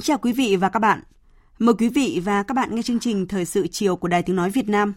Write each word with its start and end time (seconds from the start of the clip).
Kính 0.00 0.04
chào 0.04 0.18
quý 0.18 0.32
vị 0.32 0.56
và 0.56 0.68
các 0.68 0.78
bạn. 0.78 1.00
Mời 1.58 1.74
quý 1.78 1.88
vị 1.88 2.20
và 2.24 2.42
các 2.42 2.54
bạn 2.54 2.74
nghe 2.74 2.82
chương 2.82 3.00
trình 3.00 3.28
Thời 3.28 3.44
sự 3.44 3.66
chiều 3.66 3.96
của 3.96 4.08
Đài 4.08 4.22
Tiếng 4.22 4.36
Nói 4.36 4.50
Việt 4.50 4.68
Nam. 4.68 4.94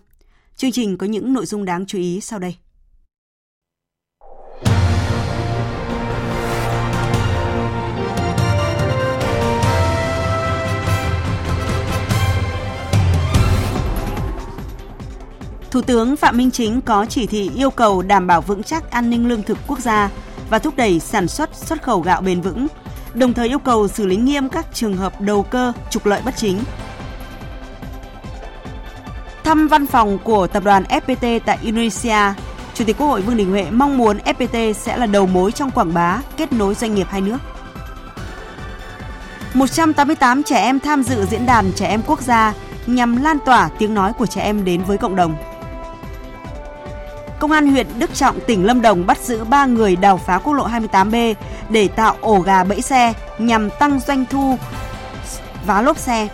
Chương 0.56 0.72
trình 0.72 0.98
có 0.98 1.08
những 1.08 1.34
nội 1.34 1.46
dung 1.46 1.66
đáng 1.66 1.86
chú 1.86 1.98
ý 1.98 2.22
sau 2.22 2.40
đây. 2.40 2.56
Thủ 15.72 15.82
tướng 15.82 16.16
Phạm 16.16 16.38
Minh 16.38 16.52
Chính 16.52 16.82
có 16.82 17.06
chỉ 17.06 17.26
thị 17.26 17.52
yêu 17.56 17.70
cầu 17.70 18.02
đảm 18.02 18.28
bảo 18.28 18.42
vững 18.42 18.64
chắc 18.64 18.92
an 18.92 19.10
ninh 19.10 19.28
lương 19.28 19.44
thực 19.44 19.58
quốc 19.68 19.80
gia 19.80 20.12
và 20.50 20.60
thúc 20.60 20.76
đẩy 20.76 21.00
sản 21.00 21.28
xuất 21.28 21.56
xuất 21.56 21.84
khẩu 21.84 22.02
gạo 22.02 22.22
bền 22.22 22.42
vững, 22.42 22.68
đồng 23.14 23.34
thời 23.34 23.48
yêu 23.48 23.60
cầu 23.60 23.88
xử 23.88 24.06
lý 24.06 24.16
nghiêm 24.16 24.50
các 24.50 24.66
trường 24.74 24.98
hợp 24.98 25.22
đầu 25.22 25.44
cơ 25.44 25.74
trục 25.90 26.06
lợi 26.06 26.22
bất 26.26 26.34
chính. 26.38 26.60
Thăm 29.44 29.68
văn 29.68 29.88
phòng 29.88 30.18
của 30.24 30.48
tập 30.48 30.64
đoàn 30.64 30.84
FPT 30.84 31.40
tại 31.46 31.58
Indonesia, 31.62 32.34
Chủ 32.74 32.86
tịch 32.86 32.98
Quốc 32.98 33.08
hội 33.08 33.22
Vương 33.22 33.38
Đình 33.38 33.52
Huệ 33.52 33.66
mong 33.72 33.98
muốn 33.98 34.18
FPT 34.18 34.74
sẽ 34.74 34.98
là 34.98 35.06
đầu 35.06 35.28
mối 35.28 35.52
trong 35.52 35.72
quảng 35.72 35.94
bá, 35.94 36.22
kết 36.38 36.54
nối 36.54 36.76
doanh 36.76 36.96
nghiệp 36.96 37.08
hai 37.10 37.22
nước. 37.22 37.38
188 39.54 40.44
trẻ 40.44 40.62
em 40.62 40.80
tham 40.80 41.04
dự 41.04 41.26
diễn 41.26 41.46
đàn 41.46 41.72
trẻ 41.76 41.88
em 41.88 42.02
quốc 42.08 42.22
gia 42.22 42.54
nhằm 42.88 43.24
lan 43.24 43.38
tỏa 43.46 43.70
tiếng 43.80 43.94
nói 43.94 44.14
của 44.14 44.26
trẻ 44.26 44.42
em 44.42 44.66
đến 44.66 44.84
với 44.84 44.98
cộng 44.98 45.16
đồng. 45.16 45.36
Công 47.44 47.52
an 47.52 47.68
huyện 47.68 47.88
Đức 48.00 48.14
Trọng, 48.14 48.40
tỉnh 48.40 48.66
Lâm 48.66 48.82
Đồng 48.82 49.06
bắt 49.06 49.18
giữ 49.22 49.44
3 49.44 49.66
người 49.66 49.96
đào 49.96 50.18
phá 50.18 50.38
quốc 50.38 50.54
lộ 50.54 50.68
28B 50.68 51.34
để 51.70 51.88
tạo 51.88 52.16
ổ 52.22 52.40
gà 52.40 52.64
bẫy 52.64 52.82
xe 52.82 53.14
nhằm 53.38 53.70
tăng 53.80 54.00
doanh 54.08 54.26
thu 54.30 54.58
vá 55.66 55.82
lốp 55.82 55.98
xe. 55.98 56.28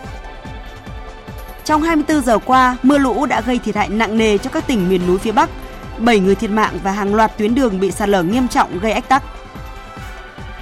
Trong 1.64 1.82
24 1.82 2.22
giờ 2.22 2.38
qua, 2.46 2.78
mưa 2.84 2.98
lũ 2.98 3.26
đã 3.26 3.42
gây 3.42 3.60
thiệt 3.60 3.76
hại 3.76 3.90
nặng 3.90 4.18
nề 4.18 4.38
cho 4.38 4.50
các 4.50 4.68
tỉnh 4.68 4.90
miền 4.90 5.08
núi 5.08 5.18
phía 5.18 5.32
Bắc. 5.32 5.50
7 5.98 6.20
người 6.20 6.36
thiệt 6.36 6.50
mạng 6.50 6.80
và 6.84 6.92
hàng 6.92 7.16
loạt 7.16 7.38
tuyến 7.38 7.56
đường 7.56 7.80
bị 7.80 7.92
sạt 7.92 8.10
lở 8.10 8.24
nghiêm 8.24 8.48
trọng 8.48 8.80
gây 8.80 8.92
ách 8.92 9.10
tắc. 9.10 9.24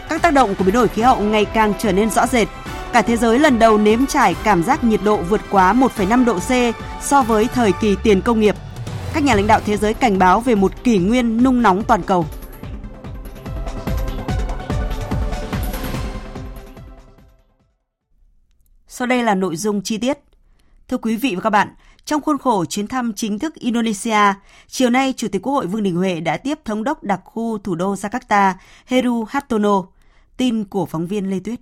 Các 0.10 0.22
tác 0.22 0.34
động 0.34 0.56
của 0.56 0.64
biến 0.64 0.74
đổi 0.74 0.88
khí 0.88 1.02
hậu 1.02 1.20
ngày 1.20 1.46
càng 1.46 1.74
trở 1.80 1.92
nên 1.92 2.10
rõ 2.10 2.28
rệt. 2.28 2.48
Cả 2.94 3.02
thế 3.02 3.18
giới 3.18 3.40
lần 3.40 3.60
đầu 3.60 3.78
nếm 3.78 4.06
trải 4.06 4.36
cảm 4.44 4.64
giác 4.64 4.84
nhiệt 4.84 5.00
độ 5.04 5.18
vượt 5.18 5.42
quá 5.50 5.74
1,5 5.74 6.26
độ 6.26 6.40
C 6.40 6.76
so 7.02 7.22
với 7.22 7.48
thời 7.54 7.72
kỳ 7.72 7.96
tiền 8.04 8.22
công 8.22 8.40
nghiệp 8.40 8.56
các 9.14 9.24
nhà 9.24 9.36
lãnh 9.36 9.48
đạo 9.48 9.62
thế 9.66 9.78
giới 9.78 9.94
cảnh 9.94 10.20
báo 10.20 10.40
về 10.40 10.56
một 10.56 10.84
kỷ 10.84 10.98
nguyên 10.98 11.44
nung 11.44 11.62
nóng 11.62 11.84
toàn 11.84 12.04
cầu. 12.04 12.26
Sau 18.88 19.08
đây 19.08 19.24
là 19.24 19.36
nội 19.36 19.56
dung 19.56 19.82
chi 19.82 19.98
tiết. 19.98 20.18
Thưa 20.88 20.98
quý 20.98 21.16
vị 21.16 21.36
và 21.36 21.42
các 21.42 21.50
bạn, 21.50 21.68
trong 22.06 22.22
khuôn 22.22 22.38
khổ 22.38 22.66
chuyến 22.66 22.88
thăm 22.88 23.14
chính 23.14 23.40
thức 23.40 23.56
Indonesia, 23.56 24.34
chiều 24.68 24.90
nay 24.90 25.14
Chủ 25.18 25.28
tịch 25.32 25.42
Quốc 25.42 25.54
hội 25.54 25.68
Vương 25.68 25.84
Đình 25.84 25.96
Huệ 25.96 26.20
đã 26.20 26.38
tiếp 26.38 26.60
thống 26.66 26.84
đốc 26.84 27.04
đặc 27.04 27.22
khu 27.24 27.58
thủ 27.58 27.76
đô 27.76 27.94
Jakarta 27.94 28.54
Heru 28.86 29.24
Hartono. 29.24 29.84
Tin 30.38 30.66
của 30.66 30.86
phóng 30.86 31.08
viên 31.08 31.30
Lê 31.30 31.40
Tuyết. 31.40 31.60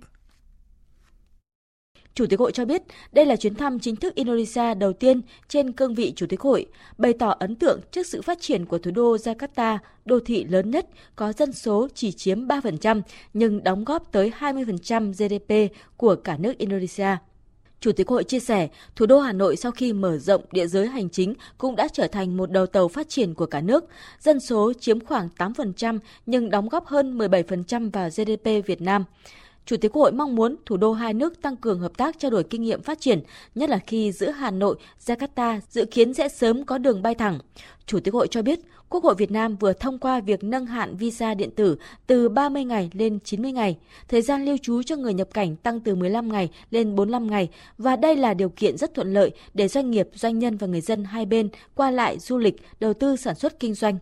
Chủ 2.16 2.26
tịch 2.26 2.40
hội 2.40 2.52
cho 2.52 2.64
biết 2.64 2.82
đây 3.12 3.26
là 3.26 3.36
chuyến 3.36 3.54
thăm 3.54 3.78
chính 3.78 3.96
thức 3.96 4.14
Indonesia 4.14 4.74
đầu 4.74 4.92
tiên 4.92 5.20
trên 5.48 5.72
cương 5.72 5.94
vị 5.94 6.12
Chủ 6.16 6.26
tịch 6.26 6.40
hội, 6.40 6.66
bày 6.98 7.12
tỏ 7.12 7.34
ấn 7.38 7.54
tượng 7.54 7.80
trước 7.90 8.06
sự 8.06 8.22
phát 8.22 8.40
triển 8.40 8.66
của 8.66 8.78
thủ 8.78 8.90
đô 8.90 9.16
Jakarta, 9.16 9.78
đô 10.04 10.20
thị 10.20 10.44
lớn 10.44 10.70
nhất, 10.70 10.86
có 11.16 11.32
dân 11.32 11.52
số 11.52 11.88
chỉ 11.94 12.12
chiếm 12.12 12.46
3% 12.46 13.02
nhưng 13.34 13.64
đóng 13.64 13.84
góp 13.84 14.12
tới 14.12 14.32
20% 14.38 15.12
GDP 15.12 15.76
của 15.96 16.16
cả 16.16 16.36
nước 16.36 16.58
Indonesia. 16.58 17.16
Chủ 17.80 17.92
tịch 17.92 18.08
hội 18.08 18.24
chia 18.24 18.40
sẻ, 18.40 18.68
thủ 18.96 19.06
đô 19.06 19.18
Hà 19.18 19.32
Nội 19.32 19.56
sau 19.56 19.72
khi 19.72 19.92
mở 19.92 20.18
rộng 20.18 20.42
địa 20.52 20.66
giới 20.66 20.86
hành 20.86 21.10
chính 21.10 21.34
cũng 21.58 21.76
đã 21.76 21.88
trở 21.92 22.06
thành 22.06 22.36
một 22.36 22.50
đầu 22.50 22.66
tàu 22.66 22.88
phát 22.88 23.08
triển 23.08 23.34
của 23.34 23.46
cả 23.46 23.60
nước. 23.60 23.84
Dân 24.20 24.40
số 24.40 24.72
chiếm 24.80 25.00
khoảng 25.00 25.28
8% 25.38 25.98
nhưng 26.26 26.50
đóng 26.50 26.68
góp 26.68 26.86
hơn 26.86 27.18
17% 27.18 27.90
vào 27.90 28.08
GDP 28.08 28.66
Việt 28.66 28.82
Nam. 28.82 29.04
Chủ 29.66 29.76
tịch 29.76 29.92
Quốc 29.92 30.02
hội 30.02 30.12
mong 30.12 30.34
muốn 30.34 30.56
thủ 30.66 30.76
đô 30.76 30.92
hai 30.92 31.14
nước 31.14 31.42
tăng 31.42 31.56
cường 31.56 31.80
hợp 31.80 31.96
tác 31.96 32.18
trao 32.18 32.30
đổi 32.30 32.44
kinh 32.44 32.62
nghiệm 32.62 32.82
phát 32.82 33.00
triển, 33.00 33.20
nhất 33.54 33.70
là 33.70 33.78
khi 33.78 34.12
giữa 34.12 34.30
Hà 34.30 34.50
Nội, 34.50 34.76
Jakarta 35.06 35.60
dự 35.70 35.84
kiến 35.84 36.14
sẽ 36.14 36.28
sớm 36.28 36.64
có 36.64 36.78
đường 36.78 37.02
bay 37.02 37.14
thẳng. 37.14 37.38
Chủ 37.86 38.00
tịch 38.00 38.14
Hội 38.14 38.28
cho 38.30 38.42
biết, 38.42 38.60
Quốc 38.88 39.04
hội 39.04 39.14
Việt 39.14 39.30
Nam 39.30 39.56
vừa 39.56 39.72
thông 39.72 39.98
qua 39.98 40.20
việc 40.20 40.44
nâng 40.44 40.66
hạn 40.66 40.96
visa 40.96 41.34
điện 41.34 41.50
tử 41.56 41.76
từ 42.06 42.28
30 42.28 42.64
ngày 42.64 42.90
lên 42.92 43.18
90 43.24 43.52
ngày, 43.52 43.78
thời 44.08 44.22
gian 44.22 44.44
lưu 44.44 44.56
trú 44.62 44.82
cho 44.82 44.96
người 44.96 45.14
nhập 45.14 45.28
cảnh 45.34 45.56
tăng 45.56 45.80
từ 45.80 45.94
15 45.94 46.32
ngày 46.32 46.50
lên 46.70 46.94
45 46.94 47.30
ngày 47.30 47.48
và 47.78 47.96
đây 47.96 48.16
là 48.16 48.34
điều 48.34 48.48
kiện 48.48 48.76
rất 48.76 48.94
thuận 48.94 49.12
lợi 49.12 49.30
để 49.54 49.68
doanh 49.68 49.90
nghiệp, 49.90 50.08
doanh 50.14 50.38
nhân 50.38 50.56
và 50.56 50.66
người 50.66 50.80
dân 50.80 51.04
hai 51.04 51.26
bên 51.26 51.48
qua 51.74 51.90
lại 51.90 52.18
du 52.18 52.38
lịch, 52.38 52.56
đầu 52.80 52.94
tư 52.94 53.16
sản 53.16 53.34
xuất 53.34 53.60
kinh 53.60 53.74
doanh. 53.74 53.98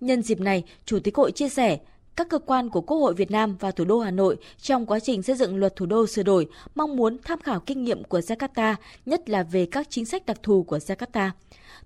Nhân 0.00 0.22
dịp 0.22 0.40
này, 0.40 0.64
Chủ 0.84 0.98
tịch 1.00 1.16
Hội 1.16 1.32
chia 1.32 1.48
sẻ, 1.48 1.78
các 2.16 2.28
cơ 2.28 2.38
quan 2.38 2.68
của 2.68 2.80
Quốc 2.80 2.96
hội 2.98 3.14
Việt 3.14 3.30
Nam 3.30 3.56
và 3.60 3.70
thủ 3.70 3.84
đô 3.84 3.98
Hà 4.00 4.10
Nội 4.10 4.36
trong 4.58 4.86
quá 4.86 5.00
trình 5.00 5.22
xây 5.22 5.36
dựng 5.36 5.56
luật 5.56 5.76
thủ 5.76 5.86
đô 5.86 6.06
sửa 6.06 6.22
đổi 6.22 6.46
mong 6.74 6.96
muốn 6.96 7.16
tham 7.24 7.40
khảo 7.40 7.60
kinh 7.60 7.84
nghiệm 7.84 8.04
của 8.04 8.18
Jakarta, 8.18 8.74
nhất 9.06 9.28
là 9.28 9.42
về 9.42 9.66
các 9.66 9.86
chính 9.90 10.04
sách 10.04 10.26
đặc 10.26 10.42
thù 10.42 10.62
của 10.62 10.78
Jakarta. 10.78 11.30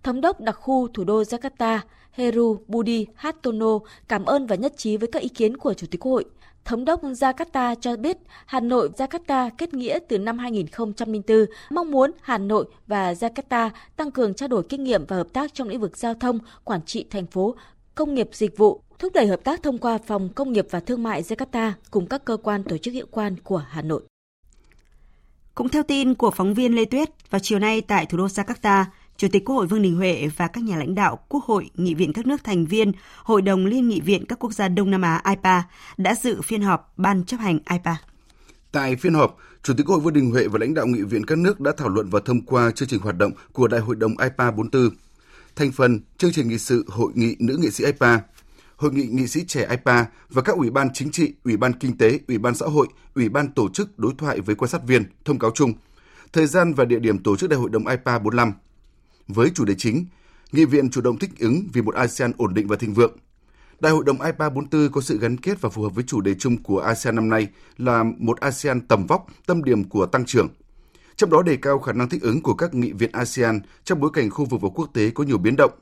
Thống 0.03 0.21
đốc 0.21 0.41
đặc 0.41 0.57
khu 0.61 0.89
thủ 0.89 1.05
đô 1.05 1.23
Jakarta 1.23 1.79
Heru 2.13 2.59
Budi 2.67 3.07
Hartono 3.15 3.79
cảm 4.09 4.25
ơn 4.25 4.47
và 4.47 4.57
nhất 4.57 4.73
trí 4.77 4.97
với 4.97 5.09
các 5.13 5.23
ý 5.23 5.29
kiến 5.29 5.57
của 5.57 5.75
Chủ 5.75 5.87
tịch 5.91 6.01
Quốc 6.01 6.13
hội. 6.13 6.25
Thống 6.65 6.85
đốc 6.85 7.05
Jakarta 7.05 7.75
cho 7.81 7.97
biết 7.97 8.17
Hà 8.47 8.61
Nội 8.61 8.91
Jakarta 8.97 9.51
kết 9.59 9.75
nghĩa 9.75 9.99
từ 10.09 10.19
năm 10.19 10.39
2004, 10.39 11.47
mong 11.71 11.91
muốn 11.91 12.11
Hà 12.21 12.39
Nội 12.39 12.65
và 12.87 13.13
Jakarta 13.13 13.71
tăng 13.97 14.11
cường 14.11 14.35
trao 14.35 14.49
đổi 14.49 14.63
kinh 14.69 14.85
nghiệm 14.85 15.05
và 15.07 15.17
hợp 15.17 15.29
tác 15.33 15.55
trong 15.55 15.69
lĩnh 15.69 15.81
vực 15.81 15.97
giao 15.97 16.15
thông, 16.15 16.39
quản 16.65 16.83
trị 16.83 17.07
thành 17.11 17.27
phố, 17.27 17.55
công 17.95 18.15
nghiệp 18.15 18.29
dịch 18.33 18.57
vụ, 18.57 18.83
thúc 19.01 19.13
đẩy 19.15 19.27
hợp 19.27 19.41
tác 19.45 19.63
thông 19.63 19.79
qua 19.79 19.99
Phòng 20.07 20.29
Công 20.29 20.53
nghiệp 20.53 20.67
và 20.71 20.81
Thương 20.81 21.03
mại 21.03 21.23
Jakarta 21.23 21.73
cùng 21.91 22.07
các 22.07 22.25
cơ 22.25 22.37
quan 22.37 22.65
tổ 22.65 22.79
chức 22.79 22.95
hiệu 22.95 23.07
quan 23.11 23.37
của 23.45 23.65
Hà 23.69 23.83
Nội. 23.83 24.03
Cũng 25.55 25.69
theo 25.69 25.83
tin 25.83 26.15
của 26.15 26.31
phóng 26.31 26.55
viên 26.55 26.75
Lê 26.75 26.85
Tuyết, 26.85 27.09
vào 27.31 27.39
chiều 27.43 27.59
nay 27.59 27.81
tại 27.81 28.07
thủ 28.07 28.19
đô 28.19 28.27
Jakarta, 28.27 28.85
Chủ 29.17 29.29
tịch 29.33 29.45
Quốc 29.45 29.57
hội 29.57 29.67
Vương 29.67 29.83
Đình 29.83 29.97
Huệ 29.97 30.29
và 30.37 30.47
các 30.47 30.65
nhà 30.65 30.77
lãnh 30.77 30.95
đạo 30.95 31.19
Quốc 31.29 31.45
hội, 31.45 31.71
nghị 31.75 31.95
viện 31.95 32.13
các 32.13 32.27
nước 32.27 32.45
thành 32.45 32.67
viên 32.67 32.93
Hội 33.25 33.43
đồng 33.43 33.67
Liên 33.67 33.89
nghị 33.89 34.01
viện 34.01 34.27
các 34.27 34.39
quốc 34.39 34.53
gia 34.53 34.69
Đông 34.69 34.91
Nam 34.91 35.03
Á 35.03 35.23
IPA 35.29 35.63
đã 35.97 36.15
dự 36.15 36.43
phiên 36.43 36.63
họp 36.63 36.93
Ban 36.97 37.25
chấp 37.25 37.37
hành 37.37 37.59
IPA. 37.71 37.97
Tại 38.73 38.97
phiên 38.97 39.15
họp, 39.15 39.37
Chủ 39.63 39.75
tịch 39.77 39.87
Quốc 39.87 39.95
hội 39.95 40.05
Vương 40.05 40.15
Đình 40.15 40.31
Huệ 40.31 40.49
và 40.49 40.59
lãnh 40.59 40.75
đạo 40.75 40.87
nghị 40.87 41.03
viện 41.03 41.27
các 41.27 41.39
nước 41.39 41.61
đã 41.61 41.73
thảo 41.77 41.89
luận 41.89 42.09
và 42.11 42.21
thông 42.25 42.41
qua 42.41 42.71
chương 42.71 42.89
trình 42.89 43.01
hoạt 43.01 43.19
động 43.19 43.33
của 43.53 43.69
Đại 43.69 43.81
hội 43.81 43.97
đồng 43.97 44.15
IPA 44.19 44.51
44. 44.51 44.91
Thành 45.57 45.73
phần 45.73 46.01
chương 46.19 46.33
trình 46.33 46.49
nghị 46.49 46.59
sự 46.59 46.85
Hội 46.89 47.13
nghị 47.15 47.37
nữ 47.39 47.57
nghị 47.61 47.71
sĩ 47.71 47.85
IPA 47.85 48.21
Hội 48.81 48.93
nghị 48.93 49.07
nghị 49.07 49.27
sĩ 49.27 49.45
trẻ 49.45 49.67
IPA 49.71 50.07
và 50.29 50.43
các 50.43 50.57
ủy 50.57 50.71
ban 50.71 50.89
chính 50.93 51.11
trị, 51.11 51.33
ủy 51.45 51.57
ban 51.57 51.73
kinh 51.73 51.99
tế, 51.99 52.21
ủy 52.29 52.39
ban 52.39 52.55
xã 52.55 52.67
hội, 52.67 52.87
ủy 53.15 53.29
ban 53.29 53.53
tổ 53.53 53.69
chức 53.69 53.99
đối 53.99 54.13
thoại 54.19 54.41
với 54.41 54.55
quan 54.55 54.69
sát 54.69 54.87
viên, 54.87 55.05
thông 55.25 55.39
cáo 55.39 55.51
chung, 55.55 55.73
thời 56.33 56.47
gian 56.47 56.75
và 56.75 56.85
địa 56.85 56.99
điểm 56.99 57.23
tổ 57.23 57.37
chức 57.37 57.51
đại 57.51 57.59
hội 57.59 57.71
đồng 57.71 57.87
IPA 57.87 58.19
45. 58.19 58.53
Với 59.29 59.51
chủ 59.55 59.65
đề 59.65 59.75
chính, 59.79 60.07
nghị 60.53 60.65
viện 60.65 60.91
chủ 60.91 61.01
động 61.01 61.19
thích 61.19 61.31
ứng 61.39 61.63
vì 61.73 61.83
một 61.83 61.95
ASEAN 61.95 62.33
ổn 62.37 62.55
định 62.55 62.69
và 62.69 62.77
thịnh 62.77 62.95
vượng. 62.95 63.17
Đại 63.81 63.93
hội 63.93 64.05
đồng 64.05 64.21
IPA 64.23 64.49
44 64.51 64.93
có 64.93 65.01
sự 65.01 65.19
gắn 65.19 65.37
kết 65.37 65.61
và 65.61 65.69
phù 65.69 65.83
hợp 65.83 65.95
với 65.95 66.05
chủ 66.07 66.21
đề 66.21 66.35
chung 66.35 66.63
của 66.63 66.81
ASEAN 66.81 67.15
năm 67.15 67.29
nay 67.29 67.49
là 67.79 68.05
một 68.19 68.41
ASEAN 68.41 68.81
tầm 68.81 69.07
vóc, 69.07 69.27
tâm 69.47 69.65
điểm 69.65 69.85
của 69.85 70.07
tăng 70.07 70.25
trưởng. 70.25 70.49
Trong 71.17 71.31
đó 71.31 71.43
đề 71.43 71.57
cao 71.57 71.79
khả 71.79 71.93
năng 71.93 72.09
thích 72.09 72.23
ứng 72.23 72.43
của 72.43 72.55
các 72.55 72.75
nghị 72.75 72.93
viện 72.93 73.13
ASEAN 73.13 73.61
trong 73.85 74.01
bối 74.01 74.11
cảnh 74.15 74.31
khu 74.31 74.45
vực 74.45 74.61
và 74.61 74.69
quốc 74.75 74.91
tế 74.95 75.11
có 75.11 75.25
nhiều 75.25 75.39
biến 75.39 75.57
động. 75.57 75.73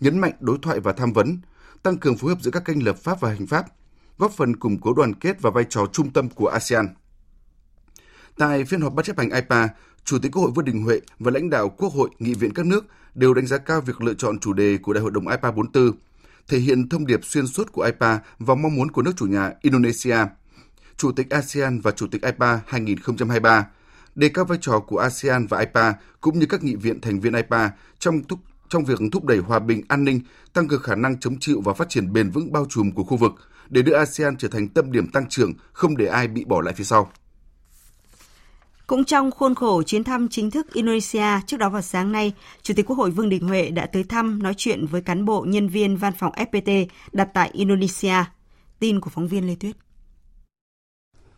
Nhấn 0.00 0.18
mạnh 0.18 0.32
đối 0.40 0.58
thoại 0.62 0.80
và 0.80 0.92
tham 0.92 1.12
vấn, 1.12 1.38
tăng 1.84 1.98
cường 1.98 2.16
phối 2.16 2.30
hợp 2.30 2.42
giữa 2.42 2.50
các 2.50 2.64
kênh 2.64 2.84
lập 2.84 2.96
pháp 2.98 3.20
và 3.20 3.30
hành 3.30 3.46
pháp, 3.46 3.66
góp 4.18 4.32
phần 4.32 4.56
củng 4.56 4.80
cố 4.80 4.92
đoàn 4.94 5.14
kết 5.14 5.42
và 5.42 5.50
vai 5.50 5.64
trò 5.68 5.86
trung 5.92 6.10
tâm 6.10 6.28
của 6.28 6.48
ASEAN. 6.48 6.88
Tại 8.38 8.64
phiên 8.64 8.80
họp 8.80 8.94
ban 8.94 9.04
chấp 9.04 9.18
hành 9.18 9.30
IPA, 9.30 9.68
Chủ 10.04 10.18
tịch 10.18 10.32
Quốc 10.32 10.42
hội 10.42 10.50
Vương 10.54 10.64
Đình 10.64 10.82
Huệ 10.82 11.00
và 11.18 11.30
lãnh 11.30 11.50
đạo 11.50 11.68
Quốc 11.68 11.92
hội, 11.92 12.10
nghị 12.18 12.34
viện 12.34 12.52
các 12.54 12.66
nước 12.66 12.86
đều 13.14 13.34
đánh 13.34 13.46
giá 13.46 13.58
cao 13.58 13.80
việc 13.80 14.00
lựa 14.00 14.14
chọn 14.14 14.38
chủ 14.38 14.52
đề 14.52 14.78
của 14.82 14.92
Đại 14.92 15.02
hội 15.02 15.10
đồng 15.10 15.28
IPA 15.28 15.50
44, 15.50 15.92
thể 16.48 16.58
hiện 16.58 16.88
thông 16.88 17.06
điệp 17.06 17.24
xuyên 17.24 17.46
suốt 17.46 17.72
của 17.72 17.82
IPA 17.82 18.18
và 18.38 18.54
mong 18.54 18.74
muốn 18.74 18.90
của 18.90 19.02
nước 19.02 19.12
chủ 19.16 19.26
nhà 19.26 19.52
Indonesia, 19.62 20.18
Chủ 20.96 21.12
tịch 21.12 21.30
ASEAN 21.30 21.80
và 21.80 21.90
Chủ 21.90 22.06
tịch 22.06 22.22
IPA 22.22 22.60
2023, 22.66 23.66
đề 24.14 24.28
cao 24.28 24.44
vai 24.44 24.58
trò 24.60 24.80
của 24.80 24.98
ASEAN 24.98 25.46
và 25.46 25.58
IPA 25.58 25.94
cũng 26.20 26.38
như 26.38 26.46
các 26.46 26.64
nghị 26.64 26.74
viện 26.74 27.00
thành 27.00 27.20
viên 27.20 27.34
IPA 27.34 27.70
trong 27.98 28.24
thúc 28.24 28.38
trong 28.74 28.84
việc 28.84 28.98
thúc 29.12 29.24
đẩy 29.24 29.38
hòa 29.38 29.58
bình, 29.58 29.82
an 29.88 30.04
ninh, 30.04 30.20
tăng 30.52 30.68
cường 30.68 30.82
khả 30.82 30.94
năng 30.94 31.20
chống 31.20 31.40
chịu 31.40 31.60
và 31.64 31.72
phát 31.72 31.88
triển 31.88 32.12
bền 32.12 32.30
vững 32.30 32.52
bao 32.52 32.66
trùm 32.70 32.90
của 32.90 33.04
khu 33.04 33.16
vực 33.16 33.32
để 33.68 33.82
đưa 33.82 33.94
ASEAN 33.94 34.36
trở 34.36 34.48
thành 34.48 34.68
tâm 34.68 34.92
điểm 34.92 35.08
tăng 35.08 35.28
trưởng, 35.28 35.52
không 35.72 35.96
để 35.96 36.06
ai 36.06 36.28
bị 36.28 36.44
bỏ 36.44 36.60
lại 36.60 36.74
phía 36.74 36.84
sau. 36.84 37.10
Cũng 38.86 39.04
trong 39.04 39.30
khuôn 39.30 39.54
khổ 39.54 39.82
chuyến 39.82 40.04
thăm 40.04 40.28
chính 40.28 40.50
thức 40.50 40.72
Indonesia, 40.72 41.40
trước 41.46 41.56
đó 41.56 41.68
vào 41.68 41.82
sáng 41.82 42.12
nay, 42.12 42.32
Chủ 42.62 42.74
tịch 42.76 42.86
Quốc 42.86 42.96
hội 42.96 43.10
Vương 43.10 43.28
Đình 43.28 43.48
Huệ 43.48 43.70
đã 43.70 43.86
tới 43.86 44.04
thăm 44.04 44.42
nói 44.42 44.54
chuyện 44.56 44.86
với 44.86 45.00
cán 45.00 45.24
bộ 45.24 45.44
nhân 45.48 45.68
viên 45.68 45.96
văn 45.96 46.12
phòng 46.18 46.32
FPT 46.32 46.86
đặt 47.12 47.28
tại 47.34 47.50
Indonesia. 47.52 48.24
Tin 48.78 49.00
của 49.00 49.10
phóng 49.10 49.28
viên 49.28 49.46
Lê 49.46 49.54
Tuyết. 49.60 49.76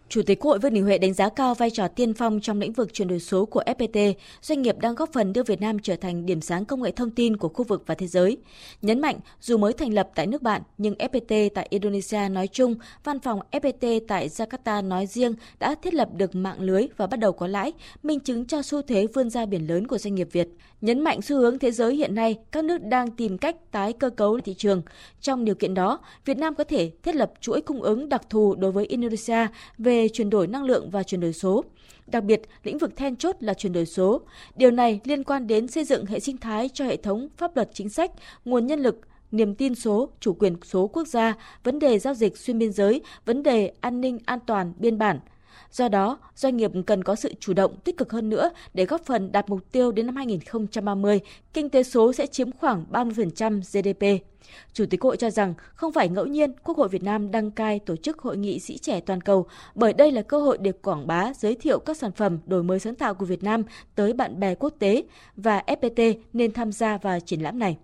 Chủ 0.08 0.22
tịch 0.22 0.38
Quốc 0.40 0.50
hội 0.50 0.58
Vương 0.58 0.74
Đình 0.74 0.84
Huệ 0.84 0.98
đánh 0.98 1.14
giá 1.14 1.28
cao 1.28 1.54
vai 1.54 1.70
trò 1.70 1.88
tiên 1.88 2.14
phong 2.14 2.40
trong 2.40 2.60
lĩnh 2.60 2.72
vực 2.72 2.92
chuyển 2.92 3.08
đổi 3.08 3.20
số 3.20 3.46
của 3.46 3.62
FPT, 3.66 4.14
doanh 4.42 4.62
nghiệp 4.62 4.78
đang 4.78 4.94
góp 4.94 5.12
phần 5.12 5.32
đưa 5.32 5.42
Việt 5.42 5.60
Nam 5.60 5.78
trở 5.78 5.96
thành 5.96 6.26
điểm 6.26 6.40
sáng 6.40 6.64
công 6.64 6.82
nghệ 6.82 6.90
thông 6.90 7.10
tin 7.10 7.36
của 7.36 7.48
khu 7.48 7.64
vực 7.64 7.82
và 7.86 7.94
thế 7.94 8.06
giới. 8.06 8.36
Nhấn 8.82 9.00
mạnh, 9.00 9.18
dù 9.40 9.56
mới 9.56 9.72
thành 9.72 9.94
lập 9.94 10.10
tại 10.14 10.26
nước 10.26 10.42
bạn, 10.42 10.62
nhưng 10.78 10.94
FPT 10.94 11.50
tại 11.54 11.66
Indonesia 11.70 12.28
nói 12.30 12.48
chung, 12.48 12.74
văn 13.04 13.20
phòng 13.20 13.40
FPT 13.52 14.00
tại 14.08 14.28
Jakarta 14.28 14.88
nói 14.88 15.06
riêng 15.06 15.34
đã 15.58 15.74
thiết 15.82 15.94
lập 15.94 16.08
được 16.16 16.34
mạng 16.34 16.60
lưới 16.60 16.86
và 16.96 17.06
bắt 17.06 17.16
đầu 17.16 17.32
có 17.32 17.46
lãi, 17.46 17.72
minh 18.02 18.20
chứng 18.20 18.46
cho 18.46 18.62
xu 18.62 18.82
thế 18.82 19.06
vươn 19.14 19.30
ra 19.30 19.46
biển 19.46 19.66
lớn 19.66 19.86
của 19.86 19.98
doanh 19.98 20.14
nghiệp 20.14 20.28
Việt. 20.32 20.48
Nhấn 20.80 21.00
mạnh 21.00 21.22
xu 21.22 21.36
hướng 21.36 21.58
thế 21.58 21.70
giới 21.70 21.94
hiện 21.94 22.14
nay, 22.14 22.38
các 22.52 22.64
nước 22.64 22.78
đang 22.82 23.10
tìm 23.10 23.38
cách 23.38 23.56
tái 23.70 23.92
cơ 23.92 24.10
cấu 24.10 24.40
thị 24.40 24.54
trường. 24.54 24.82
Trong 25.20 25.44
điều 25.44 25.54
kiện 25.54 25.74
đó, 25.74 26.00
Việt 26.24 26.38
Nam 26.38 26.54
có 26.54 26.64
thể 26.64 26.90
thiết 27.02 27.14
lập 27.14 27.32
chuỗi 27.40 27.60
cung 27.60 27.82
ứng 27.82 28.08
đặc 28.08 28.22
thù 28.30 28.54
đối 28.54 28.72
với 28.72 28.86
Indonesia 28.86 29.46
về 29.78 30.08
chuyển 30.08 30.30
đổi 30.30 30.46
năng 30.46 30.64
lượng 30.64 30.90
và 30.90 31.02
chuyển 31.02 31.20
đổi 31.20 31.32
số. 31.32 31.64
Đặc 32.06 32.24
biệt, 32.24 32.42
lĩnh 32.62 32.78
vực 32.78 32.96
then 32.96 33.16
chốt 33.16 33.36
là 33.40 33.54
chuyển 33.54 33.72
đổi 33.72 33.86
số. 33.86 34.20
Điều 34.56 34.70
này 34.70 35.00
liên 35.04 35.24
quan 35.24 35.46
đến 35.46 35.68
xây 35.68 35.84
dựng 35.84 36.06
hệ 36.06 36.20
sinh 36.20 36.36
thái 36.36 36.68
cho 36.68 36.84
hệ 36.84 36.96
thống 36.96 37.28
pháp 37.36 37.56
luật 37.56 37.70
chính 37.72 37.88
sách, 37.88 38.10
nguồn 38.44 38.66
nhân 38.66 38.80
lực, 38.80 39.00
niềm 39.30 39.54
tin 39.54 39.74
số, 39.74 40.08
chủ 40.20 40.32
quyền 40.32 40.56
số 40.64 40.86
quốc 40.86 41.08
gia, 41.08 41.34
vấn 41.64 41.78
đề 41.78 41.98
giao 41.98 42.14
dịch 42.14 42.36
xuyên 42.36 42.58
biên 42.58 42.72
giới, 42.72 43.00
vấn 43.24 43.42
đề 43.42 43.72
an 43.80 44.00
ninh 44.00 44.18
an 44.24 44.38
toàn 44.46 44.72
biên 44.78 44.98
bản– 44.98 45.18
Do 45.72 45.88
đó, 45.88 46.18
doanh 46.34 46.56
nghiệp 46.56 46.70
cần 46.86 47.04
có 47.04 47.14
sự 47.14 47.34
chủ 47.40 47.52
động 47.52 47.76
tích 47.84 47.96
cực 47.96 48.12
hơn 48.12 48.28
nữa 48.28 48.50
để 48.74 48.84
góp 48.84 49.00
phần 49.06 49.32
đạt 49.32 49.48
mục 49.48 49.60
tiêu 49.72 49.92
đến 49.92 50.06
năm 50.06 50.16
2030, 50.16 51.20
kinh 51.52 51.68
tế 51.68 51.82
số 51.82 52.12
sẽ 52.12 52.26
chiếm 52.26 52.52
khoảng 52.52 52.84
30% 52.90 53.60
GDP. 53.60 54.24
Chủ 54.72 54.84
tịch 54.90 55.02
Hội 55.02 55.16
cho 55.16 55.30
rằng 55.30 55.54
không 55.74 55.92
phải 55.92 56.08
ngẫu 56.08 56.26
nhiên 56.26 56.52
Quốc 56.64 56.78
hội 56.78 56.88
Việt 56.88 57.02
Nam 57.02 57.30
đăng 57.30 57.50
cai 57.50 57.78
tổ 57.78 57.96
chức 57.96 58.18
hội 58.18 58.36
nghị 58.36 58.58
sĩ 58.58 58.78
trẻ 58.78 59.00
toàn 59.00 59.20
cầu 59.20 59.46
bởi 59.74 59.92
đây 59.92 60.12
là 60.12 60.22
cơ 60.22 60.38
hội 60.38 60.58
để 60.58 60.72
quảng 60.72 61.06
bá, 61.06 61.32
giới 61.36 61.54
thiệu 61.54 61.78
các 61.78 61.96
sản 61.96 62.12
phẩm 62.12 62.38
đổi 62.46 62.62
mới 62.62 62.78
sáng 62.78 62.94
tạo 62.94 63.14
của 63.14 63.26
Việt 63.26 63.42
Nam 63.42 63.62
tới 63.94 64.12
bạn 64.12 64.40
bè 64.40 64.54
quốc 64.54 64.74
tế 64.78 65.04
và 65.36 65.62
FPT 65.66 66.14
nên 66.32 66.52
tham 66.52 66.72
gia 66.72 66.98
vào 66.98 67.20
triển 67.20 67.40
lãm 67.40 67.58
này. 67.58 67.76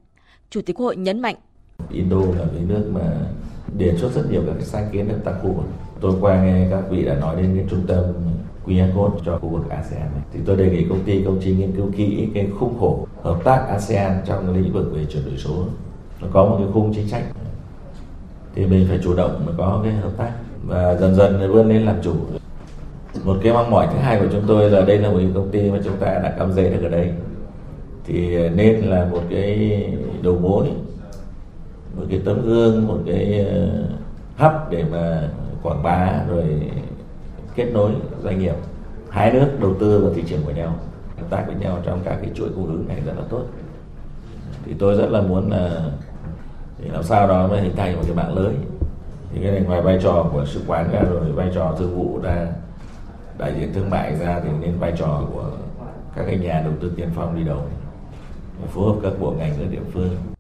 Chủ 0.50 0.60
tịch 0.62 0.76
Hội 0.76 0.96
nhấn 0.96 1.20
mạnh. 1.20 1.36
Indo 1.90 2.16
là 2.16 2.46
cái 2.54 2.62
nước 2.68 2.90
mà 2.94 3.32
đề 3.78 3.96
xuất 3.96 4.12
rất 4.12 4.30
nhiều 4.30 4.42
các 4.46 4.52
cái 4.52 4.64
sáng 4.64 4.88
kiến 4.92 5.08
hợp 5.08 5.18
tác 5.24 5.32
khu 5.42 5.52
vực 5.52 5.66
tôi 6.00 6.12
qua 6.20 6.42
nghe 6.42 6.66
các 6.70 6.82
vị 6.90 7.04
đã 7.04 7.14
nói 7.14 7.36
đến 7.36 7.56
cái 7.56 7.64
trung 7.70 7.86
tâm 7.86 8.04
QR 8.66 8.92
code 8.96 9.22
cho 9.24 9.38
khu 9.38 9.48
vực 9.48 9.68
ASEAN 9.68 10.00
này. 10.00 10.22
Thì 10.32 10.40
tôi 10.46 10.56
đề 10.56 10.70
nghị 10.70 10.84
công 10.88 11.00
ty, 11.04 11.22
công 11.22 11.38
trình 11.44 11.58
nghiên 11.58 11.72
cứu 11.72 11.86
kỹ 11.96 12.28
cái 12.34 12.48
khung 12.58 12.78
khổ 12.80 13.06
hợp 13.22 13.38
tác 13.44 13.66
ASEAN 13.68 14.22
trong 14.26 14.54
lĩnh 14.54 14.72
vực 14.72 14.92
về 14.94 15.04
chuyển 15.04 15.24
đổi 15.24 15.36
số. 15.36 15.64
Nó 16.20 16.28
có 16.32 16.44
một 16.44 16.56
cái 16.58 16.66
khung 16.72 16.94
chính 16.94 17.08
sách 17.08 17.22
thì 18.54 18.66
mình 18.66 18.86
phải 18.88 19.00
chủ 19.04 19.14
động 19.14 19.46
mới 19.46 19.54
có 19.58 19.80
cái 19.84 19.92
hợp 19.92 20.12
tác 20.16 20.32
và 20.66 20.94
dần 20.94 21.14
dần 21.14 21.52
vươn 21.52 21.68
lên 21.68 21.86
làm 21.86 21.96
chủ. 22.02 22.14
Một 23.24 23.36
cái 23.42 23.52
mong 23.52 23.70
mỏi 23.70 23.86
thứ 23.92 23.98
hai 23.98 24.20
của 24.20 24.26
chúng 24.32 24.44
tôi 24.46 24.70
là 24.70 24.80
đây 24.80 24.98
là 24.98 25.10
một 25.10 25.16
cái 25.18 25.30
công 25.34 25.50
ty 25.50 25.70
mà 25.70 25.78
chúng 25.84 25.96
ta 25.96 26.06
đã 26.06 26.34
cắm 26.38 26.52
rễ 26.52 26.70
được 26.70 26.82
ở 26.82 26.88
đây 26.88 27.12
thì 28.04 28.48
nên 28.48 28.80
là 28.80 29.08
một 29.12 29.22
cái 29.30 29.84
đầu 30.22 30.38
mối 30.38 30.66
một 31.96 32.02
cái 32.10 32.20
tấm 32.24 32.42
gương, 32.46 32.86
một 32.86 32.98
cái 33.06 33.46
ờ, 33.48 33.68
hấp 34.36 34.70
để 34.70 34.84
mà 34.92 35.28
quảng 35.62 35.82
bá 35.82 36.24
rồi 36.28 36.44
kết 37.54 37.64
nối 37.64 37.90
doanh 38.22 38.38
nghiệp. 38.38 38.54
Hai 39.10 39.32
nước 39.32 39.48
đầu 39.60 39.74
tư 39.80 40.00
vào 40.04 40.14
thị 40.14 40.24
trường 40.26 40.42
của 40.42 40.52
nhau, 40.52 40.74
hợp 41.16 41.26
tác 41.30 41.44
với 41.46 41.56
nhau 41.56 41.78
trong 41.84 42.00
các 42.04 42.18
cái 42.22 42.30
chuỗi 42.34 42.48
cung 42.54 42.66
ứng 42.66 42.88
này 42.88 43.00
rất 43.06 43.12
là 43.16 43.24
tốt. 43.30 43.42
Thì 44.64 44.74
tôi 44.78 44.96
rất 44.96 45.10
là 45.10 45.22
muốn 45.22 45.50
ờ, 45.50 45.68
là 45.68 45.90
để 46.78 46.88
làm 46.92 47.02
sao 47.02 47.28
đó 47.28 47.46
mới 47.46 47.60
hình 47.60 47.76
thành 47.76 47.96
một 47.96 48.02
cái 48.06 48.16
mạng 48.16 48.34
lưới. 48.34 48.54
Thì 49.32 49.42
cái 49.42 49.52
này 49.52 49.60
ngoài 49.60 49.82
vai 49.82 49.98
trò 50.02 50.26
của 50.32 50.44
sứ 50.44 50.60
quán 50.66 50.90
ra 50.92 51.00
rồi, 51.00 51.32
vai 51.32 51.50
trò 51.54 51.74
thương 51.78 51.96
vụ 51.96 52.20
ra, 52.22 52.46
đại 53.38 53.54
diện 53.58 53.72
thương 53.74 53.90
mại 53.90 54.16
ra 54.16 54.40
thì 54.40 54.48
nên 54.60 54.78
vai 54.78 54.92
trò 54.96 55.22
của 55.34 55.44
các 56.16 56.24
cái 56.26 56.38
nhà 56.38 56.62
đầu 56.64 56.72
tư 56.80 56.92
tiên 56.96 57.08
phong 57.14 57.36
đi 57.36 57.44
đầu. 57.44 57.62
Phối 58.68 58.84
hợp 58.84 59.00
các 59.02 59.12
bộ 59.20 59.30
ngành 59.30 59.52
ở 59.52 59.64
địa 59.70 59.82
phương. 59.92 60.31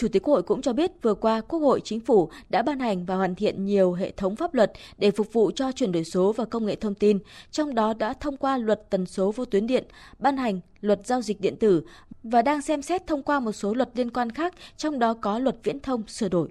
Chủ 0.00 0.08
tịch 0.08 0.22
Quốc 0.22 0.34
hội 0.34 0.42
cũng 0.42 0.62
cho 0.62 0.72
biết 0.72 1.02
vừa 1.02 1.14
qua 1.14 1.40
Quốc 1.40 1.58
hội 1.58 1.80
Chính 1.84 2.00
phủ 2.00 2.30
đã 2.48 2.62
ban 2.62 2.80
hành 2.80 3.06
và 3.06 3.14
hoàn 3.14 3.34
thiện 3.34 3.64
nhiều 3.64 3.92
hệ 3.92 4.10
thống 4.10 4.36
pháp 4.36 4.54
luật 4.54 4.72
để 4.98 5.10
phục 5.10 5.32
vụ 5.32 5.50
cho 5.54 5.72
chuyển 5.72 5.92
đổi 5.92 6.04
số 6.04 6.32
và 6.32 6.44
công 6.44 6.66
nghệ 6.66 6.76
thông 6.76 6.94
tin, 6.94 7.18
trong 7.50 7.74
đó 7.74 7.94
đã 7.98 8.12
thông 8.12 8.36
qua 8.36 8.56
luật 8.56 8.90
tần 8.90 9.06
số 9.06 9.32
vô 9.32 9.44
tuyến 9.44 9.66
điện, 9.66 9.84
ban 10.18 10.36
hành 10.36 10.60
luật 10.80 11.06
giao 11.06 11.22
dịch 11.22 11.40
điện 11.40 11.56
tử 11.56 11.82
và 12.22 12.42
đang 12.42 12.62
xem 12.62 12.82
xét 12.82 13.06
thông 13.06 13.22
qua 13.22 13.40
một 13.40 13.52
số 13.52 13.74
luật 13.74 13.90
liên 13.94 14.10
quan 14.10 14.30
khác, 14.30 14.54
trong 14.76 14.98
đó 14.98 15.14
có 15.14 15.38
luật 15.38 15.56
viễn 15.62 15.80
thông 15.80 16.06
sửa 16.06 16.28
đổi. 16.28 16.48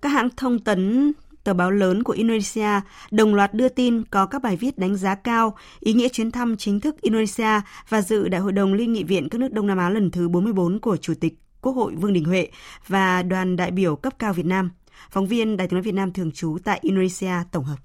Các 0.00 0.08
hãng 0.08 0.28
thông 0.36 0.58
tấn 0.58 1.12
tờ 1.44 1.54
báo 1.54 1.70
lớn 1.70 2.02
của 2.02 2.12
Indonesia 2.12 2.80
đồng 3.10 3.34
loạt 3.34 3.54
đưa 3.54 3.68
tin 3.68 4.04
có 4.10 4.26
các 4.26 4.42
bài 4.42 4.56
viết 4.56 4.78
đánh 4.78 4.96
giá 4.96 5.14
cao 5.14 5.56
ý 5.80 5.92
nghĩa 5.92 6.08
chuyến 6.08 6.30
thăm 6.30 6.56
chính 6.56 6.80
thức 6.80 7.00
Indonesia 7.00 7.60
và 7.88 8.02
dự 8.02 8.28
Đại 8.28 8.40
hội 8.40 8.52
đồng 8.52 8.74
Liên 8.74 8.92
nghị 8.92 9.04
viện 9.04 9.28
các 9.28 9.38
nước 9.38 9.52
Đông 9.52 9.66
Nam 9.66 9.78
Á 9.78 9.90
lần 9.90 10.10
thứ 10.10 10.28
44 10.28 10.80
của 10.80 10.96
Chủ 10.96 11.14
tịch 11.20 11.34
Quốc 11.60 11.72
hội 11.72 11.94
Vương 11.94 12.12
Đình 12.12 12.24
Huệ 12.24 12.48
và 12.86 13.22
đoàn 13.22 13.56
đại 13.56 13.70
biểu 13.70 13.96
cấp 13.96 14.18
cao 14.18 14.32
Việt 14.32 14.46
Nam. 14.46 14.70
Phóng 15.10 15.26
viên 15.26 15.56
Đài 15.56 15.68
tiếng 15.68 15.74
nói 15.74 15.82
Việt 15.82 15.94
Nam 15.94 16.12
thường 16.12 16.32
trú 16.32 16.58
tại 16.64 16.78
Indonesia 16.82 17.32
tổng 17.52 17.64
hợp. 17.64 17.76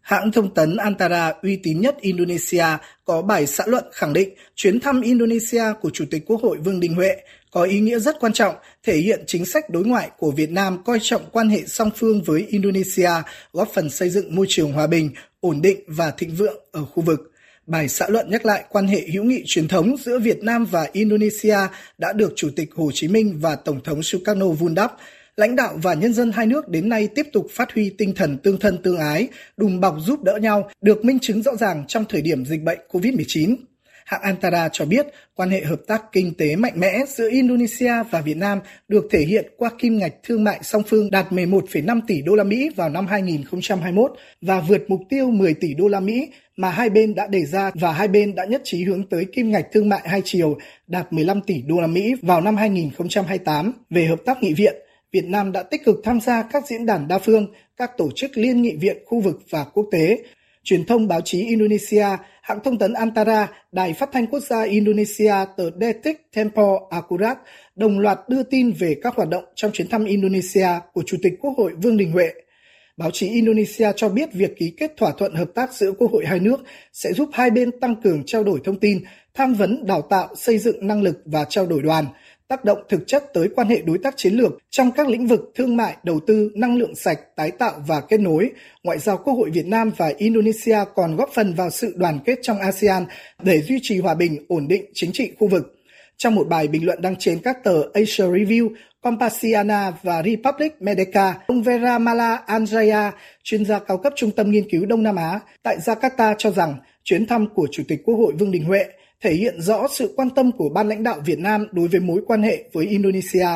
Hãng 0.00 0.32
thông 0.32 0.54
tấn 0.54 0.76
Antara 0.76 1.34
uy 1.42 1.60
tín 1.62 1.80
nhất 1.80 1.96
Indonesia 2.00 2.64
có 3.04 3.22
bài 3.22 3.46
xã 3.46 3.64
luận 3.66 3.84
khẳng 3.92 4.12
định 4.12 4.34
chuyến 4.54 4.80
thăm 4.80 5.00
Indonesia 5.00 5.62
của 5.80 5.90
Chủ 5.90 6.04
tịch 6.10 6.22
Quốc 6.26 6.42
hội 6.42 6.58
Vương 6.58 6.80
Đình 6.80 6.94
Huệ 6.94 7.16
có 7.50 7.62
ý 7.62 7.80
nghĩa 7.80 7.98
rất 7.98 8.16
quan 8.20 8.32
trọng, 8.32 8.54
thể 8.82 8.96
hiện 8.96 9.24
chính 9.26 9.44
sách 9.44 9.70
đối 9.70 9.84
ngoại 9.84 10.10
của 10.18 10.30
Việt 10.30 10.50
Nam 10.50 10.82
coi 10.84 10.98
trọng 11.02 11.22
quan 11.32 11.48
hệ 11.48 11.66
song 11.66 11.90
phương 11.96 12.22
với 12.22 12.46
Indonesia, 12.48 13.10
góp 13.52 13.68
phần 13.74 13.90
xây 13.90 14.10
dựng 14.10 14.34
môi 14.34 14.46
trường 14.48 14.72
hòa 14.72 14.86
bình, 14.86 15.10
ổn 15.40 15.62
định 15.62 15.80
và 15.86 16.10
thịnh 16.10 16.34
vượng 16.34 16.56
ở 16.72 16.84
khu 16.84 17.02
vực. 17.02 17.32
Bài 17.68 17.88
xã 17.88 18.06
luận 18.08 18.30
nhắc 18.30 18.46
lại 18.46 18.64
quan 18.68 18.86
hệ 18.86 19.00
hữu 19.12 19.24
nghị 19.24 19.42
truyền 19.46 19.68
thống 19.68 19.96
giữa 19.96 20.18
Việt 20.18 20.42
Nam 20.42 20.64
và 20.64 20.88
Indonesia 20.92 21.56
đã 21.98 22.12
được 22.12 22.32
Chủ 22.36 22.50
tịch 22.56 22.68
Hồ 22.74 22.90
Chí 22.94 23.08
Minh 23.08 23.38
và 23.40 23.56
Tổng 23.56 23.80
thống 23.84 24.02
Sukarno 24.02 24.46
vun 24.46 24.74
đắp. 24.74 24.92
Lãnh 25.36 25.56
đạo 25.56 25.78
và 25.82 25.94
nhân 25.94 26.12
dân 26.12 26.32
hai 26.32 26.46
nước 26.46 26.68
đến 26.68 26.88
nay 26.88 27.08
tiếp 27.14 27.26
tục 27.32 27.46
phát 27.50 27.72
huy 27.74 27.90
tinh 27.98 28.14
thần 28.14 28.38
tương 28.38 28.58
thân 28.58 28.78
tương 28.82 28.98
ái, 28.98 29.28
đùm 29.56 29.80
bọc 29.80 29.96
giúp 29.98 30.22
đỡ 30.24 30.38
nhau, 30.42 30.70
được 30.80 31.04
minh 31.04 31.18
chứng 31.18 31.42
rõ 31.42 31.56
ràng 31.56 31.84
trong 31.88 32.04
thời 32.08 32.22
điểm 32.22 32.44
dịch 32.44 32.62
bệnh 32.62 32.78
COVID-19 32.90 33.56
hãng 34.08 34.22
Antara 34.22 34.68
cho 34.72 34.84
biết 34.84 35.06
quan 35.34 35.50
hệ 35.50 35.64
hợp 35.64 35.80
tác 35.86 36.02
kinh 36.12 36.34
tế 36.34 36.56
mạnh 36.56 36.80
mẽ 36.80 37.04
giữa 37.08 37.30
Indonesia 37.30 37.92
và 38.10 38.20
Việt 38.20 38.36
Nam 38.36 38.58
được 38.88 39.04
thể 39.10 39.20
hiện 39.20 39.46
qua 39.56 39.70
kim 39.78 39.98
ngạch 39.98 40.14
thương 40.22 40.44
mại 40.44 40.60
song 40.62 40.82
phương 40.86 41.10
đạt 41.10 41.32
11,5 41.32 42.00
tỷ 42.06 42.22
đô 42.22 42.34
la 42.34 42.44
Mỹ 42.44 42.70
vào 42.76 42.88
năm 42.88 43.06
2021 43.06 44.12
và 44.40 44.60
vượt 44.60 44.84
mục 44.88 45.00
tiêu 45.08 45.30
10 45.30 45.54
tỷ 45.54 45.74
đô 45.74 45.88
la 45.88 46.00
Mỹ 46.00 46.28
mà 46.58 46.70
hai 46.70 46.90
bên 46.90 47.14
đã 47.14 47.26
đề 47.26 47.44
ra 47.44 47.70
và 47.74 47.92
hai 47.92 48.08
bên 48.08 48.34
đã 48.34 48.44
nhất 48.44 48.60
trí 48.64 48.84
hướng 48.84 49.08
tới 49.08 49.26
kim 49.32 49.50
ngạch 49.50 49.66
thương 49.72 49.88
mại 49.88 50.00
hai 50.04 50.22
chiều 50.24 50.58
đạt 50.86 51.12
15 51.12 51.40
tỷ 51.40 51.62
đô 51.62 51.80
la 51.80 51.86
Mỹ 51.86 52.14
vào 52.22 52.40
năm 52.40 52.56
2028. 52.56 53.72
Về 53.90 54.06
hợp 54.06 54.18
tác 54.24 54.42
nghị 54.42 54.52
viện, 54.54 54.74
Việt 55.12 55.24
Nam 55.24 55.52
đã 55.52 55.62
tích 55.62 55.84
cực 55.84 56.00
tham 56.04 56.20
gia 56.20 56.42
các 56.42 56.66
diễn 56.66 56.86
đàn 56.86 57.08
đa 57.08 57.18
phương, 57.18 57.46
các 57.76 57.90
tổ 57.96 58.10
chức 58.14 58.30
liên 58.34 58.62
nghị 58.62 58.76
viện 58.76 58.96
khu 59.06 59.20
vực 59.20 59.42
và 59.50 59.64
quốc 59.64 59.86
tế, 59.92 60.18
truyền 60.64 60.84
thông 60.84 61.08
báo 61.08 61.20
chí 61.20 61.46
Indonesia, 61.46 62.06
hãng 62.42 62.60
thông 62.64 62.78
tấn 62.78 62.92
Antara, 62.92 63.48
Đài 63.72 63.92
Phát 63.92 64.08
thanh 64.12 64.26
Quốc 64.26 64.40
gia 64.40 64.62
Indonesia 64.62 65.34
tờ 65.56 65.70
Detik 65.80 66.32
Tempo 66.34 66.78
Akurat 66.90 67.38
đồng 67.76 67.98
loạt 67.98 68.18
đưa 68.28 68.42
tin 68.42 68.72
về 68.72 68.96
các 69.02 69.16
hoạt 69.16 69.28
động 69.28 69.44
trong 69.54 69.72
chuyến 69.72 69.88
thăm 69.88 70.04
Indonesia 70.04 70.68
của 70.92 71.02
Chủ 71.06 71.16
tịch 71.22 71.32
Quốc 71.40 71.54
hội 71.56 71.72
Vương 71.82 71.96
Đình 71.96 72.12
Huệ. 72.12 72.32
Báo 72.98 73.10
chí 73.10 73.28
Indonesia 73.28 73.92
cho 73.96 74.08
biết 74.08 74.32
việc 74.32 74.56
ký 74.58 74.72
kết 74.76 74.96
thỏa 74.96 75.12
thuận 75.12 75.34
hợp 75.34 75.48
tác 75.54 75.74
giữa 75.74 75.92
Quốc 75.92 76.10
hội 76.12 76.24
hai 76.26 76.40
nước 76.40 76.60
sẽ 76.92 77.12
giúp 77.12 77.28
hai 77.32 77.50
bên 77.50 77.80
tăng 77.80 77.96
cường 78.02 78.22
trao 78.26 78.44
đổi 78.44 78.60
thông 78.64 78.80
tin, 78.80 79.04
tham 79.34 79.54
vấn, 79.54 79.86
đào 79.86 80.02
tạo, 80.02 80.28
xây 80.36 80.58
dựng 80.58 80.86
năng 80.86 81.02
lực 81.02 81.22
và 81.24 81.44
trao 81.44 81.66
đổi 81.66 81.82
đoàn, 81.82 82.04
tác 82.48 82.64
động 82.64 82.78
thực 82.88 83.06
chất 83.06 83.24
tới 83.34 83.48
quan 83.56 83.68
hệ 83.68 83.82
đối 83.82 83.98
tác 83.98 84.16
chiến 84.16 84.34
lược 84.34 84.52
trong 84.70 84.90
các 84.92 85.08
lĩnh 85.08 85.26
vực 85.26 85.40
thương 85.54 85.76
mại, 85.76 85.96
đầu 86.02 86.20
tư, 86.26 86.50
năng 86.54 86.76
lượng 86.76 86.94
sạch, 86.94 87.18
tái 87.36 87.50
tạo 87.50 87.82
và 87.86 88.00
kết 88.00 88.20
nối. 88.20 88.50
Ngoại 88.82 88.98
giao 88.98 89.16
Quốc 89.16 89.34
hội 89.34 89.50
Việt 89.50 89.66
Nam 89.66 89.90
và 89.96 90.12
Indonesia 90.18 90.78
còn 90.94 91.16
góp 91.16 91.30
phần 91.34 91.54
vào 91.54 91.70
sự 91.70 91.92
đoàn 91.96 92.18
kết 92.24 92.38
trong 92.42 92.58
ASEAN 92.58 93.04
để 93.42 93.62
duy 93.62 93.78
trì 93.82 94.00
hòa 94.00 94.14
bình, 94.14 94.44
ổn 94.48 94.68
định 94.68 94.84
chính 94.94 95.12
trị 95.12 95.32
khu 95.38 95.48
vực. 95.48 95.74
Trong 96.16 96.34
một 96.34 96.48
bài 96.48 96.68
bình 96.68 96.86
luận 96.86 97.02
đăng 97.02 97.16
trên 97.16 97.38
các 97.38 97.64
tờ 97.64 97.82
Asia 97.94 98.24
Review, 98.24 98.70
Compasiana 99.02 99.92
và 100.02 100.22
Republic 100.22 100.72
Medica, 100.80 101.34
ông 101.46 101.62
Vera 101.62 101.98
Mala 101.98 102.42
Anjaya, 102.46 103.10
chuyên 103.42 103.64
gia 103.64 103.78
cao 103.78 103.98
cấp 103.98 104.12
Trung 104.16 104.30
tâm 104.30 104.50
Nghiên 104.50 104.70
cứu 104.70 104.86
Đông 104.86 105.02
Nam 105.02 105.16
Á 105.16 105.40
tại 105.62 105.76
Jakarta 105.78 106.34
cho 106.38 106.50
rằng 106.50 106.76
chuyến 107.04 107.26
thăm 107.26 107.46
của 107.54 107.66
Chủ 107.72 107.82
tịch 107.88 108.00
Quốc 108.04 108.14
hội 108.14 108.32
Vương 108.38 108.50
Đình 108.50 108.64
Huệ 108.64 108.84
thể 109.20 109.32
hiện 109.32 109.60
rõ 109.60 109.86
sự 109.90 110.12
quan 110.16 110.30
tâm 110.30 110.52
của 110.52 110.68
ban 110.68 110.88
lãnh 110.88 111.02
đạo 111.02 111.20
Việt 111.26 111.38
Nam 111.38 111.66
đối 111.72 111.88
với 111.88 112.00
mối 112.00 112.22
quan 112.26 112.42
hệ 112.42 112.64
với 112.72 112.86
Indonesia. 112.86 113.48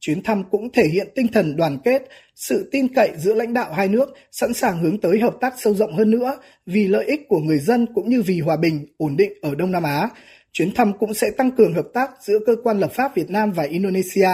Chuyến 0.00 0.22
thăm 0.22 0.44
cũng 0.50 0.72
thể 0.72 0.88
hiện 0.88 1.08
tinh 1.14 1.28
thần 1.32 1.56
đoàn 1.56 1.78
kết, 1.84 2.02
sự 2.34 2.68
tin 2.72 2.94
cậy 2.94 3.10
giữa 3.16 3.34
lãnh 3.34 3.54
đạo 3.54 3.72
hai 3.72 3.88
nước, 3.88 4.08
sẵn 4.32 4.54
sàng 4.54 4.78
hướng 4.78 5.00
tới 5.00 5.18
hợp 5.20 5.34
tác 5.40 5.54
sâu 5.58 5.74
rộng 5.74 5.92
hơn 5.92 6.10
nữa 6.10 6.36
vì 6.66 6.88
lợi 6.88 7.04
ích 7.04 7.20
của 7.28 7.38
người 7.38 7.58
dân 7.58 7.86
cũng 7.94 8.08
như 8.08 8.22
vì 8.22 8.40
hòa 8.40 8.56
bình, 8.56 8.86
ổn 8.96 9.16
định 9.16 9.32
ở 9.42 9.54
Đông 9.54 9.72
Nam 9.72 9.82
Á. 9.82 10.08
Chuyến 10.52 10.74
thăm 10.74 10.92
cũng 10.98 11.14
sẽ 11.14 11.26
tăng 11.36 11.50
cường 11.50 11.74
hợp 11.74 11.86
tác 11.94 12.10
giữa 12.20 12.38
cơ 12.46 12.56
quan 12.64 12.80
lập 12.80 12.92
pháp 12.92 13.16
Việt 13.16 13.30
Nam 13.30 13.52
và 13.52 13.62
Indonesia. 13.62 14.30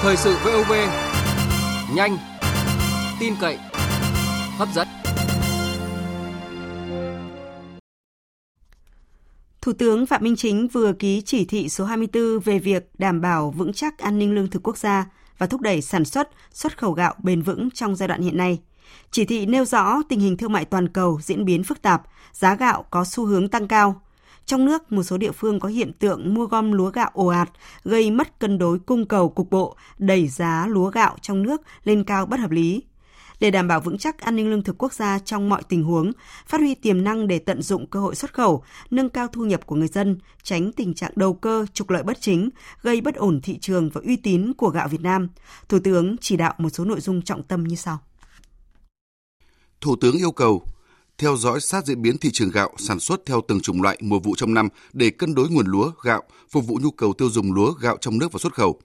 Thời 0.00 0.16
sự 0.16 0.36
VOV, 0.44 0.72
nhanh, 1.94 2.18
tin 3.20 3.34
cậy, 3.40 3.58
hấp 4.56 4.68
dẫn. 4.74 4.88
Thủ 9.60 9.72
tướng 9.72 10.06
Phạm 10.06 10.24
Minh 10.24 10.36
Chính 10.36 10.68
vừa 10.68 10.92
ký 10.92 11.22
chỉ 11.24 11.44
thị 11.44 11.68
số 11.68 11.84
24 11.84 12.38
về 12.44 12.58
việc 12.58 12.90
đảm 12.98 13.20
bảo 13.20 13.50
vững 13.50 13.72
chắc 13.72 13.98
an 13.98 14.18
ninh 14.18 14.34
lương 14.34 14.50
thực 14.50 14.62
quốc 14.62 14.78
gia 14.78 15.06
và 15.38 15.46
thúc 15.46 15.60
đẩy 15.60 15.82
sản 15.82 16.04
xuất, 16.04 16.28
xuất 16.52 16.78
khẩu 16.78 16.92
gạo 16.92 17.14
bền 17.22 17.42
vững 17.42 17.68
trong 17.74 17.96
giai 17.96 18.08
đoạn 18.08 18.22
hiện 18.22 18.36
nay. 18.36 18.58
Chỉ 19.10 19.24
thị 19.24 19.46
nêu 19.46 19.64
rõ 19.64 20.02
tình 20.08 20.20
hình 20.20 20.36
thương 20.36 20.52
mại 20.52 20.64
toàn 20.64 20.88
cầu 20.88 21.20
diễn 21.22 21.44
biến 21.44 21.64
phức 21.64 21.82
tạp, 21.82 22.02
giá 22.32 22.54
gạo 22.54 22.84
có 22.90 23.04
xu 23.04 23.26
hướng 23.26 23.48
tăng 23.48 23.68
cao. 23.68 24.00
Trong 24.48 24.64
nước, 24.64 24.92
một 24.92 25.02
số 25.02 25.18
địa 25.18 25.32
phương 25.32 25.60
có 25.60 25.68
hiện 25.68 25.92
tượng 25.92 26.34
mua 26.34 26.46
gom 26.46 26.72
lúa 26.72 26.90
gạo 26.90 27.10
ồ 27.14 27.26
ạt, 27.26 27.50
gây 27.84 28.10
mất 28.10 28.38
cân 28.38 28.58
đối 28.58 28.78
cung 28.78 29.06
cầu 29.06 29.28
cục 29.28 29.50
bộ, 29.50 29.76
đẩy 29.98 30.28
giá 30.28 30.66
lúa 30.68 30.90
gạo 30.90 31.16
trong 31.20 31.42
nước 31.42 31.62
lên 31.84 32.04
cao 32.04 32.26
bất 32.26 32.40
hợp 32.40 32.50
lý 32.50 32.82
để 33.40 33.50
đảm 33.50 33.68
bảo 33.68 33.80
vững 33.80 33.98
chắc 33.98 34.18
an 34.18 34.36
ninh 34.36 34.50
lương 34.50 34.62
thực 34.62 34.82
quốc 34.82 34.92
gia 34.92 35.18
trong 35.18 35.48
mọi 35.48 35.62
tình 35.68 35.84
huống, 35.84 36.12
phát 36.46 36.60
huy 36.60 36.74
tiềm 36.74 37.04
năng 37.04 37.28
để 37.28 37.38
tận 37.38 37.62
dụng 37.62 37.86
cơ 37.86 38.00
hội 38.00 38.14
xuất 38.14 38.34
khẩu, 38.34 38.62
nâng 38.90 39.08
cao 39.08 39.28
thu 39.32 39.44
nhập 39.44 39.66
của 39.66 39.76
người 39.76 39.88
dân, 39.88 40.18
tránh 40.42 40.72
tình 40.72 40.94
trạng 40.94 41.12
đầu 41.16 41.34
cơ 41.34 41.66
trục 41.72 41.90
lợi 41.90 42.02
bất 42.02 42.20
chính, 42.20 42.50
gây 42.82 43.00
bất 43.00 43.14
ổn 43.14 43.40
thị 43.42 43.58
trường 43.58 43.90
và 43.90 44.00
uy 44.04 44.16
tín 44.16 44.52
của 44.56 44.68
gạo 44.68 44.88
Việt 44.88 45.00
Nam. 45.00 45.28
Thủ 45.68 45.78
tướng 45.84 46.16
chỉ 46.20 46.36
đạo 46.36 46.54
một 46.58 46.70
số 46.70 46.84
nội 46.84 47.00
dung 47.00 47.22
trọng 47.22 47.42
tâm 47.42 47.64
như 47.64 47.76
sau. 47.76 47.98
Thủ 49.80 49.96
tướng 50.00 50.16
yêu 50.16 50.32
cầu 50.32 50.62
theo 51.18 51.36
dõi 51.36 51.60
sát 51.60 51.86
diễn 51.86 52.02
biến 52.02 52.18
thị 52.18 52.30
trường 52.32 52.50
gạo 52.50 52.70
sản 52.78 53.00
xuất 53.00 53.26
theo 53.26 53.40
từng 53.48 53.60
chủng 53.60 53.82
loại 53.82 53.98
mùa 54.00 54.18
vụ 54.18 54.34
trong 54.36 54.54
năm 54.54 54.68
để 54.92 55.10
cân 55.10 55.34
đối 55.34 55.48
nguồn 55.48 55.66
lúa, 55.66 55.92
gạo, 56.02 56.22
phục 56.50 56.66
vụ 56.66 56.78
nhu 56.82 56.90
cầu 56.90 57.12
tiêu 57.12 57.30
dùng 57.30 57.52
lúa, 57.52 57.72
gạo 57.72 57.96
trong 58.00 58.18
nước 58.18 58.32
và 58.32 58.38
xuất 58.38 58.54
khẩu, 58.54 58.80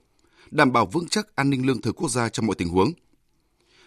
đảm 0.50 0.72
bảo 0.72 0.86
vững 0.86 1.08
chắc 1.08 1.36
an 1.36 1.50
ninh 1.50 1.66
lương 1.66 1.80
thực 1.80 1.96
quốc 1.96 2.10
gia 2.10 2.28
trong 2.28 2.46
mọi 2.46 2.56
tình 2.58 2.68
huống 2.68 2.92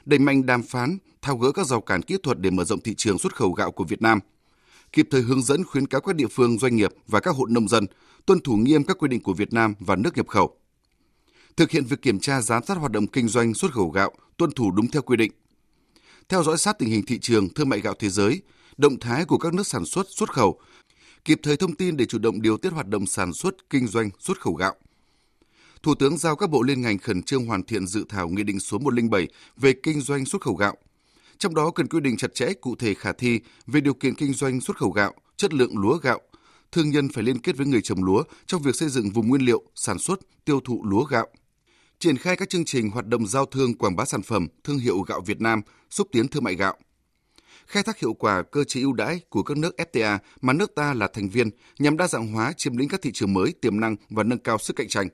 đẩy 0.07 0.19
mạnh 0.19 0.45
đàm 0.45 0.63
phán, 0.63 0.97
thao 1.21 1.37
gỡ 1.37 1.51
các 1.51 1.67
rào 1.67 1.81
cản 1.81 2.01
kỹ 2.01 2.17
thuật 2.23 2.39
để 2.39 2.49
mở 2.49 2.63
rộng 2.63 2.81
thị 2.81 2.93
trường 2.97 3.19
xuất 3.19 3.35
khẩu 3.35 3.51
gạo 3.51 3.71
của 3.71 3.83
Việt 3.83 4.01
Nam, 4.01 4.19
kịp 4.91 5.07
thời 5.11 5.21
hướng 5.21 5.41
dẫn 5.41 5.63
khuyến 5.63 5.87
cáo 5.87 6.01
các 6.01 6.15
địa 6.15 6.27
phương, 6.31 6.59
doanh 6.59 6.75
nghiệp 6.75 6.91
và 7.07 7.19
các 7.19 7.35
hộ 7.35 7.45
nông 7.45 7.67
dân 7.67 7.85
tuân 8.25 8.39
thủ 8.39 8.55
nghiêm 8.55 8.83
các 8.83 8.97
quy 8.97 9.07
định 9.07 9.23
của 9.23 9.33
Việt 9.33 9.53
Nam 9.53 9.73
và 9.79 9.95
nước 9.95 10.17
nhập 10.17 10.27
khẩu. 10.27 10.57
Thực 11.57 11.71
hiện 11.71 11.83
việc 11.83 12.01
kiểm 12.01 12.19
tra 12.19 12.41
giám 12.41 12.63
sát 12.63 12.77
hoạt 12.77 12.91
động 12.91 13.07
kinh 13.07 13.27
doanh 13.27 13.53
xuất 13.53 13.71
khẩu 13.71 13.89
gạo 13.89 14.11
tuân 14.37 14.51
thủ 14.51 14.71
đúng 14.71 14.87
theo 14.87 15.01
quy 15.01 15.17
định. 15.17 15.31
Theo 16.29 16.43
dõi 16.43 16.57
sát 16.57 16.79
tình 16.79 16.89
hình 16.89 17.05
thị 17.05 17.19
trường 17.19 17.53
thương 17.53 17.69
mại 17.69 17.81
gạo 17.81 17.93
thế 17.99 18.09
giới, 18.09 18.41
động 18.77 18.99
thái 18.99 19.25
của 19.25 19.37
các 19.37 19.53
nước 19.53 19.67
sản 19.67 19.85
xuất 19.85 20.07
xuất 20.09 20.33
khẩu, 20.33 20.59
kịp 21.25 21.39
thời 21.43 21.57
thông 21.57 21.75
tin 21.75 21.97
để 21.97 22.05
chủ 22.05 22.17
động 22.17 22.41
điều 22.41 22.57
tiết 22.57 22.73
hoạt 22.73 22.87
động 22.87 23.05
sản 23.05 23.33
xuất 23.33 23.69
kinh 23.69 23.87
doanh 23.87 24.09
xuất 24.19 24.41
khẩu 24.41 24.53
gạo 24.53 24.75
Thủ 25.83 25.95
tướng 25.95 26.17
giao 26.17 26.35
các 26.35 26.49
bộ 26.49 26.63
liên 26.63 26.81
ngành 26.81 26.97
khẩn 26.97 27.23
trương 27.23 27.45
hoàn 27.45 27.63
thiện 27.63 27.87
dự 27.87 28.05
thảo 28.09 28.29
Nghị 28.29 28.43
định 28.43 28.59
số 28.59 28.77
107 28.77 29.27
về 29.57 29.73
kinh 29.83 30.01
doanh 30.01 30.25
xuất 30.25 30.41
khẩu 30.41 30.55
gạo. 30.55 30.77
Trong 31.37 31.55
đó 31.55 31.71
cần 31.71 31.87
quy 31.87 31.99
định 31.99 32.17
chặt 32.17 32.33
chẽ 32.33 32.53
cụ 32.61 32.75
thể 32.75 32.93
khả 32.93 33.11
thi 33.11 33.39
về 33.67 33.81
điều 33.81 33.93
kiện 33.93 34.15
kinh 34.15 34.33
doanh 34.33 34.61
xuất 34.61 34.77
khẩu 34.77 34.91
gạo, 34.91 35.13
chất 35.37 35.53
lượng 35.53 35.77
lúa 35.77 35.97
gạo. 35.97 36.21
Thương 36.71 36.89
nhân 36.89 37.09
phải 37.09 37.23
liên 37.23 37.39
kết 37.39 37.57
với 37.57 37.67
người 37.67 37.81
trồng 37.81 38.03
lúa 38.03 38.23
trong 38.45 38.61
việc 38.61 38.75
xây 38.75 38.89
dựng 38.89 39.09
vùng 39.09 39.27
nguyên 39.27 39.41
liệu, 39.41 39.63
sản 39.75 39.99
xuất, 39.99 40.19
tiêu 40.45 40.59
thụ 40.65 40.83
lúa 40.85 41.03
gạo. 41.03 41.27
Triển 41.99 42.17
khai 42.17 42.35
các 42.35 42.49
chương 42.49 42.65
trình 42.65 42.89
hoạt 42.89 43.07
động 43.07 43.27
giao 43.27 43.45
thương 43.45 43.73
quảng 43.73 43.95
bá 43.95 44.05
sản 44.05 44.21
phẩm, 44.21 44.47
thương 44.63 44.77
hiệu 44.77 45.01
gạo 45.01 45.21
Việt 45.25 45.41
Nam, 45.41 45.61
xúc 45.89 46.07
tiến 46.11 46.27
thương 46.27 46.43
mại 46.43 46.55
gạo 46.55 46.77
khai 47.67 47.83
thác 47.83 47.99
hiệu 47.99 48.13
quả 48.13 48.43
cơ 48.51 48.63
chế 48.63 48.81
ưu 48.81 48.93
đãi 48.93 49.19
của 49.29 49.43
các 49.43 49.57
nước 49.57 49.75
FTA 49.77 50.17
mà 50.41 50.53
nước 50.53 50.75
ta 50.75 50.93
là 50.93 51.07
thành 51.13 51.29
viên 51.29 51.49
nhằm 51.79 51.97
đa 51.97 52.07
dạng 52.07 52.27
hóa 52.33 52.53
chiếm 52.57 52.77
lĩnh 52.77 52.89
các 52.89 53.01
thị 53.01 53.11
trường 53.13 53.33
mới 53.33 53.53
tiềm 53.61 53.79
năng 53.79 53.95
và 54.09 54.23
nâng 54.23 54.39
cao 54.39 54.57
sức 54.57 54.75
cạnh 54.75 54.87
tranh 54.87 55.07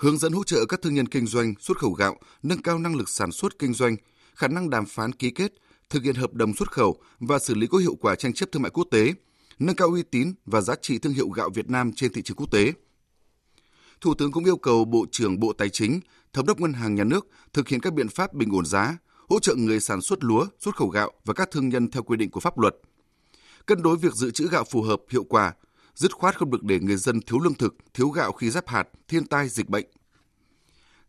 hướng 0.00 0.18
dẫn 0.18 0.32
hỗ 0.32 0.44
trợ 0.44 0.66
các 0.68 0.82
thương 0.82 0.94
nhân 0.94 1.06
kinh 1.06 1.26
doanh 1.26 1.54
xuất 1.60 1.78
khẩu 1.78 1.92
gạo 1.92 2.16
nâng 2.42 2.62
cao 2.62 2.78
năng 2.78 2.96
lực 2.96 3.08
sản 3.08 3.32
xuất 3.32 3.58
kinh 3.58 3.72
doanh, 3.72 3.96
khả 4.34 4.48
năng 4.48 4.70
đàm 4.70 4.86
phán 4.86 5.12
ký 5.12 5.30
kết, 5.30 5.52
thực 5.90 6.02
hiện 6.02 6.14
hợp 6.14 6.34
đồng 6.34 6.54
xuất 6.54 6.72
khẩu 6.72 7.00
và 7.18 7.38
xử 7.38 7.54
lý 7.54 7.66
có 7.66 7.78
hiệu 7.78 7.94
quả 8.00 8.14
tranh 8.14 8.32
chấp 8.32 8.52
thương 8.52 8.62
mại 8.62 8.70
quốc 8.70 8.86
tế, 8.90 9.12
nâng 9.58 9.76
cao 9.76 9.88
uy 9.88 10.02
tín 10.02 10.34
và 10.46 10.60
giá 10.60 10.74
trị 10.82 10.98
thương 10.98 11.12
hiệu 11.12 11.28
gạo 11.28 11.50
Việt 11.54 11.70
Nam 11.70 11.92
trên 11.92 12.12
thị 12.12 12.22
trường 12.22 12.36
quốc 12.36 12.50
tế. 12.50 12.72
Thủ 14.00 14.14
tướng 14.14 14.32
cũng 14.32 14.44
yêu 14.44 14.56
cầu 14.56 14.84
Bộ 14.84 15.06
trưởng 15.10 15.40
Bộ 15.40 15.52
Tài 15.52 15.68
chính, 15.70 16.00
Thống 16.32 16.46
đốc 16.46 16.60
Ngân 16.60 16.72
hàng 16.72 16.94
Nhà 16.94 17.04
nước 17.04 17.26
thực 17.52 17.68
hiện 17.68 17.80
các 17.80 17.92
biện 17.92 18.08
pháp 18.08 18.34
bình 18.34 18.56
ổn 18.56 18.66
giá, 18.66 18.98
hỗ 19.28 19.40
trợ 19.40 19.54
người 19.54 19.80
sản 19.80 20.02
xuất 20.02 20.24
lúa, 20.24 20.46
xuất 20.58 20.76
khẩu 20.76 20.88
gạo 20.88 21.12
và 21.24 21.34
các 21.34 21.50
thương 21.50 21.68
nhân 21.68 21.90
theo 21.90 22.02
quy 22.02 22.16
định 22.16 22.30
của 22.30 22.40
pháp 22.40 22.58
luật. 22.58 22.76
Cân 23.66 23.82
đối 23.82 23.96
việc 23.96 24.14
dự 24.14 24.30
trữ 24.30 24.48
gạo 24.48 24.64
phù 24.64 24.82
hợp, 24.82 25.00
hiệu 25.10 25.24
quả, 25.24 25.54
dứt 25.94 26.12
khoát 26.12 26.38
không 26.38 26.50
được 26.50 26.62
để 26.62 26.80
người 26.80 26.96
dân 26.96 27.20
thiếu 27.20 27.38
lương 27.40 27.54
thực, 27.54 27.76
thiếu 27.94 28.08
gạo 28.08 28.32
khi 28.32 28.50
giáp 28.50 28.68
hạt, 28.68 28.88
thiên 29.08 29.26
tai, 29.26 29.48
dịch 29.48 29.68
bệnh. 29.68 29.86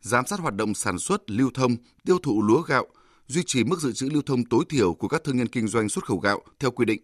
Giám 0.01 0.25
sát 0.25 0.39
hoạt 0.39 0.55
động 0.55 0.73
sản 0.73 0.99
xuất, 0.99 1.29
lưu 1.31 1.49
thông, 1.53 1.75
tiêu 2.05 2.17
thụ 2.23 2.41
lúa 2.41 2.61
gạo, 2.61 2.87
duy 3.27 3.43
trì 3.45 3.63
mức 3.63 3.79
dự 3.79 3.91
trữ 3.91 4.09
lưu 4.09 4.21
thông 4.25 4.45
tối 4.45 4.63
thiểu 4.69 4.93
của 4.93 5.07
các 5.07 5.23
thương 5.23 5.37
nhân 5.37 5.47
kinh 5.47 5.67
doanh 5.67 5.89
xuất 5.89 6.05
khẩu 6.05 6.19
gạo 6.19 6.41
theo 6.59 6.71
quy 6.71 6.85
định. 6.85 7.01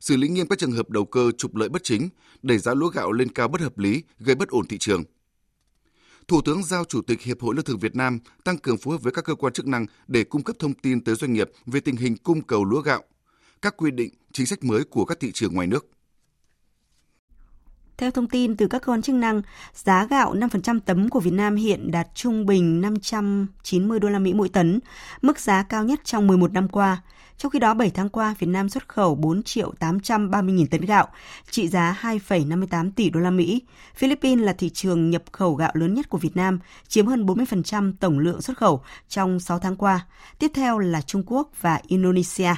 Xử 0.00 0.16
lý 0.16 0.28
nghiêm 0.28 0.46
các 0.46 0.58
trường 0.58 0.72
hợp 0.72 0.90
đầu 0.90 1.04
cơ 1.04 1.30
trục 1.38 1.56
lợi 1.56 1.68
bất 1.68 1.84
chính, 1.84 2.08
đẩy 2.42 2.58
giá 2.58 2.74
lúa 2.74 2.88
gạo 2.88 3.12
lên 3.12 3.28
cao 3.28 3.48
bất 3.48 3.60
hợp 3.60 3.78
lý, 3.78 4.02
gây 4.18 4.34
bất 4.34 4.48
ổn 4.48 4.66
thị 4.66 4.78
trường. 4.78 5.04
Thủ 6.28 6.40
tướng 6.44 6.64
giao 6.64 6.84
Chủ 6.84 7.02
tịch 7.02 7.20
Hiệp 7.20 7.40
hội 7.40 7.54
Lương 7.54 7.64
thực 7.64 7.80
Việt 7.80 7.96
Nam 7.96 8.18
tăng 8.44 8.58
cường 8.58 8.78
phối 8.78 8.94
hợp 8.94 9.02
với 9.02 9.12
các 9.12 9.24
cơ 9.24 9.34
quan 9.34 9.52
chức 9.52 9.66
năng 9.66 9.86
để 10.08 10.24
cung 10.24 10.42
cấp 10.42 10.56
thông 10.58 10.74
tin 10.74 11.04
tới 11.04 11.14
doanh 11.14 11.32
nghiệp 11.32 11.50
về 11.66 11.80
tình 11.80 11.96
hình 11.96 12.16
cung 12.16 12.42
cầu 12.42 12.64
lúa 12.64 12.80
gạo, 12.80 13.02
các 13.62 13.76
quy 13.76 13.90
định, 13.90 14.10
chính 14.32 14.46
sách 14.46 14.64
mới 14.64 14.84
của 14.84 15.04
các 15.04 15.20
thị 15.20 15.30
trường 15.34 15.54
ngoài 15.54 15.66
nước. 15.66 15.86
Theo 17.98 18.10
thông 18.10 18.26
tin 18.26 18.56
từ 18.56 18.66
các 18.66 18.82
cơ 18.82 18.92
quan 18.92 19.02
chức 19.02 19.14
năng, 19.14 19.42
giá 19.74 20.06
gạo 20.06 20.34
5% 20.34 20.80
tấm 20.84 21.08
của 21.08 21.20
Việt 21.20 21.30
Nam 21.30 21.56
hiện 21.56 21.90
đạt 21.90 22.08
trung 22.14 22.46
bình 22.46 22.80
590 22.80 24.00
đô 24.00 24.08
la 24.08 24.18
Mỹ 24.18 24.34
mỗi 24.34 24.48
tấn, 24.48 24.80
mức 25.22 25.40
giá 25.40 25.62
cao 25.62 25.84
nhất 25.84 26.00
trong 26.04 26.26
11 26.26 26.52
năm 26.52 26.68
qua. 26.68 27.02
Trong 27.38 27.50
khi 27.50 27.58
đó, 27.58 27.74
7 27.74 27.90
tháng 27.90 28.08
qua, 28.08 28.34
Việt 28.38 28.46
Nam 28.46 28.68
xuất 28.68 28.88
khẩu 28.88 29.14
4 29.14 29.42
triệu 29.42 29.72
830 29.78 30.54
nghìn 30.54 30.66
tấn 30.66 30.80
gạo, 30.80 31.08
trị 31.50 31.68
giá 31.68 31.98
2,58 32.00 32.90
tỷ 32.96 33.10
đô 33.10 33.20
la 33.20 33.30
Mỹ. 33.30 33.62
Philippines 33.96 34.44
là 34.44 34.52
thị 34.52 34.70
trường 34.70 35.10
nhập 35.10 35.22
khẩu 35.32 35.54
gạo 35.54 35.72
lớn 35.74 35.94
nhất 35.94 36.08
của 36.08 36.18
Việt 36.18 36.36
Nam, 36.36 36.58
chiếm 36.88 37.06
hơn 37.06 37.26
40% 37.26 37.92
tổng 38.00 38.18
lượng 38.18 38.42
xuất 38.42 38.58
khẩu 38.58 38.82
trong 39.08 39.40
6 39.40 39.58
tháng 39.58 39.76
qua. 39.76 40.06
Tiếp 40.38 40.50
theo 40.54 40.78
là 40.78 41.00
Trung 41.00 41.22
Quốc 41.26 41.50
và 41.60 41.80
Indonesia 41.86 42.54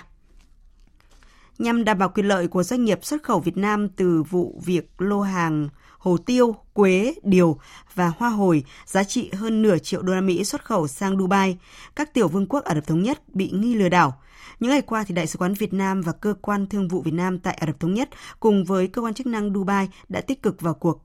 nhằm 1.60 1.84
đảm 1.84 1.98
bảo 1.98 2.08
quyền 2.08 2.26
lợi 2.26 2.48
của 2.48 2.62
doanh 2.62 2.84
nghiệp 2.84 3.04
xuất 3.04 3.22
khẩu 3.22 3.40
Việt 3.40 3.56
Nam 3.56 3.88
từ 3.88 4.22
vụ 4.22 4.60
việc 4.64 4.90
lô 4.98 5.20
hàng 5.20 5.68
hồ 5.98 6.16
tiêu, 6.16 6.56
quế, 6.72 7.14
điều 7.22 7.58
và 7.94 8.12
hoa 8.16 8.30
hồi 8.30 8.64
giá 8.86 9.04
trị 9.04 9.30
hơn 9.32 9.62
nửa 9.62 9.78
triệu 9.78 10.02
đô 10.02 10.14
la 10.14 10.20
Mỹ 10.20 10.44
xuất 10.44 10.64
khẩu 10.64 10.88
sang 10.88 11.18
Dubai, 11.18 11.58
các 11.96 12.14
tiểu 12.14 12.28
vương 12.28 12.46
quốc 12.46 12.64
Ả 12.64 12.74
Rập 12.74 12.86
Thống 12.86 13.02
Nhất 13.02 13.34
bị 13.34 13.50
nghi 13.50 13.74
lừa 13.74 13.88
đảo. 13.88 14.20
Những 14.60 14.70
ngày 14.70 14.82
qua, 14.82 15.04
thì 15.04 15.14
Đại 15.14 15.26
sứ 15.26 15.38
quán 15.38 15.54
Việt 15.54 15.72
Nam 15.72 16.00
và 16.00 16.12
Cơ 16.12 16.34
quan 16.42 16.66
Thương 16.66 16.88
vụ 16.88 17.02
Việt 17.02 17.14
Nam 17.14 17.38
tại 17.38 17.54
Ả 17.54 17.66
Rập 17.66 17.80
Thống 17.80 17.94
Nhất 17.94 18.08
cùng 18.40 18.64
với 18.64 18.88
cơ 18.88 19.02
quan 19.02 19.14
chức 19.14 19.26
năng 19.26 19.54
Dubai 19.54 19.88
đã 20.08 20.20
tích 20.20 20.42
cực 20.42 20.60
vào 20.60 20.74
cuộc. 20.74 21.02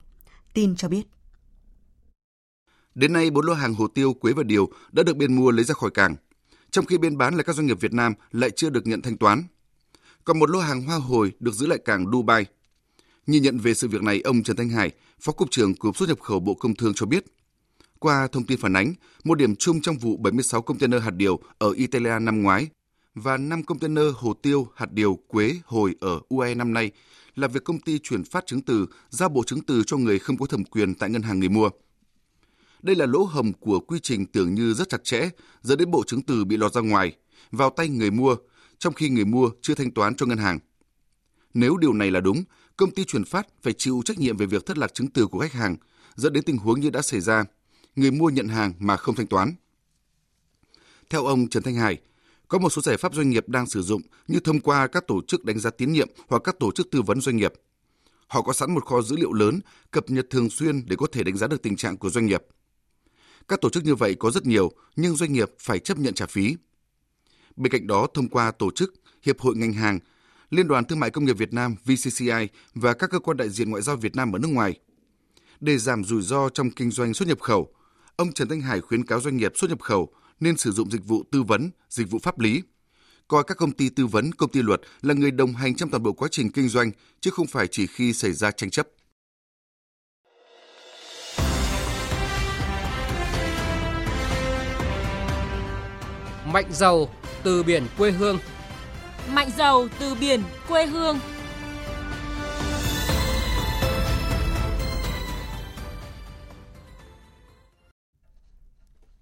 Tin 0.54 0.76
cho 0.76 0.88
biết. 0.88 1.02
Đến 2.94 3.12
nay, 3.12 3.30
bốn 3.30 3.46
lô 3.46 3.54
hàng 3.54 3.74
hồ 3.74 3.88
tiêu, 3.88 4.12
quế 4.12 4.32
và 4.32 4.42
điều 4.42 4.68
đã 4.92 5.02
được 5.02 5.16
bên 5.16 5.36
mua 5.36 5.50
lấy 5.50 5.64
ra 5.64 5.74
khỏi 5.74 5.90
cảng, 5.90 6.16
trong 6.70 6.86
khi 6.86 6.98
bên 6.98 7.18
bán 7.18 7.34
là 7.34 7.42
các 7.42 7.56
doanh 7.56 7.66
nghiệp 7.66 7.80
Việt 7.80 7.92
Nam 7.92 8.14
lại 8.32 8.50
chưa 8.50 8.70
được 8.70 8.86
nhận 8.86 9.02
thanh 9.02 9.16
toán 9.16 9.42
còn 10.26 10.38
một 10.38 10.50
lô 10.50 10.58
hàng 10.58 10.82
hoa 10.82 10.96
hồi 10.96 11.32
được 11.40 11.54
giữ 11.54 11.66
lại 11.66 11.78
cảng 11.84 12.10
Dubai. 12.12 12.46
Nhìn 13.26 13.42
nhận 13.42 13.58
về 13.58 13.74
sự 13.74 13.88
việc 13.88 14.02
này, 14.02 14.20
ông 14.20 14.42
Trần 14.42 14.56
Thanh 14.56 14.68
Hải, 14.68 14.90
Phó 15.20 15.32
Cục 15.32 15.50
trưởng 15.50 15.74
Cục 15.74 15.96
xuất 15.96 16.08
nhập 16.08 16.20
khẩu 16.20 16.40
Bộ 16.40 16.54
Công 16.54 16.74
Thương 16.74 16.92
cho 16.94 17.06
biết, 17.06 17.24
qua 17.98 18.28
thông 18.32 18.44
tin 18.44 18.58
phản 18.58 18.76
ánh, 18.76 18.94
một 19.24 19.38
điểm 19.38 19.56
chung 19.56 19.80
trong 19.80 19.96
vụ 19.96 20.16
76 20.16 20.62
container 20.62 21.02
hạt 21.02 21.10
điều 21.10 21.40
ở 21.58 21.70
Italia 21.70 22.18
năm 22.18 22.42
ngoái 22.42 22.68
và 23.14 23.36
5 23.36 23.62
container 23.62 24.04
hồ 24.14 24.34
tiêu, 24.34 24.68
hạt 24.74 24.92
điều, 24.92 25.18
quế, 25.28 25.54
hồi 25.64 25.94
ở 26.00 26.20
UAE 26.28 26.54
năm 26.54 26.72
nay 26.72 26.90
là 27.34 27.48
việc 27.48 27.64
công 27.64 27.80
ty 27.80 27.98
chuyển 27.98 28.24
phát 28.24 28.46
chứng 28.46 28.62
từ 28.62 28.86
giao 29.10 29.28
bộ 29.28 29.44
chứng 29.44 29.60
từ 29.62 29.82
cho 29.86 29.96
người 29.96 30.18
không 30.18 30.36
có 30.36 30.46
thẩm 30.46 30.64
quyền 30.64 30.94
tại 30.94 31.10
ngân 31.10 31.22
hàng 31.22 31.40
người 31.40 31.48
mua. 31.48 31.70
Đây 32.82 32.96
là 32.96 33.06
lỗ 33.06 33.24
hồng 33.24 33.52
của 33.52 33.80
quy 33.80 33.98
trình 34.02 34.26
tưởng 34.26 34.54
như 34.54 34.74
rất 34.74 34.88
chặt 34.88 35.04
chẽ, 35.04 35.28
dẫn 35.62 35.78
đến 35.78 35.90
bộ 35.90 36.04
chứng 36.06 36.22
từ 36.22 36.44
bị 36.44 36.56
lọt 36.56 36.72
ra 36.72 36.80
ngoài, 36.80 37.16
vào 37.50 37.70
tay 37.70 37.88
người 37.88 38.10
mua, 38.10 38.36
trong 38.78 38.94
khi 38.94 39.08
người 39.08 39.24
mua 39.24 39.50
chưa 39.62 39.74
thanh 39.74 39.90
toán 39.90 40.14
cho 40.14 40.26
ngân 40.26 40.38
hàng. 40.38 40.58
Nếu 41.54 41.76
điều 41.76 41.92
này 41.92 42.10
là 42.10 42.20
đúng, 42.20 42.44
công 42.76 42.90
ty 42.90 43.04
chuyển 43.04 43.24
phát 43.24 43.46
phải 43.62 43.72
chịu 43.72 44.02
trách 44.04 44.18
nhiệm 44.18 44.36
về 44.36 44.46
việc 44.46 44.66
thất 44.66 44.78
lạc 44.78 44.94
chứng 44.94 45.10
từ 45.10 45.26
của 45.26 45.38
khách 45.38 45.52
hàng, 45.52 45.76
dẫn 46.14 46.32
đến 46.32 46.44
tình 46.44 46.58
huống 46.58 46.80
như 46.80 46.90
đã 46.90 47.02
xảy 47.02 47.20
ra, 47.20 47.44
người 47.96 48.10
mua 48.10 48.30
nhận 48.30 48.48
hàng 48.48 48.72
mà 48.78 48.96
không 48.96 49.14
thanh 49.14 49.26
toán. 49.26 49.54
Theo 51.10 51.24
ông 51.24 51.48
Trần 51.48 51.62
Thanh 51.62 51.74
Hải, 51.74 51.98
có 52.48 52.58
một 52.58 52.70
số 52.70 52.82
giải 52.82 52.96
pháp 52.96 53.14
doanh 53.14 53.30
nghiệp 53.30 53.48
đang 53.48 53.66
sử 53.66 53.82
dụng 53.82 54.02
như 54.28 54.40
thông 54.40 54.60
qua 54.60 54.86
các 54.86 55.06
tổ 55.06 55.20
chức 55.28 55.44
đánh 55.44 55.58
giá 55.58 55.70
tín 55.70 55.92
nhiệm 55.92 56.08
hoặc 56.28 56.42
các 56.44 56.58
tổ 56.58 56.72
chức 56.72 56.90
tư 56.90 57.02
vấn 57.02 57.20
doanh 57.20 57.36
nghiệp. 57.36 57.52
Họ 58.26 58.42
có 58.42 58.52
sẵn 58.52 58.74
một 58.74 58.84
kho 58.84 59.02
dữ 59.02 59.16
liệu 59.16 59.32
lớn, 59.32 59.60
cập 59.90 60.10
nhật 60.10 60.26
thường 60.30 60.50
xuyên 60.50 60.86
để 60.86 60.96
có 60.96 61.06
thể 61.12 61.22
đánh 61.22 61.36
giá 61.36 61.46
được 61.46 61.62
tình 61.62 61.76
trạng 61.76 61.96
của 61.96 62.10
doanh 62.10 62.26
nghiệp. 62.26 62.42
Các 63.48 63.60
tổ 63.60 63.70
chức 63.70 63.84
như 63.84 63.94
vậy 63.94 64.14
có 64.14 64.30
rất 64.30 64.46
nhiều, 64.46 64.72
nhưng 64.96 65.16
doanh 65.16 65.32
nghiệp 65.32 65.50
phải 65.58 65.78
chấp 65.78 65.98
nhận 65.98 66.14
trả 66.14 66.26
phí. 66.26 66.56
Bên 67.56 67.72
cạnh 67.72 67.86
đó, 67.86 68.06
thông 68.14 68.28
qua 68.28 68.50
tổ 68.50 68.70
chức, 68.70 68.94
Hiệp 69.22 69.40
hội 69.40 69.56
ngành 69.56 69.72
hàng, 69.72 69.98
Liên 70.50 70.68
đoàn 70.68 70.84
Thương 70.84 71.00
mại 71.00 71.10
Công 71.10 71.24
nghiệp 71.24 71.38
Việt 71.38 71.52
Nam 71.52 71.76
VCCI 71.84 72.48
và 72.74 72.94
các 72.94 73.10
cơ 73.10 73.18
quan 73.18 73.36
đại 73.36 73.50
diện 73.50 73.70
ngoại 73.70 73.82
giao 73.82 73.96
Việt 73.96 74.16
Nam 74.16 74.32
ở 74.32 74.38
nước 74.38 74.48
ngoài. 74.48 74.78
Để 75.60 75.78
giảm 75.78 76.04
rủi 76.04 76.22
ro 76.22 76.48
trong 76.48 76.70
kinh 76.70 76.90
doanh 76.90 77.14
xuất 77.14 77.28
nhập 77.28 77.40
khẩu, 77.40 77.74
ông 78.16 78.32
Trần 78.32 78.48
Thanh 78.48 78.60
Hải 78.60 78.80
khuyến 78.80 79.04
cáo 79.04 79.20
doanh 79.20 79.36
nghiệp 79.36 79.52
xuất 79.56 79.70
nhập 79.70 79.80
khẩu 79.80 80.12
nên 80.40 80.56
sử 80.56 80.72
dụng 80.72 80.90
dịch 80.90 81.04
vụ 81.04 81.22
tư 81.32 81.42
vấn, 81.42 81.70
dịch 81.88 82.10
vụ 82.10 82.18
pháp 82.22 82.38
lý. 82.38 82.62
Coi 83.28 83.44
các 83.46 83.56
công 83.56 83.72
ty 83.72 83.88
tư 83.88 84.06
vấn, 84.06 84.32
công 84.32 84.50
ty 84.50 84.62
luật 84.62 84.80
là 85.02 85.14
người 85.14 85.30
đồng 85.30 85.52
hành 85.52 85.74
trong 85.74 85.90
toàn 85.90 86.02
bộ 86.02 86.12
quá 86.12 86.28
trình 86.30 86.50
kinh 86.50 86.68
doanh, 86.68 86.90
chứ 87.20 87.30
không 87.30 87.46
phải 87.46 87.66
chỉ 87.66 87.86
khi 87.86 88.12
xảy 88.12 88.32
ra 88.32 88.50
tranh 88.50 88.70
chấp. 88.70 88.88
Mạnh 96.46 96.72
giàu 96.72 97.08
từ 97.46 97.62
biển 97.62 97.86
quê 97.98 98.10
hương. 98.10 98.38
Mạnh 99.32 99.48
giàu 99.56 99.88
từ 99.98 100.14
biển 100.14 100.42
quê 100.68 100.86
hương. 100.86 101.18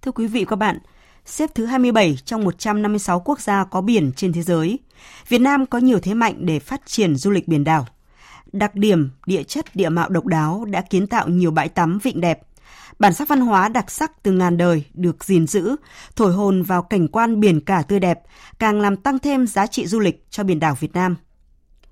Thưa 0.02 0.12
quý 0.12 0.26
vị 0.26 0.44
và 0.44 0.50
các 0.50 0.56
bạn, 0.56 0.78
xếp 1.24 1.50
thứ 1.54 1.66
27 1.66 2.16
trong 2.24 2.44
156 2.44 3.20
quốc 3.20 3.40
gia 3.40 3.64
có 3.64 3.80
biển 3.80 4.12
trên 4.16 4.32
thế 4.32 4.42
giới. 4.42 4.78
Việt 5.28 5.40
Nam 5.40 5.66
có 5.66 5.78
nhiều 5.78 5.98
thế 6.02 6.14
mạnh 6.14 6.34
để 6.38 6.58
phát 6.58 6.80
triển 6.86 7.16
du 7.16 7.30
lịch 7.30 7.48
biển 7.48 7.64
đảo. 7.64 7.86
Đặc 8.52 8.74
điểm 8.74 9.10
địa 9.26 9.42
chất 9.42 9.76
địa 9.76 9.88
mạo 9.88 10.08
độc 10.08 10.26
đáo 10.26 10.64
đã 10.64 10.80
kiến 10.80 11.06
tạo 11.06 11.28
nhiều 11.28 11.50
bãi 11.50 11.68
tắm 11.68 11.98
vịnh 12.02 12.20
đẹp. 12.20 12.40
Bản 12.98 13.14
sắc 13.14 13.28
văn 13.28 13.40
hóa 13.40 13.68
đặc 13.68 13.90
sắc 13.90 14.22
từ 14.22 14.32
ngàn 14.32 14.56
đời 14.56 14.84
được 14.94 15.24
gìn 15.24 15.46
giữ, 15.46 15.76
thổi 16.16 16.32
hồn 16.32 16.62
vào 16.62 16.82
cảnh 16.82 17.08
quan 17.08 17.40
biển 17.40 17.60
cả 17.60 17.82
tươi 17.88 18.00
đẹp, 18.00 18.18
càng 18.58 18.80
làm 18.80 18.96
tăng 18.96 19.18
thêm 19.18 19.46
giá 19.46 19.66
trị 19.66 19.86
du 19.86 20.00
lịch 20.00 20.24
cho 20.30 20.44
biển 20.44 20.60
đảo 20.60 20.76
Việt 20.80 20.92
Nam. 20.92 21.16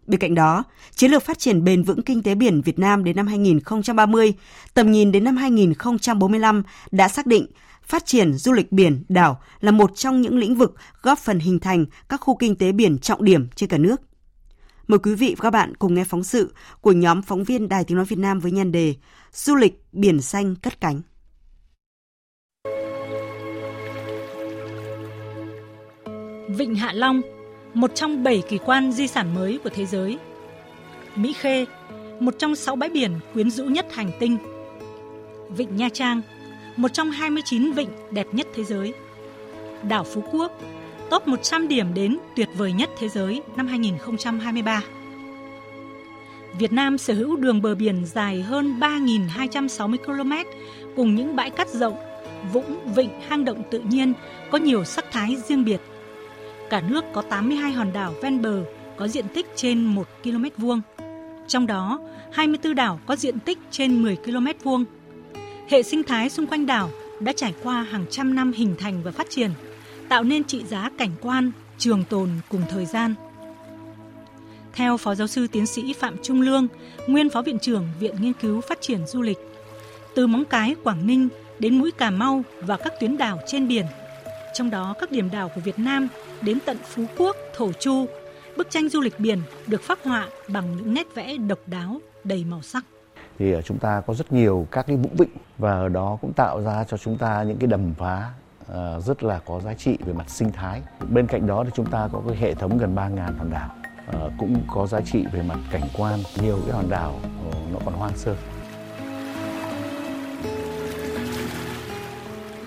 Bên 0.07 0.21
cạnh 0.21 0.35
đó, 0.35 0.65
chiến 0.95 1.11
lược 1.11 1.23
phát 1.23 1.39
triển 1.39 1.65
bền 1.65 1.83
vững 1.83 2.03
kinh 2.03 2.23
tế 2.23 2.35
biển 2.35 2.61
Việt 2.61 2.79
Nam 2.79 3.05
đến 3.05 3.17
năm 3.17 3.27
2030, 3.27 4.35
tầm 4.75 4.93
nhìn 4.93 5.13
đến 5.13 5.25
năm 5.25 5.37
2045 5.37 6.63
đã 6.91 7.09
xác 7.09 7.27
định 7.27 7.47
phát 7.87 8.07
triển 8.07 8.35
du 8.35 8.53
lịch 8.53 8.73
biển 8.73 9.05
đảo 9.09 9.41
là 9.61 9.71
một 9.71 9.97
trong 9.97 10.21
những 10.21 10.39
lĩnh 10.39 10.55
vực 10.55 10.75
góp 11.03 11.19
phần 11.19 11.39
hình 11.39 11.59
thành 11.59 11.87
các 12.09 12.21
khu 12.21 12.37
kinh 12.37 12.57
tế 12.57 12.73
biển 12.73 12.99
trọng 12.99 13.25
điểm 13.25 13.49
trên 13.55 13.69
cả 13.69 13.79
nước. 13.79 14.01
Mời 14.89 14.99
quý 14.99 15.15
vị 15.15 15.35
và 15.39 15.43
các 15.43 15.51
bạn 15.51 15.77
cùng 15.77 15.95
nghe 15.95 16.05
phóng 16.05 16.25
sự 16.25 16.55
của 16.81 16.93
nhóm 16.93 17.23
phóng 17.23 17.45
viên 17.45 17.69
Đài 17.69 17.85
Tiếng 17.85 17.97
Nói 17.97 18.07
Việt 18.07 18.19
Nam 18.19 18.41
với 18.41 18.53
nhan 18.53 18.73
đề 18.73 18.95
Du 19.33 19.55
lịch 19.55 19.83
biển 19.93 20.21
xanh 20.21 20.55
cất 20.57 20.81
cánh. 20.81 21.01
Vịnh 26.49 26.75
Hạ 26.75 26.92
Long, 26.92 27.21
một 27.75 27.95
trong 27.95 28.23
7 28.23 28.42
kỳ 28.49 28.59
quan 28.59 28.92
di 28.92 29.07
sản 29.07 29.35
mới 29.35 29.59
của 29.64 29.71
thế 29.71 29.87
giới. 29.87 30.18
Mỹ 31.16 31.33
Khê, 31.33 31.66
một 32.21 32.35
trong 32.38 32.57
6 32.57 32.77
bãi 32.77 32.90
biển 32.90 33.12
quyến 33.35 33.51
rũ 33.51 33.64
nhất 33.64 33.87
hành 33.92 34.11
tinh. 34.21 34.38
Vịnh 35.49 35.77
Nha 35.77 35.88
Trang, 35.88 36.21
một 36.77 36.88
trong 36.92 37.11
29 37.11 37.73
vịnh 37.73 37.88
đẹp 38.11 38.27
nhất 38.33 38.47
thế 38.55 38.64
giới. 38.64 38.95
Đảo 39.88 40.05
Phú 40.05 40.25
Quốc, 40.33 40.53
top 41.11 41.29
100 41.29 41.69
điểm 41.69 41.95
đến 41.95 42.19
tuyệt 42.37 42.49
vời 42.57 42.73
nhất 42.73 42.91
thế 42.99 43.09
giới 43.09 43.43
năm 43.57 43.67
2023. 43.67 44.83
Việt 46.59 46.73
Nam 46.73 46.99
sở 46.99 47.15
hữu 47.15 47.37
đường 47.37 47.62
bờ 47.62 47.75
biển 47.75 48.07
dài 48.07 48.43
hơn 48.43 48.81
3.260 48.81 49.97
km 49.97 50.33
cùng 50.97 51.15
những 51.15 51.37
bãi 51.37 51.51
cát 51.51 51.69
rộng, 51.69 51.97
vũng, 52.53 52.95
vịnh, 52.95 53.11
hang 53.29 53.45
động 53.45 53.62
tự 53.71 53.81
nhiên 53.81 54.12
có 54.51 54.59
nhiều 54.59 54.85
sắc 54.85 55.05
thái 55.12 55.37
riêng 55.49 55.65
biệt. 55.65 55.81
Cả 56.71 56.83
nước 56.88 57.05
có 57.12 57.23
82 57.23 57.73
hòn 57.73 57.93
đảo 57.93 58.15
ven 58.23 58.43
bờ 58.43 58.65
có 58.97 59.09
diện 59.09 59.25
tích 59.35 59.47
trên 59.57 59.85
1 59.85 60.09
km 60.25 60.45
vuông. 60.57 60.81
Trong 61.47 61.67
đó, 61.67 62.01
24 62.33 62.75
đảo 62.75 63.01
có 63.07 63.17
diện 63.17 63.38
tích 63.38 63.59
trên 63.71 64.03
10 64.03 64.17
km 64.17 64.47
vuông 64.62 64.85
Hệ 65.69 65.83
sinh 65.83 66.03
thái 66.03 66.31
xung 66.31 66.47
quanh 66.47 66.67
đảo 66.67 66.91
đã 67.21 67.33
trải 67.33 67.55
qua 67.62 67.83
hàng 67.83 68.05
trăm 68.11 68.35
năm 68.35 68.53
hình 68.53 68.75
thành 68.79 69.03
và 69.03 69.11
phát 69.11 69.31
triển, 69.31 69.51
tạo 70.12 70.25
nên 70.25 70.44
trị 70.44 70.64
giá 70.64 70.90
cảnh 70.98 71.11
quan, 71.22 71.53
trường 71.79 72.05
tồn 72.05 72.31
cùng 72.48 72.62
thời 72.70 72.87
gian. 72.87 73.14
Theo 74.72 74.96
Phó 74.96 75.14
Giáo 75.14 75.27
sư 75.27 75.46
Tiến 75.53 75.66
sĩ 75.66 75.92
Phạm 75.92 76.16
Trung 76.22 76.40
Lương, 76.40 76.68
nguyên 77.07 77.31
Phó 77.31 77.42
Viện 77.42 77.59
trưởng 77.59 77.88
Viện 78.01 78.14
Nghiên 78.20 78.33
cứu 78.33 78.61
Phát 78.61 78.79
triển 78.81 79.07
Du 79.07 79.22
lịch, 79.22 79.38
từ 80.14 80.27
Móng 80.27 80.44
Cái, 80.44 80.75
Quảng 80.85 81.07
Ninh 81.07 81.29
đến 81.59 81.79
mũi 81.79 81.90
Cà 81.90 82.11
Mau 82.11 82.42
và 82.61 82.77
các 82.77 82.92
tuyến 83.01 83.16
đảo 83.16 83.38
trên 83.46 83.68
biển, 83.68 83.87
trong 84.55 84.70
đó 84.70 84.94
các 85.01 85.11
điểm 85.11 85.31
đảo 85.31 85.51
của 85.55 85.61
Việt 85.61 85.79
Nam 85.79 86.09
đến 86.40 86.59
tận 86.64 86.77
Phú 86.85 87.05
Quốc, 87.18 87.37
Thổ 87.57 87.72
Chu, 87.72 88.07
bức 88.57 88.70
tranh 88.70 88.88
du 88.88 89.01
lịch 89.01 89.20
biển 89.20 89.38
được 89.66 89.83
phác 89.83 90.05
họa 90.05 90.29
bằng 90.48 90.77
những 90.77 90.94
nét 90.94 91.07
vẽ 91.14 91.37
độc 91.37 91.59
đáo, 91.66 92.01
đầy 92.25 92.44
màu 92.44 92.62
sắc 92.62 92.85
thì 93.38 93.53
ờ, 93.53 93.62
chúng 93.62 93.79
ta 93.79 94.03
có 94.07 94.14
rất 94.14 94.33
nhiều 94.33 94.66
các 94.70 94.87
cái 94.87 94.96
vũng 94.96 95.16
vịnh 95.16 95.31
và 95.59 95.72
ở 95.72 95.88
đó 95.88 96.18
cũng 96.20 96.33
tạo 96.33 96.62
ra 96.62 96.85
cho 96.85 96.96
chúng 96.96 97.18
ta 97.18 97.42
những 97.42 97.59
cái 97.59 97.66
đầm 97.66 97.94
phá 97.98 98.31
Ờ, 98.66 99.01
rất 99.01 99.22
là 99.22 99.40
có 99.46 99.61
giá 99.61 99.75
trị 99.75 99.96
về 100.07 100.12
mặt 100.12 100.31
sinh 100.31 100.53
thái. 100.53 100.83
Bên 101.11 101.27
cạnh 101.27 101.46
đó 101.46 101.64
thì 101.64 101.70
chúng 101.75 101.90
ta 101.90 102.09
có 102.12 102.22
cái 102.29 102.37
hệ 102.37 102.55
thống 102.55 102.79
gần 102.79 102.94
3.000 102.94 103.38
hòn 103.38 103.51
đảo 103.51 103.77
ờ, 104.07 104.31
cũng 104.38 104.62
có 104.68 104.87
giá 104.87 105.01
trị 105.01 105.25
về 105.33 105.42
mặt 105.42 105.59
cảnh 105.70 105.88
quan. 105.98 106.20
Nhiều 106.42 106.59
cái 106.66 106.75
hòn 106.75 106.90
đảo 106.90 107.20
ờ, 107.53 107.59
nó 107.72 107.79
còn 107.85 107.94
hoang 107.94 108.16
sơ. 108.16 108.37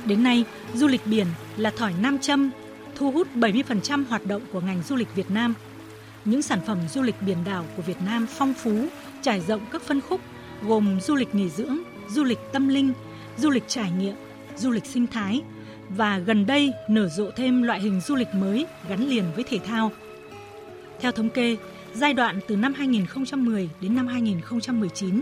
Đến 0.05 0.23
nay, 0.23 0.45
du 0.73 0.88
lịch 0.88 1.01
biển 1.05 1.27
là 1.58 1.71
thỏi 1.77 1.93
nam 2.01 2.17
châm, 2.19 2.51
thu 2.95 3.12
hút 3.12 3.27
70% 3.36 4.05
hoạt 4.10 4.25
động 4.25 4.41
của 4.53 4.62
ngành 4.62 4.81
du 4.81 4.95
lịch 4.95 5.15
Việt 5.15 5.31
Nam. 5.31 5.53
Những 6.25 6.41
sản 6.41 6.60
phẩm 6.65 6.77
du 6.89 7.01
lịch 7.01 7.15
biển 7.21 7.38
đảo 7.45 7.65
của 7.75 7.81
Việt 7.81 8.01
Nam 8.05 8.27
phong 8.29 8.53
phú, 8.53 8.86
trải 9.21 9.41
rộng 9.41 9.62
các 9.71 9.81
phân 9.81 10.01
khúc 10.01 10.21
gồm 10.62 11.01
du 11.01 11.15
lịch 11.15 11.36
nghỉ 11.36 11.49
dưỡng, 11.49 11.77
du 12.10 12.23
lịch 12.23 12.39
tâm 12.51 12.67
linh, 12.67 12.93
du 13.38 13.49
lịch 13.49 13.63
trải 13.67 13.91
nghiệm, 13.91 14.15
du 14.55 14.71
lịch 14.71 14.86
sinh 14.86 15.08
thái 15.08 15.41
và 15.89 16.19
gần 16.19 16.45
đây 16.45 16.74
nở 16.88 17.08
rộ 17.08 17.32
thêm 17.32 17.63
loại 17.63 17.80
hình 17.80 18.02
du 18.02 18.15
lịch 18.15 18.36
mới 18.36 18.65
gắn 18.89 19.08
liền 19.08 19.24
với 19.36 19.43
thể 19.43 19.60
thao. 19.60 19.91
Theo 21.00 21.12
thống 21.12 21.30
kê, 21.30 21.58
giai 21.93 22.13
đoạn 22.13 22.39
từ 22.48 22.56
năm 22.56 22.74
2010 22.74 23.69
đến 23.82 23.95
năm 23.95 24.08
2019, 24.08 25.21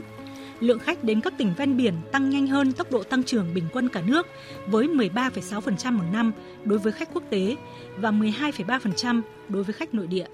lượng 0.59 0.79
khách 0.79 1.03
đến 1.03 1.21
các 1.21 1.33
tỉnh 1.37 1.53
ven 1.57 1.77
biển 1.77 1.93
tăng 2.11 2.29
nhanh 2.29 2.47
hơn 2.47 2.73
tốc 2.73 2.91
độ 2.91 3.03
tăng 3.03 3.23
trưởng 3.23 3.53
bình 3.53 3.63
quân 3.73 3.89
cả 3.89 4.01
nước 4.01 4.27
với 4.67 4.87
13,6% 4.87 5.91
một 5.91 6.03
năm 6.13 6.31
đối 6.63 6.79
với 6.79 6.91
khách 6.91 7.09
quốc 7.13 7.23
tế 7.29 7.55
và 7.97 8.11
12,3% 8.11 9.21
đối 9.49 9.63
với 9.63 9.73
khách 9.73 9.93
nội 9.93 10.07
địa. 10.07 10.27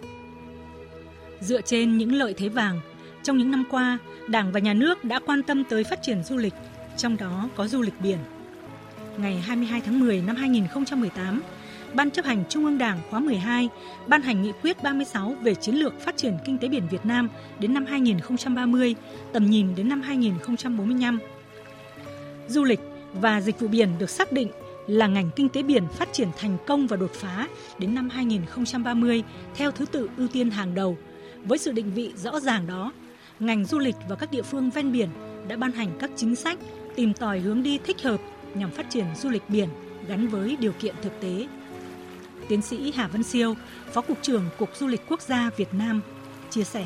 Dựa 1.39 1.61
trên 1.61 1.97
những 1.97 2.13
lợi 2.13 2.33
thế 2.37 2.49
vàng, 2.49 2.81
trong 3.23 3.37
những 3.37 3.51
năm 3.51 3.63
qua, 3.69 3.97
Đảng 4.27 4.51
và 4.51 4.59
Nhà 4.59 4.73
nước 4.73 5.03
đã 5.03 5.19
quan 5.25 5.43
tâm 5.43 5.63
tới 5.63 5.83
phát 5.83 5.99
triển 6.01 6.23
du 6.23 6.37
lịch, 6.37 6.53
trong 6.97 7.17
đó 7.17 7.49
có 7.55 7.67
du 7.67 7.81
lịch 7.81 8.01
biển. 8.01 8.17
Ngày 9.21 9.39
22 9.39 9.81
tháng 9.81 9.99
10 9.99 10.21
năm 10.21 10.35
2018, 10.35 11.41
Ban 11.93 12.11
chấp 12.11 12.25
hành 12.25 12.43
Trung 12.49 12.65
ương 12.65 12.77
Đảng 12.77 12.99
khóa 13.09 13.19
12 13.19 13.69
ban 14.07 14.21
hành 14.21 14.41
nghị 14.41 14.51
quyết 14.61 14.83
36 14.83 15.35
về 15.41 15.55
chiến 15.55 15.75
lược 15.75 15.99
phát 15.99 16.17
triển 16.17 16.37
kinh 16.45 16.57
tế 16.57 16.67
biển 16.67 16.83
Việt 16.91 17.05
Nam 17.05 17.29
đến 17.59 17.73
năm 17.73 17.85
2030, 17.85 18.95
tầm 19.33 19.49
nhìn 19.49 19.75
đến 19.75 19.89
năm 19.89 20.01
2045. 20.01 21.19
Du 22.47 22.63
lịch 22.63 22.79
và 23.13 23.41
dịch 23.41 23.59
vụ 23.59 23.67
biển 23.67 23.89
được 23.99 24.09
xác 24.09 24.31
định 24.31 24.47
là 24.87 25.07
ngành 25.07 25.29
kinh 25.35 25.49
tế 25.49 25.63
biển 25.63 25.83
phát 25.87 26.09
triển 26.11 26.27
thành 26.37 26.57
công 26.67 26.87
và 26.87 26.97
đột 26.97 27.11
phá 27.13 27.47
đến 27.79 27.95
năm 27.95 28.09
2030 28.09 29.23
theo 29.55 29.71
thứ 29.71 29.85
tự 29.85 30.09
ưu 30.17 30.27
tiên 30.27 30.49
hàng 30.49 30.75
đầu. 30.75 30.97
Với 31.45 31.57
sự 31.57 31.71
định 31.71 31.91
vị 31.95 32.11
rõ 32.15 32.39
ràng 32.39 32.67
đó, 32.67 32.91
ngành 33.39 33.65
du 33.65 33.79
lịch 33.79 33.95
và 34.09 34.15
các 34.15 34.31
địa 34.31 34.41
phương 34.41 34.69
ven 34.69 34.91
biển 34.91 35.09
đã 35.47 35.55
ban 35.55 35.71
hành 35.71 35.89
các 35.99 36.09
chính 36.15 36.35
sách 36.35 36.59
tìm 36.95 37.13
tòi 37.13 37.39
hướng 37.39 37.63
đi 37.63 37.79
thích 37.85 38.03
hợp 38.03 38.19
nhằm 38.55 38.71
phát 38.71 38.89
triển 38.89 39.05
du 39.15 39.29
lịch 39.29 39.43
biển 39.47 39.69
gắn 40.07 40.27
với 40.27 40.57
điều 40.59 40.71
kiện 40.79 40.95
thực 41.01 41.13
tế. 41.21 41.47
Tiến 42.47 42.61
sĩ 42.61 42.91
Hà 42.95 43.07
Văn 43.07 43.23
Siêu, 43.23 43.53
Phó 43.91 44.01
Cục 44.01 44.17
trưởng 44.21 44.43
Cục 44.59 44.75
Du 44.75 44.87
lịch 44.87 45.01
Quốc 45.09 45.21
gia 45.21 45.49
Việt 45.57 45.73
Nam, 45.73 46.01
chia 46.49 46.63
sẻ. 46.63 46.85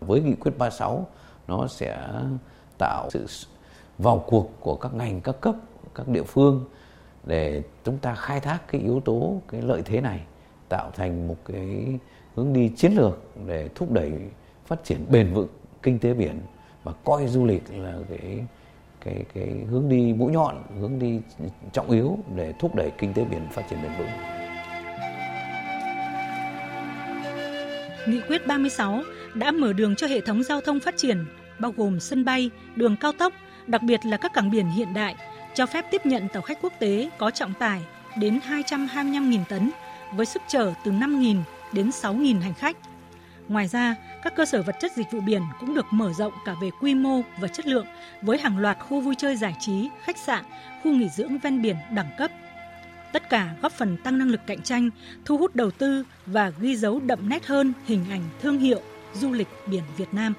Với 0.00 0.20
nghị 0.20 0.34
quyết 0.34 0.52
36 0.58 1.08
nó 1.48 1.66
sẽ 1.66 2.08
tạo 2.78 3.08
sự 3.10 3.26
vào 3.98 4.24
cuộc 4.26 4.50
của 4.60 4.76
các 4.76 4.94
ngành 4.94 5.20
các 5.20 5.40
cấp, 5.40 5.54
các 5.94 6.08
địa 6.08 6.22
phương 6.22 6.64
để 7.24 7.62
chúng 7.84 7.98
ta 7.98 8.14
khai 8.14 8.40
thác 8.40 8.68
cái 8.68 8.80
yếu 8.80 9.00
tố 9.00 9.40
cái 9.48 9.62
lợi 9.62 9.82
thế 9.84 10.00
này 10.00 10.20
tạo 10.68 10.90
thành 10.94 11.28
một 11.28 11.36
cái 11.44 11.98
hướng 12.34 12.52
đi 12.52 12.72
chiến 12.76 12.92
lược 12.92 13.18
để 13.46 13.68
thúc 13.74 13.92
đẩy 13.92 14.12
phát 14.66 14.84
triển 14.84 15.06
bền 15.10 15.32
vững 15.34 15.48
kinh 15.82 15.98
tế 15.98 16.14
biển 16.14 16.40
và 16.84 16.92
coi 17.04 17.26
du 17.26 17.44
lịch 17.44 17.62
là 17.70 17.98
cái 18.08 18.44
cái 19.04 19.24
cái 19.34 19.48
hướng 19.70 19.88
đi 19.88 20.12
mũi 20.12 20.32
nhọn, 20.32 20.62
hướng 20.80 20.98
đi 20.98 21.20
trọng 21.72 21.90
yếu 21.90 22.18
để 22.36 22.54
thúc 22.58 22.74
đẩy 22.74 22.90
kinh 22.98 23.14
tế 23.14 23.24
biển 23.24 23.48
phát 23.52 23.62
triển 23.70 23.82
bền 23.82 23.92
vững. 23.98 24.08
Nghị 28.06 28.20
quyết 28.28 28.46
36 28.46 29.02
đã 29.34 29.52
mở 29.52 29.72
đường 29.72 29.96
cho 29.96 30.06
hệ 30.06 30.20
thống 30.20 30.42
giao 30.42 30.60
thông 30.60 30.80
phát 30.80 30.94
triển, 30.96 31.24
bao 31.58 31.72
gồm 31.76 32.00
sân 32.00 32.24
bay, 32.24 32.50
đường 32.76 32.96
cao 32.96 33.12
tốc, 33.12 33.32
đặc 33.66 33.82
biệt 33.82 34.00
là 34.06 34.16
các 34.16 34.32
cảng 34.34 34.50
biển 34.50 34.66
hiện 34.66 34.94
đại, 34.94 35.14
cho 35.54 35.66
phép 35.66 35.84
tiếp 35.90 36.06
nhận 36.06 36.28
tàu 36.28 36.42
khách 36.42 36.58
quốc 36.62 36.72
tế 36.78 37.10
có 37.18 37.30
trọng 37.30 37.54
tải 37.54 37.80
đến 38.18 38.40
225.000 38.48 39.44
tấn 39.48 39.70
với 40.16 40.26
sức 40.26 40.42
chở 40.48 40.72
từ 40.84 40.90
5.000 40.90 41.36
đến 41.72 41.90
6.000 41.90 42.40
hành 42.40 42.54
khách. 42.54 42.76
Ngoài 43.48 43.68
ra, 43.68 43.96
các 44.22 44.36
cơ 44.36 44.44
sở 44.44 44.62
vật 44.62 44.76
chất 44.80 44.92
dịch 44.96 45.06
vụ 45.10 45.20
biển 45.20 45.42
cũng 45.60 45.74
được 45.74 45.86
mở 45.90 46.12
rộng 46.12 46.32
cả 46.44 46.54
về 46.62 46.70
quy 46.80 46.94
mô 46.94 47.20
và 47.40 47.48
chất 47.48 47.66
lượng 47.66 47.86
với 48.22 48.38
hàng 48.38 48.58
loạt 48.58 48.78
khu 48.80 49.00
vui 49.00 49.14
chơi 49.18 49.36
giải 49.36 49.54
trí, 49.60 49.88
khách 50.04 50.18
sạn, 50.18 50.44
khu 50.82 50.92
nghỉ 50.92 51.08
dưỡng 51.08 51.38
ven 51.38 51.62
biển 51.62 51.76
đẳng 51.94 52.10
cấp. 52.18 52.30
Tất 53.12 53.30
cả 53.30 53.54
góp 53.62 53.72
phần 53.72 53.96
tăng 53.96 54.18
năng 54.18 54.30
lực 54.30 54.40
cạnh 54.46 54.62
tranh, 54.62 54.90
thu 55.24 55.38
hút 55.38 55.54
đầu 55.54 55.70
tư 55.70 56.04
và 56.26 56.52
ghi 56.60 56.76
dấu 56.76 57.00
đậm 57.00 57.28
nét 57.28 57.46
hơn 57.46 57.72
hình 57.86 58.04
ảnh 58.10 58.22
thương 58.40 58.58
hiệu 58.58 58.80
du 59.14 59.32
lịch 59.32 59.48
biển 59.66 59.82
Việt 59.96 60.14
Nam. 60.14 60.34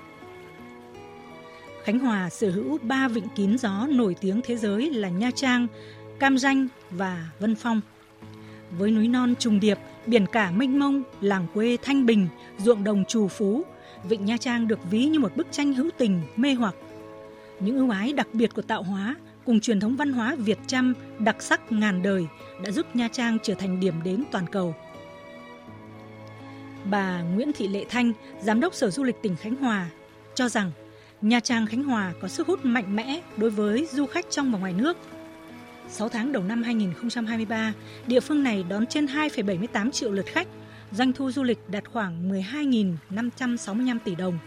Khánh 1.84 2.00
Hòa 2.00 2.30
sở 2.30 2.52
hữu 2.52 2.78
3 2.82 3.08
vịnh 3.08 3.28
kín 3.36 3.58
gió 3.58 3.88
nổi 3.90 4.16
tiếng 4.22 4.42
thế 4.44 4.58
giới 4.58 4.90
là 4.90 5.10
Nha 5.10 5.32
Trang, 5.36 5.68
Cam 6.20 6.38
Ranh 6.38 6.68
và 6.90 7.30
Vân 7.40 7.56
Phong. 7.56 7.82
Với 8.78 8.92
núi 8.92 9.08
non 9.08 9.34
trùng 9.40 9.60
điệp, 9.60 9.78
biển 10.06 10.26
cả 10.26 10.52
mênh 10.52 10.80
mông, 10.80 11.04
làng 11.22 11.48
quê 11.54 11.78
thanh 11.82 12.06
bình, 12.06 12.28
ruộng 12.58 12.84
đồng 12.84 13.06
trù 13.06 13.28
phú, 13.28 13.64
Vịnh 14.04 14.26
Nha 14.26 14.38
Trang 14.38 14.68
được 14.68 14.80
ví 14.92 15.06
như 15.06 15.20
một 15.20 15.36
bức 15.36 15.48
tranh 15.52 15.74
hữu 15.74 15.90
tình, 15.98 16.22
mê 16.36 16.54
hoặc. 16.54 16.76
Những 17.60 17.78
ưu 17.78 17.90
ái 17.90 18.14
đặc 18.14 18.28
biệt 18.34 18.54
của 18.54 18.62
tạo 18.62 18.84
hóa 18.84 19.16
cùng 19.46 19.60
truyền 19.60 19.80
thống 19.80 19.96
văn 19.96 20.14
hóa 20.14 20.36
Việt 20.36 20.58
Chăm 20.68 20.94
đặc 21.20 21.42
sắc 21.42 21.72
ngàn 21.72 22.02
đời 22.02 22.28
đã 22.64 22.72
giúp 22.72 22.96
Nha 22.96 23.08
Trang 23.08 23.38
trở 23.44 23.54
thành 23.54 23.80
điểm 23.80 23.94
đến 24.04 24.24
toàn 24.32 24.46
cầu. 24.52 24.76
Bà 26.86 27.22
Nguyễn 27.22 27.52
Thị 27.54 27.68
Lệ 27.68 27.86
Thanh, 27.90 28.14
Giám 28.42 28.60
đốc 28.60 28.74
Sở 28.74 28.90
Du 28.90 29.04
lịch 29.04 29.22
tỉnh 29.22 29.36
Khánh 29.36 29.56
Hòa, 29.56 29.90
cho 30.36 30.50
rằng 30.50 30.72
Nha 31.22 31.40
Trang 31.40 31.68
Khánh 31.68 31.84
Hòa 31.84 32.14
có 32.22 32.28
sức 32.28 32.48
hút 32.48 32.66
mạnh 32.66 32.96
mẽ 32.96 33.22
đối 33.38 33.50
với 33.50 33.88
du 33.92 34.06
khách 34.06 34.26
trong 34.30 34.52
và 34.52 34.60
ngoài 34.60 34.74
nước. 34.74 34.98
6 35.90 36.10
tháng 36.10 36.32
đầu 36.32 36.44
năm 36.44 36.64
2023, 36.64 37.74
địa 38.08 38.20
phương 38.20 38.44
này 38.44 38.66
đón 38.70 38.86
trên 38.86 39.06
2,78 39.06 39.92
triệu 39.92 40.12
lượt 40.12 40.26
khách, 40.26 40.48
doanh 40.92 41.14
thu 41.14 41.32
du 41.32 41.44
lịch 41.44 41.60
đạt 41.68 41.84
khoảng 41.94 42.30
12.565 42.32 43.98
tỷ 44.04 44.16
đồng. 44.16 44.38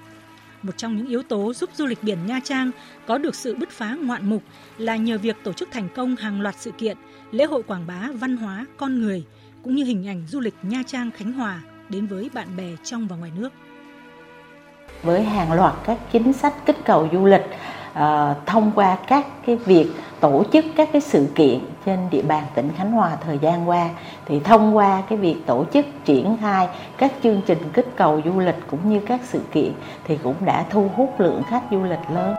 Một 0.63 0.77
trong 0.77 0.97
những 0.97 1.09
yếu 1.09 1.23
tố 1.23 1.55
giúp 1.55 1.71
du 1.75 1.87
lịch 1.87 2.03
biển 2.03 2.27
Nha 2.27 2.41
Trang 2.45 2.71
có 3.07 3.19
được 3.19 3.35
sự 3.35 3.55
bứt 3.55 3.71
phá 3.71 3.97
ngoạn 4.03 4.31
mục 4.31 4.43
là 4.79 4.97
nhờ 4.97 5.19
việc 5.19 5.37
tổ 5.45 5.53
chức 5.53 5.69
thành 5.73 5.89
công 5.95 6.17
hàng 6.17 6.41
loạt 6.41 6.55
sự 6.59 6.71
kiện, 6.71 6.97
lễ 7.31 7.45
hội 7.45 7.63
quảng 7.63 7.87
bá 7.87 8.09
văn 8.15 8.37
hóa, 8.37 8.67
con 8.77 9.01
người, 9.01 9.25
cũng 9.63 9.75
như 9.75 9.85
hình 9.85 10.09
ảnh 10.09 10.25
du 10.29 10.41
lịch 10.41 10.55
Nha 10.63 10.83
Trang 10.87 11.11
Khánh 11.11 11.33
Hòa 11.33 11.61
đến 11.89 12.07
với 12.07 12.31
bạn 12.35 12.57
bè 12.57 12.69
trong 12.85 13.09
và 13.09 13.17
ngoài 13.17 13.33
nước. 13.37 13.53
Với 15.03 15.23
hàng 15.23 15.53
loạt 15.53 15.75
các 15.87 15.99
chính 16.13 16.33
sách 16.33 16.55
kích 16.67 16.77
cầu 16.85 17.09
du 17.13 17.27
lịch 17.27 17.45
Ờ, 17.99 18.35
thông 18.47 18.73
qua 18.75 18.99
các 19.07 19.27
cái 19.47 19.57
việc 19.57 19.87
tổ 20.21 20.45
chức 20.53 20.65
các 20.77 20.89
cái 20.93 21.01
sự 21.01 21.27
kiện 21.35 21.59
trên 21.87 21.99
địa 22.11 22.23
bàn 22.23 22.45
tỉnh 22.55 22.69
Khánh 22.77 22.93
Hòa 22.93 23.17
thời 23.25 23.39
gian 23.39 23.69
qua 23.69 23.89
thì 24.27 24.41
thông 24.41 24.77
qua 24.77 25.03
cái 25.09 25.19
việc 25.19 25.37
tổ 25.47 25.65
chức 25.73 25.87
triển 26.05 26.37
khai 26.41 26.69
các 26.99 27.13
chương 27.23 27.41
trình 27.47 27.59
kích 27.73 27.87
cầu 27.97 28.21
du 28.25 28.41
lịch 28.41 28.55
cũng 28.71 28.91
như 28.91 29.01
các 29.07 29.21
sự 29.25 29.41
kiện 29.53 29.73
thì 30.05 30.19
cũng 30.23 30.35
đã 30.45 30.67
thu 30.71 30.91
hút 30.95 31.21
lượng 31.21 31.43
khách 31.49 31.63
du 31.71 31.83
lịch 31.83 32.11
lớn. 32.15 32.35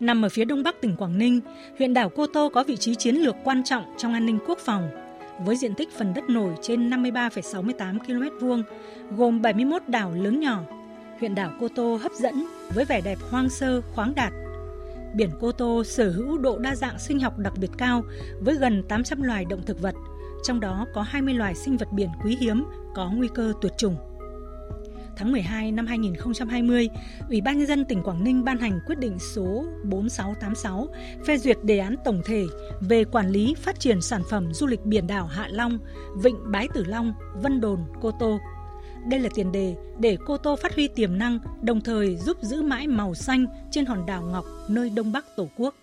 Nằm 0.00 0.24
ở 0.24 0.28
phía 0.28 0.44
đông 0.44 0.62
bắc 0.62 0.80
tỉnh 0.80 0.96
Quảng 0.96 1.18
Ninh, 1.18 1.40
huyện 1.78 1.94
đảo 1.94 2.10
Cô 2.16 2.26
Tô 2.26 2.50
có 2.54 2.64
vị 2.64 2.76
trí 2.76 2.94
chiến 2.94 3.14
lược 3.14 3.36
quan 3.44 3.64
trọng 3.64 3.84
trong 3.96 4.12
an 4.12 4.26
ninh 4.26 4.38
quốc 4.48 4.58
phòng. 4.58 4.88
Với 5.38 5.56
diện 5.56 5.74
tích 5.74 5.88
phần 5.98 6.14
đất 6.14 6.24
nổi 6.28 6.50
trên 6.62 6.90
53,68 6.90 7.98
km 7.98 8.46
vuông, 8.46 8.62
gồm 9.10 9.42
71 9.42 9.82
đảo 9.86 10.12
lớn 10.14 10.40
nhỏ, 10.40 10.60
huyện 11.20 11.34
đảo 11.34 11.52
Cô 11.60 11.68
Tô 11.68 11.98
hấp 12.02 12.12
dẫn 12.12 12.46
với 12.74 12.84
vẻ 12.84 13.00
đẹp 13.00 13.18
hoang 13.30 13.50
sơ, 13.50 13.80
khoáng 13.94 14.14
đạt. 14.14 14.32
Biển 15.14 15.30
Cô 15.40 15.52
Tô 15.52 15.84
sở 15.84 16.10
hữu 16.10 16.38
độ 16.38 16.58
đa 16.58 16.74
dạng 16.74 16.98
sinh 16.98 17.20
học 17.20 17.38
đặc 17.38 17.52
biệt 17.58 17.70
cao 17.78 18.02
với 18.40 18.54
gần 18.54 18.82
800 18.88 19.22
loài 19.22 19.44
động 19.44 19.62
thực 19.66 19.80
vật, 19.80 19.94
trong 20.44 20.60
đó 20.60 20.86
có 20.94 21.02
20 21.02 21.34
loài 21.34 21.54
sinh 21.54 21.76
vật 21.76 21.88
biển 21.92 22.08
quý 22.24 22.36
hiếm 22.40 22.64
có 22.94 23.10
nguy 23.10 23.28
cơ 23.34 23.52
tuyệt 23.60 23.72
chủng. 23.78 23.96
Tháng 25.16 25.32
12 25.32 25.72
năm 25.72 25.86
2020, 25.86 26.88
Ủy 27.28 27.40
ban 27.40 27.58
Nhân 27.58 27.66
dân 27.66 27.84
tỉnh 27.84 28.02
Quảng 28.02 28.24
Ninh 28.24 28.44
ban 28.44 28.58
hành 28.58 28.80
quyết 28.86 28.98
định 28.98 29.18
số 29.18 29.64
4686 29.84 30.88
phê 31.26 31.38
duyệt 31.38 31.56
đề 31.62 31.78
án 31.78 31.96
tổng 32.04 32.22
thể 32.24 32.44
về 32.80 33.04
quản 33.04 33.28
lý 33.28 33.54
phát 33.54 33.80
triển 33.80 34.00
sản 34.00 34.22
phẩm 34.30 34.54
du 34.54 34.66
lịch 34.66 34.84
biển 34.84 35.06
đảo 35.06 35.26
Hạ 35.26 35.48
Long, 35.50 35.78
Vịnh 36.16 36.36
Bái 36.52 36.68
Tử 36.74 36.84
Long, 36.84 37.12
Vân 37.42 37.60
Đồn, 37.60 37.80
Cô 38.00 38.10
Tô 38.20 38.38
đây 39.08 39.20
là 39.20 39.28
tiền 39.34 39.52
đề 39.52 39.76
để 39.98 40.16
Cô 40.26 40.36
Tô 40.36 40.56
phát 40.56 40.74
huy 40.74 40.88
tiềm 40.88 41.18
năng, 41.18 41.38
đồng 41.62 41.80
thời 41.80 42.16
giúp 42.16 42.36
giữ 42.40 42.62
mãi 42.62 42.86
màu 42.86 43.14
xanh 43.14 43.46
trên 43.70 43.86
hòn 43.86 44.06
đảo 44.06 44.22
Ngọc 44.22 44.44
nơi 44.68 44.90
đông 44.90 45.12
bắc 45.12 45.24
Tổ 45.36 45.48
quốc. 45.56 45.74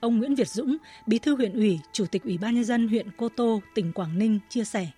Ông 0.00 0.18
Nguyễn 0.18 0.34
Việt 0.34 0.48
Dũng, 0.48 0.76
Bí 1.06 1.18
thư 1.18 1.36
huyện 1.36 1.52
ủy, 1.52 1.80
Chủ 1.92 2.04
tịch 2.10 2.24
Ủy 2.24 2.38
ban 2.38 2.54
nhân 2.54 2.64
dân 2.64 2.88
huyện 2.88 3.06
Cô 3.18 3.28
Tô, 3.36 3.60
tỉnh 3.74 3.92
Quảng 3.92 4.18
Ninh 4.18 4.38
chia 4.48 4.64
sẻ. 4.64 4.88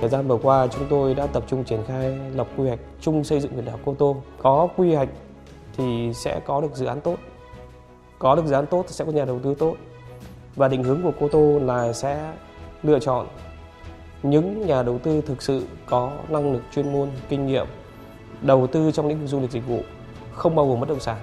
Thời 0.00 0.08
gian 0.08 0.28
vừa 0.28 0.38
qua 0.42 0.66
chúng 0.66 0.86
tôi 0.90 1.14
đã 1.14 1.26
tập 1.26 1.44
trung 1.48 1.64
triển 1.64 1.80
khai 1.88 2.18
lập 2.34 2.48
quy 2.56 2.66
hoạch 2.66 2.80
chung 3.00 3.24
xây 3.24 3.40
dựng 3.40 3.52
huyện 3.52 3.64
đảo 3.64 3.80
Cô 3.84 3.94
Tô. 3.94 4.22
Có 4.38 4.68
quy 4.76 4.94
hoạch 4.94 5.08
thì 5.76 6.10
sẽ 6.14 6.40
có 6.46 6.60
được 6.60 6.76
dự 6.76 6.86
án 6.86 7.00
tốt. 7.00 7.18
Có 8.18 8.36
được 8.36 8.46
dự 8.46 8.54
án 8.54 8.66
tốt 8.66 8.84
thì 8.88 8.92
sẽ 8.92 9.04
có 9.04 9.12
nhà 9.12 9.24
đầu 9.24 9.40
tư 9.44 9.54
tốt. 9.58 9.76
Và 10.56 10.68
định 10.68 10.84
hướng 10.84 11.02
của 11.02 11.12
Cô 11.20 11.28
Tô 11.28 11.58
là 11.58 11.92
sẽ 11.92 12.32
lựa 12.82 12.98
chọn 12.98 13.26
những 14.22 14.66
nhà 14.66 14.82
đầu 14.82 14.98
tư 14.98 15.22
thực 15.26 15.42
sự 15.42 15.66
có 15.86 16.12
năng 16.28 16.52
lực 16.52 16.62
chuyên 16.74 16.92
môn, 16.92 17.10
kinh 17.28 17.46
nghiệm 17.46 17.66
đầu 18.42 18.66
tư 18.66 18.90
trong 18.92 19.08
lĩnh 19.08 19.20
vực 19.20 19.28
du 19.28 19.40
lịch 19.40 19.50
dịch 19.50 19.66
vụ, 19.66 19.82
không 20.32 20.54
bao 20.54 20.68
gồm 20.68 20.80
bất 20.80 20.88
động 20.88 21.00
sản. 21.00 21.16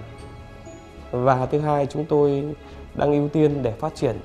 Và 1.12 1.45
thứ 1.45 1.60
hai, 1.60 1.86
chúng 1.86 2.05
tôi 2.05 2.55
đang 2.95 3.13
ưu 3.13 3.29
tiên 3.29 3.63
để 3.63 3.71
phát 3.71 3.95
triển 3.95 4.19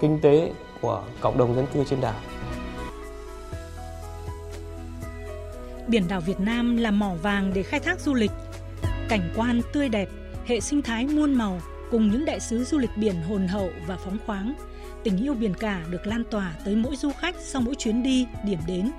kinh 0.00 0.20
tế 0.22 0.52
của 0.80 1.02
cộng 1.20 1.38
đồng 1.38 1.54
dân 1.54 1.66
cư 1.74 1.84
trên 1.84 2.00
đảo. 2.00 2.14
Biển 5.88 6.08
đảo 6.08 6.20
Việt 6.20 6.40
Nam 6.40 6.76
là 6.76 6.90
mỏ 6.90 7.14
vàng 7.22 7.50
để 7.54 7.62
khai 7.62 7.80
thác 7.80 8.00
du 8.00 8.14
lịch. 8.14 8.32
Cảnh 9.08 9.32
quan 9.36 9.60
tươi 9.72 9.88
đẹp, 9.88 10.08
hệ 10.46 10.60
sinh 10.60 10.82
thái 10.82 11.06
muôn 11.06 11.34
màu 11.34 11.60
cùng 11.90 12.10
những 12.10 12.24
đại 12.24 12.40
sứ 12.40 12.64
du 12.64 12.78
lịch 12.78 12.90
biển 12.96 13.14
hồn 13.28 13.48
hậu 13.48 13.70
và 13.86 13.96
phóng 13.96 14.18
khoáng– 14.26 14.54
tình 15.04 15.24
yêu 15.24 15.34
biển 15.34 15.54
cả 15.54 15.84
được 15.90 16.06
lan 16.06 16.22
tỏa 16.30 16.54
tới 16.64 16.76
mỗi 16.76 16.96
du 16.96 17.10
khách 17.20 17.34
sau 17.38 17.62
mỗi 17.62 17.74
chuyến 17.74 18.02
đi, 18.02 18.26
điểm 18.44 18.58
đến. 18.66 18.90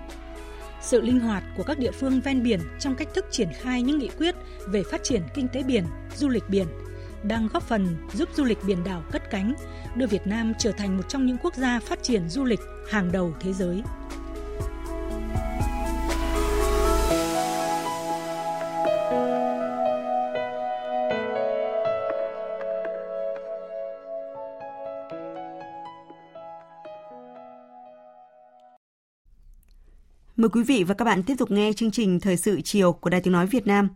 Sự 0.82 1.02
linh 1.02 1.20
hoạt 1.20 1.44
của 1.58 1.64
các 1.64 1.80
địa 1.80 1.92
phương 1.92 2.22
ven 2.22 2.44
biển 2.44 2.60
trong 2.80 2.96
cách 2.96 3.08
thức 3.14 3.26
triển 3.32 3.50
khai 3.54 3.82
những 3.82 4.00
nghị 4.00 4.10
quyết 4.18 4.36
về 4.68 4.84
phát 4.92 5.04
triển 5.04 5.22
kinh 5.34 5.48
tế 5.48 5.64
biển, 5.64 5.84
du 6.16 6.30
lịch 6.30 6.50
biển 6.50 6.68
đang 7.24 7.48
góp 7.54 7.64
phần 7.64 7.98
giúp 8.14 8.30
du 8.36 8.44
lịch 8.44 8.58
biển 8.68 8.84
đảo 8.84 9.04
cất 9.12 9.30
cánh, 9.30 9.54
đưa 9.96 10.08
Việt 10.08 10.28
Nam 10.28 10.54
trở 10.60 10.72
thành 10.72 10.98
một 10.98 11.04
trong 11.10 11.26
những 11.26 11.38
quốc 11.38 11.56
gia 11.56 11.80
phát 11.80 12.04
triển 12.04 12.30
du 12.30 12.44
lịch 12.44 12.60
hàng 12.90 13.12
đầu 13.12 13.34
thế 13.40 13.54
giới. 13.54 13.84
Mời 30.42 30.50
quý 30.50 30.64
vị 30.64 30.84
và 30.84 30.94
các 30.94 31.06
bạn 31.06 31.24
tiếp 31.24 31.36
tục 31.38 31.52
nghe 31.52 31.74
chương 31.74 31.92
trình 31.92 32.20
Thời 32.20 32.38
sự 32.38 32.62
chiều 32.62 32.94
của 32.94 33.10
Đài 33.10 33.22
Tiếng 33.22 33.34
Nói 33.34 33.48
Việt 33.48 33.68
Nam. 33.68 33.90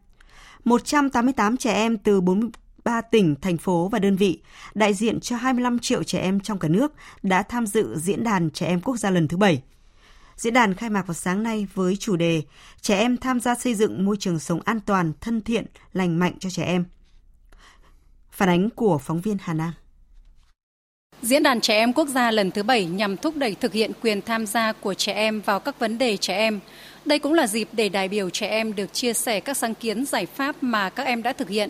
188 0.64 1.58
trẻ 1.58 1.74
em 1.74 1.98
từ 1.98 2.22
43 2.22 3.02
tỉnh, 3.02 3.36
thành 3.42 3.58
phố 3.58 3.88
và 3.88 4.00
đơn 4.00 4.16
vị, 4.16 4.42
đại 4.76 4.94
diện 4.94 5.20
cho 5.20 5.36
25 5.36 5.80
triệu 5.80 6.04
trẻ 6.04 6.20
em 6.20 6.40
trong 6.40 6.60
cả 6.60 6.68
nước 6.68 6.94
đã 7.24 7.44
tham 7.44 7.68
dự 7.68 7.98
Diễn 7.98 8.24
đàn 8.24 8.50
Trẻ 8.50 8.68
Em 8.68 8.82
Quốc 8.82 8.98
gia 8.98 9.10
lần 9.10 9.28
thứ 9.28 9.38
7. 9.38 9.64
Diễn 10.36 10.54
đàn 10.54 10.74
khai 10.74 10.90
mạc 10.90 11.08
vào 11.08 11.14
sáng 11.14 11.44
nay 11.44 11.68
với 11.74 11.96
chủ 11.96 12.16
đề 12.16 12.44
Trẻ 12.82 12.98
em 12.98 13.18
tham 13.18 13.40
gia 13.40 13.56
xây 13.56 13.76
dựng 13.76 14.06
môi 14.06 14.18
trường 14.20 14.40
sống 14.40 14.60
an 14.66 14.80
toàn, 14.80 15.14
thân 15.22 15.42
thiện, 15.42 15.66
lành 15.94 16.20
mạnh 16.20 16.34
cho 16.40 16.50
trẻ 16.50 16.64
em. 16.64 16.86
Phản 18.32 18.50
ánh 18.50 18.70
của 18.70 18.98
phóng 18.98 19.22
viên 19.22 19.38
Hà 19.42 19.54
Nam. 19.54 19.74
Diễn 21.22 21.44
đàn 21.44 21.62
trẻ 21.62 21.78
em 21.78 21.94
quốc 21.94 22.08
gia 22.08 22.32
lần 22.32 22.52
thứ 22.52 22.64
7 22.64 22.86
nhằm 22.86 23.18
thúc 23.18 23.38
đẩy 23.38 23.56
thực 23.56 23.74
hiện 23.74 23.92
quyền 24.02 24.22
tham 24.22 24.46
gia 24.46 24.72
của 24.72 24.94
trẻ 24.94 25.14
em 25.14 25.42
vào 25.42 25.60
các 25.60 25.80
vấn 25.80 25.98
đề 25.98 26.18
trẻ 26.18 26.38
em. 26.38 26.60
Đây 27.06 27.20
cũng 27.20 27.34
là 27.34 27.48
dịp 27.48 27.68
để 27.72 27.90
đại 27.90 28.08
biểu 28.08 28.30
trẻ 28.30 28.48
em 28.48 28.76
được 28.76 28.94
chia 28.94 29.14
sẻ 29.14 29.40
các 29.40 29.58
sáng 29.58 29.76
kiến 29.76 30.06
giải 30.06 30.26
pháp 30.26 30.56
mà 30.62 30.90
các 30.90 31.06
em 31.06 31.24
đã 31.24 31.34
thực 31.34 31.50
hiện, 31.50 31.70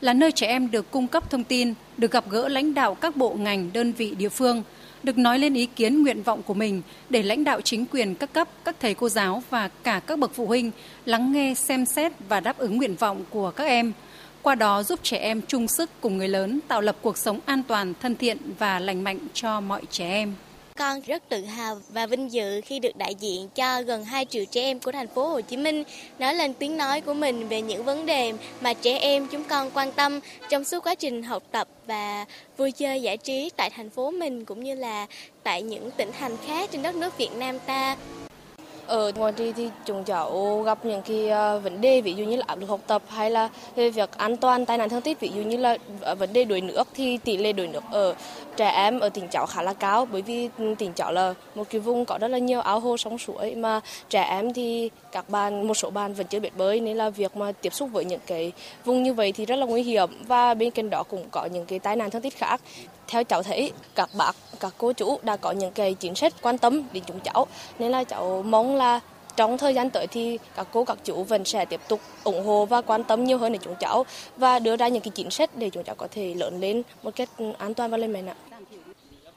là 0.00 0.12
nơi 0.12 0.32
trẻ 0.32 0.46
em 0.46 0.70
được 0.70 0.90
cung 0.90 1.08
cấp 1.08 1.30
thông 1.30 1.44
tin, 1.44 1.74
được 1.96 2.10
gặp 2.10 2.24
gỡ 2.30 2.48
lãnh 2.48 2.74
đạo 2.74 2.94
các 2.94 3.16
bộ 3.16 3.34
ngành, 3.34 3.70
đơn 3.72 3.92
vị 3.92 4.14
địa 4.18 4.28
phương, 4.28 4.62
được 5.02 5.18
nói 5.18 5.38
lên 5.38 5.54
ý 5.54 5.66
kiến 5.66 6.02
nguyện 6.02 6.22
vọng 6.22 6.42
của 6.42 6.54
mình 6.54 6.82
để 7.10 7.22
lãnh 7.22 7.44
đạo 7.44 7.60
chính 7.60 7.86
quyền 7.86 8.14
các 8.14 8.32
cấp, 8.32 8.48
các 8.64 8.76
thầy 8.80 8.94
cô 8.94 9.08
giáo 9.08 9.42
và 9.50 9.68
cả 9.68 10.00
các 10.06 10.18
bậc 10.18 10.34
phụ 10.34 10.46
huynh 10.46 10.70
lắng 11.04 11.32
nghe, 11.32 11.54
xem 11.54 11.86
xét 11.86 12.12
và 12.28 12.40
đáp 12.40 12.58
ứng 12.58 12.76
nguyện 12.76 12.96
vọng 12.96 13.24
của 13.30 13.50
các 13.50 13.64
em– 13.64 13.92
qua 14.46 14.54
đó 14.54 14.82
giúp 14.82 15.00
trẻ 15.02 15.16
em 15.16 15.40
chung 15.48 15.68
sức 15.68 15.90
cùng 16.00 16.18
người 16.18 16.28
lớn 16.28 16.60
tạo 16.68 16.80
lập 16.80 16.96
cuộc 17.02 17.18
sống 17.18 17.40
an 17.46 17.62
toàn, 17.68 17.94
thân 18.00 18.16
thiện 18.16 18.38
và 18.58 18.78
lành 18.78 19.04
mạnh 19.04 19.18
cho 19.34 19.60
mọi 19.60 19.82
trẻ 19.90 20.10
em. 20.10 20.34
Con 20.78 21.00
rất 21.00 21.28
tự 21.28 21.44
hào 21.44 21.80
và 21.88 22.06
vinh 22.06 22.32
dự 22.32 22.60
khi 22.64 22.78
được 22.78 22.96
đại 22.96 23.14
diện 23.14 23.48
cho 23.54 23.82
gần 23.82 24.04
2 24.04 24.24
triệu 24.24 24.44
trẻ 24.44 24.60
em 24.60 24.80
của 24.80 24.92
thành 24.92 25.06
phố 25.08 25.28
Hồ 25.28 25.40
Chí 25.40 25.56
Minh 25.56 25.84
nói 26.18 26.34
lên 26.34 26.54
tiếng 26.54 26.76
nói 26.76 27.00
của 27.00 27.14
mình 27.14 27.48
về 27.48 27.62
những 27.62 27.84
vấn 27.84 28.06
đề 28.06 28.32
mà 28.60 28.74
trẻ 28.74 28.98
em 28.98 29.26
chúng 29.28 29.44
con 29.44 29.70
quan 29.74 29.92
tâm 29.92 30.20
trong 30.48 30.64
suốt 30.64 30.86
quá 30.86 30.94
trình 30.94 31.22
học 31.22 31.42
tập 31.50 31.68
và 31.86 32.24
vui 32.56 32.72
chơi 32.72 33.02
giải 33.02 33.16
trí 33.16 33.50
tại 33.56 33.70
thành 33.70 33.90
phố 33.90 34.10
mình 34.10 34.44
cũng 34.44 34.64
như 34.64 34.74
là 34.74 35.06
tại 35.42 35.62
những 35.62 35.90
tỉnh 35.90 36.10
thành 36.18 36.36
khác 36.46 36.70
trên 36.72 36.82
đất 36.82 36.94
nước 36.94 37.18
Việt 37.18 37.30
Nam 37.36 37.58
ta. 37.66 37.96
Ờ, 38.86 39.06
ở 39.06 39.12
ngoài 39.16 39.32
trì 39.32 39.52
thì 39.52 39.70
chúng 39.84 40.04
cháu 40.04 40.62
gặp 40.66 40.84
những 40.84 41.02
cái 41.02 41.28
ờ, 41.28 41.58
vấn 41.58 41.80
đề 41.80 42.00
ví 42.00 42.14
dụ 42.14 42.24
như 42.24 42.36
là 42.36 42.44
áp 42.46 42.58
lực 42.58 42.68
học 42.68 42.80
tập 42.86 43.02
hay 43.08 43.30
là 43.30 43.48
về 43.76 43.90
việc 43.90 44.10
an 44.16 44.36
toàn, 44.36 44.66
tai 44.66 44.78
nạn 44.78 44.88
thương 44.88 45.00
tích, 45.00 45.20
ví 45.20 45.30
dụ 45.34 45.42
như 45.42 45.56
là 45.56 45.76
ờ, 46.00 46.14
vấn 46.14 46.32
đề 46.32 46.44
đuối 46.44 46.60
nước 46.60 46.88
thì 46.94 47.16
tỷ 47.16 47.36
lệ 47.36 47.52
đuối 47.52 47.66
nước 47.66 47.82
ở 47.90 48.14
trẻ 48.56 48.70
em 48.70 49.00
ở 49.00 49.08
tỉnh 49.08 49.28
cháu 49.28 49.46
khá 49.46 49.62
là 49.62 49.72
cao 49.72 50.06
bởi 50.12 50.22
vì 50.22 50.48
ừ, 50.58 50.74
tỉnh 50.78 50.92
cháu 50.92 51.12
là 51.12 51.34
một 51.54 51.64
cái 51.70 51.80
vùng 51.80 52.04
có 52.04 52.18
rất 52.18 52.28
là 52.28 52.38
nhiều 52.38 52.60
ao 52.60 52.80
hồ 52.80 52.96
sông 52.96 53.18
suối 53.18 53.54
mà 53.54 53.80
trẻ 54.08 54.22
em 54.22 54.52
thì 54.52 54.90
các 55.12 55.30
bạn, 55.30 55.66
một 55.66 55.74
số 55.74 55.90
bạn 55.90 56.14
vẫn 56.14 56.26
chưa 56.26 56.40
biết 56.40 56.56
bơi 56.56 56.80
nên 56.80 56.96
là 56.96 57.10
việc 57.10 57.36
mà 57.36 57.52
tiếp 57.52 57.74
xúc 57.74 57.88
với 57.92 58.04
những 58.04 58.20
cái 58.26 58.52
vùng 58.84 59.02
như 59.02 59.14
vậy 59.14 59.32
thì 59.32 59.46
rất 59.46 59.56
là 59.56 59.66
nguy 59.66 59.82
hiểm 59.82 60.10
và 60.26 60.54
bên 60.54 60.70
cạnh 60.70 60.90
đó 60.90 61.02
cũng 61.02 61.24
có 61.30 61.44
những 61.44 61.66
cái 61.66 61.78
tai 61.78 61.96
nạn 61.96 62.10
thương 62.10 62.22
tích 62.22 62.36
khác 62.36 62.60
theo 63.08 63.24
cháu 63.24 63.42
thấy 63.42 63.72
các 63.94 64.10
bác 64.14 64.32
các 64.60 64.74
cô 64.78 64.92
chú 64.92 65.18
đã 65.22 65.36
có 65.36 65.50
những 65.50 65.72
cái 65.72 65.94
chính 65.94 66.14
sách 66.14 66.32
quan 66.42 66.58
tâm 66.58 66.82
đến 66.92 67.02
chúng 67.06 67.20
cháu 67.20 67.46
nên 67.78 67.92
là 67.92 68.04
cháu 68.04 68.42
mong 68.46 68.76
là 68.76 69.00
trong 69.36 69.58
thời 69.58 69.74
gian 69.74 69.90
tới 69.90 70.06
thì 70.06 70.38
các 70.56 70.66
cô 70.72 70.84
các 70.84 70.98
chú 71.04 71.24
vẫn 71.24 71.44
sẽ 71.44 71.64
tiếp 71.64 71.80
tục 71.88 72.00
ủng 72.24 72.44
hộ 72.46 72.64
và 72.64 72.80
quan 72.80 73.04
tâm 73.04 73.24
nhiều 73.24 73.38
hơn 73.38 73.52
đến 73.52 73.60
chúng 73.64 73.74
cháu 73.80 74.06
và 74.36 74.58
đưa 74.58 74.76
ra 74.76 74.88
những 74.88 75.02
cái 75.02 75.10
chính 75.14 75.30
sách 75.30 75.50
để 75.54 75.70
chúng 75.70 75.84
cháu 75.84 75.94
có 75.94 76.08
thể 76.10 76.34
lớn 76.34 76.60
lên 76.60 76.82
một 77.02 77.10
cách 77.16 77.28
an 77.58 77.74
toàn 77.74 77.90
và 77.90 77.96
lên 77.96 78.12
mạnh 78.12 78.26
ạ. 78.26 78.34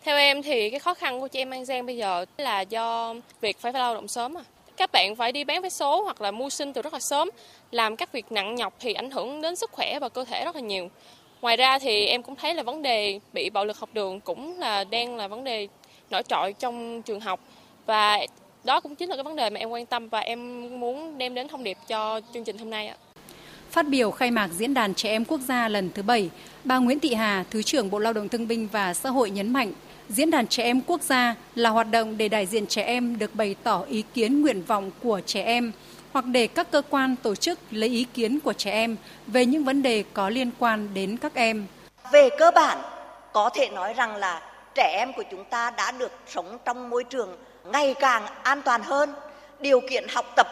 Theo 0.04 0.18
em 0.18 0.42
thì 0.42 0.70
cái 0.70 0.80
khó 0.80 0.94
khăn 0.94 1.22
của 1.22 1.28
chị 1.28 1.40
em 1.40 1.50
An 1.50 1.66
Giang 1.66 1.86
bây 1.86 1.98
giờ 1.98 2.26
là 2.38 2.62
do 2.62 3.16
việc 3.42 3.60
phải 3.60 3.74
lao 3.74 3.94
động 3.94 4.08
sớm 4.08 4.38
à. 4.38 4.44
Các 4.78 4.92
bạn 4.92 5.16
phải 5.16 5.32
đi 5.32 5.44
bán 5.44 5.62
vé 5.62 5.70
số 5.70 6.04
hoặc 6.04 6.22
là 6.22 6.32
mưu 6.32 6.50
sinh 6.50 6.74
từ 6.74 6.82
rất 6.82 6.94
là 6.94 7.00
sớm, 7.00 7.30
làm 7.72 7.96
các 7.96 8.12
việc 8.12 8.32
nặng 8.32 8.56
nhọc 8.56 8.74
thì 8.80 8.94
ảnh 8.94 9.12
hưởng 9.12 9.42
đến 9.42 9.56
sức 9.56 9.72
khỏe 9.72 10.00
và 10.00 10.10
cơ 10.10 10.26
thể 10.26 10.46
rất 10.46 10.56
là 10.56 10.62
nhiều. 10.62 10.90
Ngoài 11.42 11.58
ra 11.58 11.80
thì 11.80 12.06
em 12.06 12.24
cũng 12.24 12.36
thấy 12.36 12.54
là 12.54 12.64
vấn 12.64 12.82
đề 12.82 13.20
bị 13.34 13.50
bạo 13.50 13.66
lực 13.66 13.78
học 13.78 13.90
đường 13.94 14.20
cũng 14.20 14.60
là 14.60 14.84
đang 14.84 15.16
là 15.16 15.28
vấn 15.28 15.44
đề 15.44 15.68
nổi 16.10 16.24
trội 16.28 16.54
trong 16.60 17.02
trường 17.02 17.20
học 17.20 17.40
và 17.86 18.20
đó 18.64 18.80
cũng 18.80 18.96
chính 18.96 19.10
là 19.10 19.16
cái 19.16 19.24
vấn 19.24 19.36
đề 19.36 19.50
mà 19.50 19.60
em 19.60 19.70
quan 19.70 19.86
tâm 19.86 20.10
và 20.10 20.20
em 20.20 20.70
muốn 20.80 21.18
đem 21.18 21.34
đến 21.34 21.48
thông 21.48 21.64
điệp 21.64 21.78
cho 21.88 22.22
chương 22.34 22.44
trình 22.44 22.58
hôm 22.58 22.70
nay 22.70 22.88
ạ. 22.88 22.96
Phát 23.70 23.88
biểu 23.88 24.12
khai 24.12 24.32
mạc 24.32 24.48
Diễn 24.48 24.74
đàn 24.74 24.94
Trẻ 24.94 25.10
Em 25.10 25.26
Quốc 25.26 25.42
gia 25.48 25.68
lần 25.68 25.90
thứ 25.94 26.02
7, 26.02 26.30
bà 26.64 26.78
Nguyễn 26.78 27.00
Thị 27.00 27.14
Hà, 27.14 27.46
Thứ 27.52 27.62
trưởng 27.62 27.90
Bộ 27.90 28.00
Lao 28.00 28.14
động 28.14 28.30
Thương 28.30 28.48
binh 28.48 28.68
và 28.72 28.94
Xã 28.94 29.10
hội 29.10 29.30
nhấn 29.30 29.54
mạnh, 29.54 29.74
Diễn 30.10 30.32
đàn 30.32 30.48
Trẻ 30.48 30.64
Em 30.64 30.82
Quốc 30.82 31.02
gia 31.02 31.36
là 31.56 31.70
hoạt 31.70 31.92
động 31.92 32.18
để 32.18 32.30
đại 32.30 32.46
diện 32.46 32.68
trẻ 32.68 32.84
em 32.84 33.20
được 33.20 33.36
bày 33.36 33.56
tỏ 33.64 33.84
ý 33.90 34.04
kiến 34.14 34.42
nguyện 34.42 34.64
vọng 34.64 34.92
của 35.04 35.22
trẻ 35.26 35.44
em 35.44 35.72
hoặc 36.14 36.26
để 36.26 36.48
các 36.48 36.72
cơ 36.72 36.82
quan 36.90 37.16
tổ 37.16 37.36
chức 37.36 37.60
lấy 37.72 37.90
ý 37.90 38.04
kiến 38.14 38.40
của 38.40 38.54
trẻ 38.54 38.72
em 38.72 38.98
về 39.28 39.46
những 39.46 39.64
vấn 39.64 39.82
đề 39.82 40.04
có 40.14 40.30
liên 40.30 40.52
quan 40.60 40.94
đến 40.94 41.18
các 41.18 41.34
em. 41.36 41.68
Về 42.12 42.30
cơ 42.40 42.52
bản, 42.56 42.78
có 43.34 43.50
thể 43.54 43.70
nói 43.70 43.94
rằng 43.94 44.16
là 44.16 44.42
trẻ 44.76 44.96
em 45.00 45.14
của 45.14 45.24
chúng 45.32 45.46
ta 45.46 45.72
đã 45.72 45.92
được 45.92 46.12
sống 46.28 46.58
trong 46.66 46.90
môi 46.90 47.04
trường 47.04 47.38
ngày 47.66 47.96
càng 48.00 48.26
an 48.44 48.62
toàn 48.62 48.84
hơn, 48.84 49.14
điều 49.60 49.82
kiện 49.90 50.06
học 50.10 50.26
tập, 50.36 50.48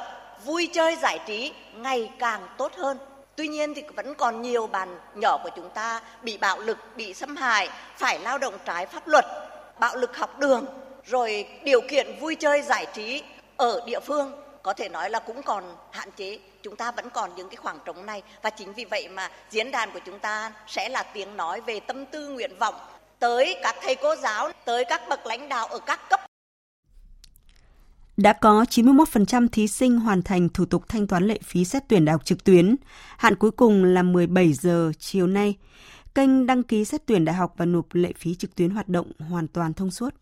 vui 0.45 0.69
chơi 0.73 0.95
giải 0.95 1.19
trí 1.27 1.51
ngày 1.75 2.11
càng 2.19 2.47
tốt 2.57 2.71
hơn. 2.77 2.97
Tuy 3.35 3.47
nhiên 3.47 3.73
thì 3.73 3.83
vẫn 3.95 4.15
còn 4.15 4.41
nhiều 4.41 4.67
bạn 4.67 4.99
nhỏ 5.15 5.37
của 5.43 5.49
chúng 5.55 5.69
ta 5.69 6.01
bị 6.23 6.37
bạo 6.37 6.59
lực, 6.59 6.77
bị 6.95 7.13
xâm 7.13 7.35
hại, 7.35 7.69
phải 7.97 8.19
lao 8.19 8.37
động 8.37 8.53
trái 8.65 8.85
pháp 8.85 9.07
luật, 9.07 9.25
bạo 9.79 9.95
lực 9.95 10.17
học 10.17 10.39
đường, 10.39 10.65
rồi 11.05 11.47
điều 11.63 11.81
kiện 11.81 12.19
vui 12.19 12.35
chơi 12.35 12.61
giải 12.61 12.85
trí 12.93 13.23
ở 13.57 13.81
địa 13.85 13.99
phương 13.99 14.31
có 14.67 14.73
thể 14.73 14.89
nói 14.89 15.09
là 15.09 15.19
cũng 15.19 15.41
còn 15.45 15.63
hạn 15.91 16.09
chế 16.17 16.39
chúng 16.63 16.75
ta 16.75 16.91
vẫn 16.91 17.09
còn 17.13 17.35
những 17.35 17.49
cái 17.49 17.55
khoảng 17.55 17.79
trống 17.85 18.05
này 18.05 18.21
và 18.41 18.49
chính 18.49 18.73
vì 18.73 18.85
vậy 18.85 19.09
mà 19.09 19.29
diễn 19.49 19.71
đàn 19.71 19.89
của 19.93 19.99
chúng 20.05 20.19
ta 20.19 20.53
sẽ 20.67 20.89
là 20.89 21.03
tiếng 21.03 21.37
nói 21.37 21.61
về 21.61 21.79
tâm 21.79 22.05
tư, 22.05 22.29
nguyện 22.29 22.51
vọng 22.59 22.75
tới 23.19 23.55
các 23.63 23.75
thầy 23.81 23.95
cô 23.95 24.15
giáo, 24.15 24.51
tới 24.65 24.85
các 24.89 25.01
bậc 25.09 25.25
lãnh 25.25 25.49
đạo 25.49 25.67
ở 25.67 25.79
các 25.79 25.99
cấp 26.09 26.19
đã 28.17 28.33
có 28.33 28.65
91% 28.69 29.47
thí 29.51 29.67
sinh 29.67 29.99
hoàn 29.99 30.21
thành 30.21 30.49
thủ 30.49 30.65
tục 30.65 30.83
thanh 30.89 31.07
toán 31.07 31.27
lệ 31.27 31.39
phí 31.43 31.65
xét 31.65 31.83
tuyển 31.87 32.05
đại 32.05 32.13
học 32.13 32.25
trực 32.25 32.43
tuyến. 32.43 32.75
Hạn 33.17 33.35
cuối 33.35 33.51
cùng 33.51 33.83
là 33.83 34.03
17 34.03 34.53
giờ 34.53 34.91
chiều 34.99 35.27
nay. 35.27 35.55
Kênh 36.15 36.45
đăng 36.45 36.63
ký 36.63 36.85
xét 36.85 37.05
tuyển 37.05 37.25
đại 37.25 37.35
học 37.35 37.53
và 37.57 37.65
nộp 37.65 37.85
lệ 37.93 38.13
phí 38.17 38.35
trực 38.35 38.55
tuyến 38.55 38.69
hoạt 38.69 38.89
động 38.89 39.11
hoàn 39.19 39.47
toàn 39.47 39.73
thông 39.73 39.91
suốt. 39.91 40.15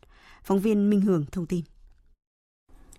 Phóng 0.44 0.60
viên 0.60 0.90
Minh 0.90 1.02
Hường 1.02 1.26
thông 1.32 1.46
tin. 1.46 1.62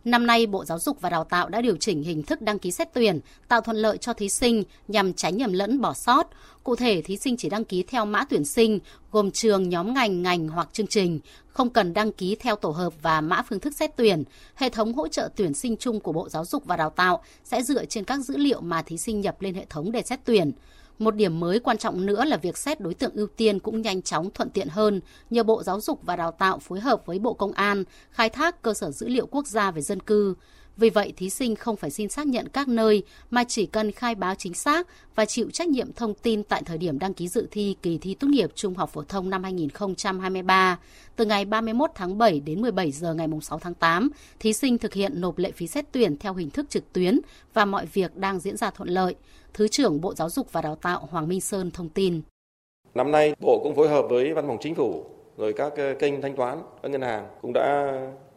Năm 0.06 0.26
nay, 0.26 0.46
Bộ 0.46 0.64
Giáo 0.64 0.78
dục 0.78 1.00
và 1.00 1.10
Đào 1.10 1.24
tạo 1.24 1.48
đã 1.48 1.60
điều 1.60 1.76
chỉnh 1.76 2.02
hình 2.02 2.22
thức 2.22 2.42
đăng 2.42 2.58
ký 2.58 2.70
xét 2.70 2.88
tuyển, 2.94 3.20
tạo 3.48 3.60
thuận 3.60 3.76
lợi 3.76 3.98
cho 3.98 4.12
thí 4.12 4.28
sinh 4.28 4.64
nhằm 4.88 5.12
tránh 5.12 5.36
nhầm 5.36 5.52
lẫn 5.52 5.80
bỏ 5.80 5.94
sót. 5.94 6.26
Cụ 6.64 6.76
thể, 6.76 7.02
thí 7.02 7.16
sinh 7.16 7.36
chỉ 7.36 7.48
đăng 7.48 7.64
ký 7.64 7.82
theo 7.82 8.04
mã 8.04 8.24
tuyển 8.24 8.44
sinh, 8.44 8.78
gồm 9.12 9.30
trường, 9.30 9.68
nhóm 9.68 9.94
ngành, 9.94 10.22
ngành 10.22 10.48
hoặc 10.48 10.68
chương 10.72 10.86
trình, 10.86 11.20
không 11.48 11.70
cần 11.70 11.94
đăng 11.94 12.12
ký 12.12 12.36
theo 12.40 12.56
tổ 12.56 12.70
hợp 12.70 12.92
và 13.02 13.20
mã 13.20 13.42
phương 13.48 13.60
thức 13.60 13.74
xét 13.76 13.90
tuyển. 13.96 14.24
Hệ 14.54 14.68
thống 14.68 14.92
hỗ 14.94 15.08
trợ 15.08 15.28
tuyển 15.36 15.54
sinh 15.54 15.76
chung 15.76 16.00
của 16.00 16.12
Bộ 16.12 16.28
Giáo 16.28 16.44
dục 16.44 16.64
và 16.64 16.76
Đào 16.76 16.90
tạo 16.90 17.22
sẽ 17.44 17.62
dựa 17.62 17.84
trên 17.84 18.04
các 18.04 18.20
dữ 18.20 18.36
liệu 18.36 18.60
mà 18.60 18.82
thí 18.82 18.98
sinh 18.98 19.20
nhập 19.20 19.42
lên 19.42 19.54
hệ 19.54 19.66
thống 19.70 19.92
để 19.92 20.02
xét 20.02 20.20
tuyển. 20.24 20.52
Một 20.98 21.14
điểm 21.14 21.40
mới 21.40 21.60
quan 21.60 21.78
trọng 21.78 22.06
nữa 22.06 22.24
là 22.24 22.36
việc 22.36 22.56
xét 22.56 22.80
đối 22.80 22.94
tượng 22.94 23.12
ưu 23.14 23.26
tiên 23.26 23.58
cũng 23.58 23.82
nhanh 23.82 24.02
chóng 24.02 24.30
thuận 24.30 24.50
tiện 24.50 24.68
hơn 24.68 25.00
nhờ 25.30 25.42
Bộ 25.42 25.62
Giáo 25.62 25.80
dục 25.80 26.00
và 26.02 26.16
Đào 26.16 26.32
tạo 26.32 26.58
phối 26.58 26.80
hợp 26.80 27.06
với 27.06 27.18
Bộ 27.18 27.34
Công 27.34 27.52
an, 27.52 27.84
khai 28.10 28.28
thác 28.28 28.62
cơ 28.62 28.74
sở 28.74 28.90
dữ 28.90 29.08
liệu 29.08 29.26
quốc 29.26 29.46
gia 29.46 29.70
về 29.70 29.82
dân 29.82 30.00
cư. 30.00 30.34
Vì 30.76 30.90
vậy, 30.90 31.12
thí 31.16 31.30
sinh 31.30 31.56
không 31.56 31.76
phải 31.76 31.90
xin 31.90 32.08
xác 32.08 32.26
nhận 32.26 32.48
các 32.48 32.68
nơi 32.68 33.02
mà 33.30 33.44
chỉ 33.44 33.66
cần 33.66 33.92
khai 33.92 34.14
báo 34.14 34.34
chính 34.34 34.54
xác 34.54 34.86
và 35.14 35.24
chịu 35.24 35.50
trách 35.50 35.68
nhiệm 35.68 35.92
thông 35.92 36.14
tin 36.14 36.42
tại 36.42 36.62
thời 36.66 36.78
điểm 36.78 36.98
đăng 36.98 37.14
ký 37.14 37.28
dự 37.28 37.48
thi 37.50 37.76
kỳ 37.82 37.98
thi 37.98 38.14
tốt 38.14 38.26
nghiệp 38.26 38.50
trung 38.54 38.74
học 38.74 38.90
phổ 38.92 39.02
thông 39.02 39.30
năm 39.30 39.42
2023. 39.42 40.78
Từ 41.16 41.24
ngày 41.24 41.44
31 41.44 41.90
tháng 41.94 42.18
7 42.18 42.40
đến 42.40 42.62
17 42.62 42.92
giờ 42.92 43.14
ngày 43.14 43.28
6 43.42 43.58
tháng 43.58 43.74
8, 43.74 44.10
thí 44.40 44.52
sinh 44.52 44.78
thực 44.78 44.94
hiện 44.94 45.20
nộp 45.20 45.38
lệ 45.38 45.50
phí 45.50 45.66
xét 45.66 45.84
tuyển 45.92 46.16
theo 46.16 46.34
hình 46.34 46.50
thức 46.50 46.70
trực 46.70 46.92
tuyến 46.92 47.20
và 47.54 47.64
mọi 47.64 47.86
việc 47.86 48.16
đang 48.16 48.38
diễn 48.38 48.56
ra 48.56 48.70
thuận 48.70 48.88
lợi. 48.88 49.14
Thứ 49.54 49.68
trưởng 49.68 50.00
Bộ 50.00 50.14
Giáo 50.14 50.30
dục 50.30 50.52
và 50.52 50.62
Đào 50.62 50.76
tạo 50.76 51.08
Hoàng 51.10 51.28
Minh 51.28 51.40
Sơn 51.40 51.70
thông 51.70 51.88
tin. 51.88 52.22
Năm 52.94 53.10
nay, 53.12 53.34
Bộ 53.40 53.60
cũng 53.62 53.74
phối 53.76 53.88
hợp 53.88 54.06
với 54.08 54.34
Văn 54.34 54.46
phòng 54.46 54.58
Chính 54.60 54.74
phủ 54.74 55.04
rồi 55.36 55.52
các 55.52 55.72
ờ, 55.76 55.94
kênh 55.98 56.22
thanh 56.22 56.36
toán 56.36 56.62
các 56.82 56.88
ngân 56.88 57.02
hàng 57.02 57.26
cũng 57.42 57.52
đã 57.52 57.92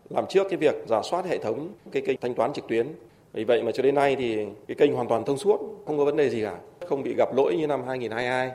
làm 0.09 0.25
trước 0.29 0.47
cái 0.49 0.57
việc 0.57 0.75
giả 0.87 1.01
soát 1.11 1.25
hệ 1.25 1.37
thống 1.37 1.69
cái 1.91 2.01
kênh 2.05 2.17
thanh 2.21 2.33
toán 2.33 2.53
trực 2.53 2.67
tuyến. 2.67 2.87
Vì 3.33 3.43
vậy 3.43 3.63
mà 3.63 3.71
cho 3.71 3.83
đến 3.83 3.95
nay 3.95 4.15
thì 4.19 4.37
cái 4.67 4.75
kênh 4.75 4.93
hoàn 4.93 5.07
toàn 5.07 5.25
thông 5.25 5.37
suốt, 5.37 5.59
không 5.85 5.97
có 5.97 6.05
vấn 6.05 6.17
đề 6.17 6.29
gì 6.29 6.41
cả, 6.41 6.57
không 6.87 7.03
bị 7.03 7.15
gặp 7.15 7.29
lỗi 7.35 7.55
như 7.57 7.67
năm 7.67 7.83
2022. 7.87 8.51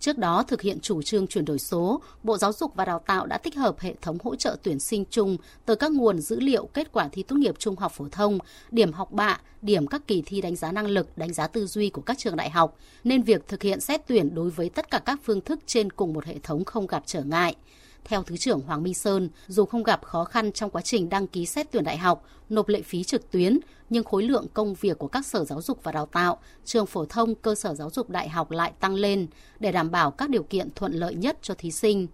Trước 0.00 0.18
đó, 0.18 0.44
thực 0.48 0.62
hiện 0.62 0.80
chủ 0.80 1.02
trương 1.02 1.26
chuyển 1.26 1.44
đổi 1.44 1.58
số, 1.58 2.00
Bộ 2.22 2.36
Giáo 2.36 2.52
dục 2.52 2.74
và 2.74 2.84
Đào 2.84 2.98
tạo 3.06 3.26
đã 3.26 3.38
tích 3.38 3.56
hợp 3.56 3.78
hệ 3.78 3.94
thống 4.02 4.18
hỗ 4.22 4.36
trợ 4.36 4.56
tuyển 4.62 4.78
sinh 4.78 5.04
chung 5.10 5.36
từ 5.66 5.74
các 5.74 5.92
nguồn 5.92 6.18
dữ 6.18 6.40
liệu 6.40 6.66
kết 6.66 6.92
quả 6.92 7.08
thi 7.12 7.22
tốt 7.22 7.36
nghiệp 7.36 7.54
trung 7.58 7.76
học 7.76 7.92
phổ 7.92 8.04
thông, 8.12 8.38
điểm 8.70 8.92
học 8.92 9.12
bạ, 9.12 9.40
điểm 9.62 9.86
các 9.86 10.06
kỳ 10.06 10.22
thi 10.26 10.40
đánh 10.40 10.56
giá 10.56 10.72
năng 10.72 10.86
lực, 10.86 11.18
đánh 11.18 11.32
giá 11.32 11.46
tư 11.46 11.66
duy 11.66 11.90
của 11.90 12.02
các 12.02 12.18
trường 12.18 12.36
đại 12.36 12.50
học, 12.50 12.76
nên 13.04 13.22
việc 13.22 13.48
thực 13.48 13.62
hiện 13.62 13.80
xét 13.80 14.00
tuyển 14.06 14.34
đối 14.34 14.50
với 14.50 14.68
tất 14.68 14.90
cả 14.90 14.98
các 15.04 15.20
phương 15.22 15.40
thức 15.40 15.58
trên 15.66 15.90
cùng 15.90 16.12
một 16.12 16.24
hệ 16.24 16.34
thống 16.42 16.64
không 16.64 16.86
gặp 16.86 17.02
trở 17.06 17.22
ngại. 17.22 17.56
Theo 18.04 18.22
Thứ 18.22 18.36
trưởng 18.36 18.60
Hoàng 18.60 18.82
Minh 18.82 18.94
Sơn, 18.94 19.28
dù 19.46 19.64
không 19.64 19.82
gặp 19.82 20.04
khó 20.04 20.24
khăn 20.24 20.52
trong 20.52 20.70
quá 20.70 20.82
trình 20.82 21.08
đăng 21.08 21.26
ký 21.26 21.46
xét 21.46 21.66
tuyển 21.70 21.84
đại 21.84 21.96
học, 21.96 22.24
nộp 22.48 22.68
lệ 22.68 22.82
phí 22.82 23.04
trực 23.04 23.30
tuyến, 23.30 23.58
nhưng 23.90 24.04
khối 24.04 24.22
lượng 24.22 24.46
công 24.54 24.74
việc 24.74 24.98
của 24.98 25.08
các 25.08 25.26
sở 25.26 25.44
giáo 25.44 25.62
dục 25.62 25.78
và 25.82 25.92
đào 25.92 26.06
tạo, 26.06 26.38
trường 26.64 26.86
phổ 26.86 27.04
thông, 27.04 27.34
cơ 27.34 27.54
sở 27.54 27.74
giáo 27.74 27.90
dục 27.90 28.10
đại 28.10 28.28
học 28.28 28.50
lại 28.50 28.72
tăng 28.80 28.94
lên 28.94 29.26
để 29.60 29.72
đảm 29.72 29.90
bảo 29.90 30.10
các 30.10 30.30
điều 30.30 30.42
kiện 30.42 30.68
thuận 30.74 30.92
lợi 30.92 31.14
nhất 31.14 31.36
cho 31.42 31.54
thí 31.54 31.70
sinh. 31.70 32.06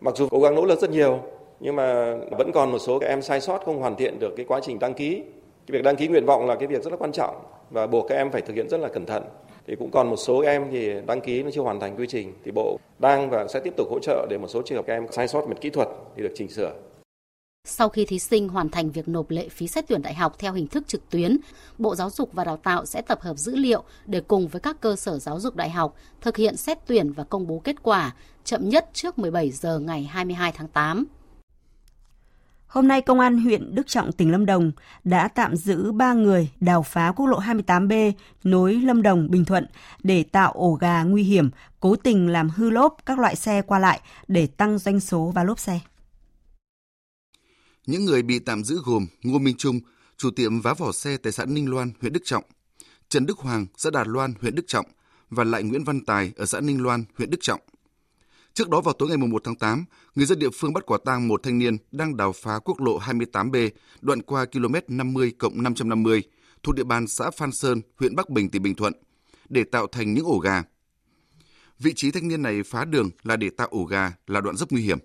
Mặc 0.00 0.16
dù 0.16 0.28
cố 0.30 0.40
gắng 0.40 0.54
nỗ 0.54 0.64
lực 0.64 0.80
rất 0.80 0.90
nhiều, 0.90 1.20
nhưng 1.60 1.76
mà 1.76 2.16
vẫn 2.38 2.50
còn 2.54 2.72
một 2.72 2.78
số 2.78 2.98
các 2.98 3.06
em 3.06 3.22
sai 3.22 3.40
sót 3.40 3.62
không 3.64 3.78
hoàn 3.78 3.96
thiện 3.96 4.18
được 4.18 4.32
cái 4.36 4.46
quá 4.48 4.60
trình 4.62 4.78
đăng 4.78 4.94
ký 4.94 5.22
Cái 5.66 5.78
việc 5.78 5.84
đăng 5.84 5.96
ký 5.96 6.08
nguyện 6.08 6.26
vọng 6.26 6.46
là 6.46 6.54
cái 6.54 6.66
việc 6.66 6.82
rất 6.82 6.90
là 6.90 6.96
quan 6.96 7.12
trọng 7.12 7.36
và 7.70 7.86
buộc 7.86 8.06
các 8.08 8.14
em 8.14 8.30
phải 8.30 8.42
thực 8.42 8.56
hiện 8.56 8.68
rất 8.68 8.80
là 8.80 8.88
cẩn 8.88 9.06
thận. 9.06 9.22
Thì 9.68 9.76
cũng 9.78 9.90
còn 9.90 10.10
một 10.10 10.16
số 10.16 10.40
em 10.40 10.64
thì 10.72 10.92
đăng 11.06 11.20
ký 11.20 11.42
nó 11.42 11.50
chưa 11.50 11.60
hoàn 11.60 11.80
thành 11.80 11.96
quy 11.96 12.06
trình 12.06 12.32
thì 12.44 12.50
Bộ 12.50 12.78
đang 12.98 13.30
và 13.30 13.48
sẽ 13.48 13.60
tiếp 13.60 13.74
tục 13.76 13.88
hỗ 13.90 13.98
trợ 14.02 14.26
để 14.30 14.38
một 14.38 14.48
số 14.48 14.62
trường 14.62 14.76
hợp 14.76 14.84
các 14.86 14.92
em 14.92 15.06
sai 15.10 15.28
sót 15.28 15.46
về 15.48 15.54
kỹ 15.60 15.70
thuật 15.70 15.88
thì 16.16 16.22
được 16.22 16.32
chỉnh 16.34 16.48
sửa. 16.48 16.74
Sau 17.64 17.88
khi 17.88 18.04
thí 18.04 18.18
sinh 18.18 18.48
hoàn 18.48 18.68
thành 18.68 18.90
việc 18.90 19.08
nộp 19.08 19.30
lệ 19.30 19.48
phí 19.48 19.68
xét 19.68 19.84
tuyển 19.88 20.02
đại 20.02 20.14
học 20.14 20.38
theo 20.38 20.52
hình 20.52 20.66
thức 20.66 20.88
trực 20.88 21.10
tuyến, 21.10 21.38
Bộ 21.78 21.94
Giáo 21.94 22.10
dục 22.10 22.32
và 22.32 22.44
Đào 22.44 22.56
tạo 22.56 22.86
sẽ 22.86 23.02
tập 23.02 23.20
hợp 23.20 23.38
dữ 23.38 23.56
liệu 23.56 23.82
để 24.06 24.20
cùng 24.20 24.48
với 24.48 24.60
các 24.60 24.80
cơ 24.80 24.96
sở 24.96 25.18
giáo 25.18 25.40
dục 25.40 25.56
đại 25.56 25.70
học 25.70 25.96
thực 26.20 26.36
hiện 26.36 26.56
xét 26.56 26.78
tuyển 26.86 27.12
và 27.12 27.24
công 27.24 27.46
bố 27.46 27.58
kết 27.64 27.76
quả 27.82 28.14
chậm 28.44 28.68
nhất 28.68 28.90
trước 28.92 29.18
17 29.18 29.50
giờ 29.50 29.78
ngày 29.78 30.04
22 30.04 30.52
tháng 30.52 30.68
8. 30.68 31.06
Hôm 32.68 32.88
nay, 32.88 33.02
Công 33.02 33.20
an 33.20 33.38
huyện 33.38 33.74
Đức 33.74 33.86
Trọng, 33.86 34.12
tỉnh 34.12 34.32
Lâm 34.32 34.46
Đồng 34.46 34.72
đã 35.04 35.28
tạm 35.28 35.56
giữ 35.56 35.92
3 35.92 36.12
người 36.12 36.50
đào 36.60 36.82
phá 36.82 37.12
quốc 37.16 37.26
lộ 37.26 37.40
28B 37.40 38.12
nối 38.44 38.74
Lâm 38.74 39.02
Đồng, 39.02 39.30
Bình 39.30 39.44
Thuận 39.44 39.66
để 40.02 40.22
tạo 40.22 40.52
ổ 40.52 40.72
gà 40.72 41.02
nguy 41.02 41.22
hiểm, 41.22 41.50
cố 41.80 41.96
tình 41.96 42.28
làm 42.28 42.50
hư 42.50 42.70
lốp 42.70 42.96
các 43.06 43.18
loại 43.18 43.36
xe 43.36 43.62
qua 43.62 43.78
lại 43.78 44.00
để 44.28 44.46
tăng 44.46 44.78
doanh 44.78 45.00
số 45.00 45.32
và 45.34 45.44
lốp 45.44 45.58
xe. 45.58 45.80
Những 47.86 48.04
người 48.04 48.22
bị 48.22 48.38
tạm 48.38 48.64
giữ 48.64 48.80
gồm 48.84 49.06
Ngô 49.22 49.38
Minh 49.38 49.56
Trung, 49.58 49.80
chủ 50.16 50.30
tiệm 50.30 50.60
vá 50.60 50.74
vỏ 50.74 50.92
xe 50.92 51.16
tại 51.16 51.32
xã 51.32 51.44
Ninh 51.44 51.70
Loan, 51.70 51.90
huyện 52.00 52.12
Đức 52.12 52.22
Trọng, 52.24 52.44
Trần 53.08 53.26
Đức 53.26 53.38
Hoàng, 53.38 53.66
xã 53.76 53.90
Đạt 53.90 54.06
Loan, 54.08 54.34
huyện 54.40 54.54
Đức 54.54 54.64
Trọng 54.66 54.86
và 55.30 55.44
lại 55.44 55.62
Nguyễn 55.62 55.84
Văn 55.84 56.00
Tài 56.00 56.32
ở 56.36 56.46
xã 56.46 56.60
Ninh 56.60 56.82
Loan, 56.82 57.04
huyện 57.18 57.30
Đức 57.30 57.38
Trọng. 57.40 57.60
Trước 58.58 58.68
đó 58.68 58.80
vào 58.80 58.94
tối 58.94 59.08
ngày 59.08 59.16
1 59.16 59.44
tháng 59.44 59.56
8, 59.56 59.84
người 60.14 60.26
dân 60.26 60.38
địa 60.38 60.50
phương 60.54 60.72
bắt 60.72 60.86
quả 60.86 60.98
tang 61.04 61.28
một 61.28 61.42
thanh 61.42 61.58
niên 61.58 61.76
đang 61.92 62.16
đào 62.16 62.32
phá 62.32 62.58
quốc 62.64 62.80
lộ 62.80 62.98
28B 62.98 63.70
đoạn 64.00 64.22
qua 64.22 64.44
km 64.44 64.74
50 64.88 65.32
550 65.54 66.22
thuộc 66.62 66.74
địa 66.74 66.84
bàn 66.84 67.06
xã 67.06 67.30
Phan 67.30 67.52
Sơn, 67.52 67.80
huyện 67.96 68.16
Bắc 68.16 68.30
Bình, 68.30 68.50
tỉnh 68.50 68.62
Bình 68.62 68.74
Thuận 68.74 68.92
để 69.48 69.64
tạo 69.64 69.86
thành 69.86 70.14
những 70.14 70.26
ổ 70.26 70.38
gà. 70.38 70.62
Vị 71.78 71.92
trí 71.94 72.10
thanh 72.10 72.28
niên 72.28 72.42
này 72.42 72.62
phá 72.62 72.84
đường 72.84 73.10
là 73.22 73.36
để 73.36 73.50
tạo 73.50 73.68
ổ 73.70 73.84
gà 73.84 74.12
là 74.26 74.40
đoạn 74.40 74.56
rất 74.56 74.72
nguy 74.72 74.82
hiểm. 74.82 74.98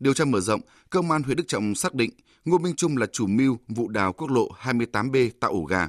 Điều 0.00 0.14
tra 0.14 0.24
mở 0.24 0.40
rộng, 0.40 0.60
công 0.90 1.10
an 1.10 1.22
huyện 1.22 1.36
Đức 1.36 1.44
Trọng 1.48 1.74
xác 1.74 1.94
định 1.94 2.10
Ngô 2.44 2.58
Minh 2.58 2.74
Trung 2.76 2.96
là 2.96 3.06
chủ 3.12 3.26
mưu 3.26 3.58
vụ 3.68 3.88
đào 3.88 4.12
quốc 4.12 4.30
lộ 4.30 4.48
28B 4.62 5.30
tạo 5.40 5.50
ổ 5.52 5.64
gà. 5.64 5.88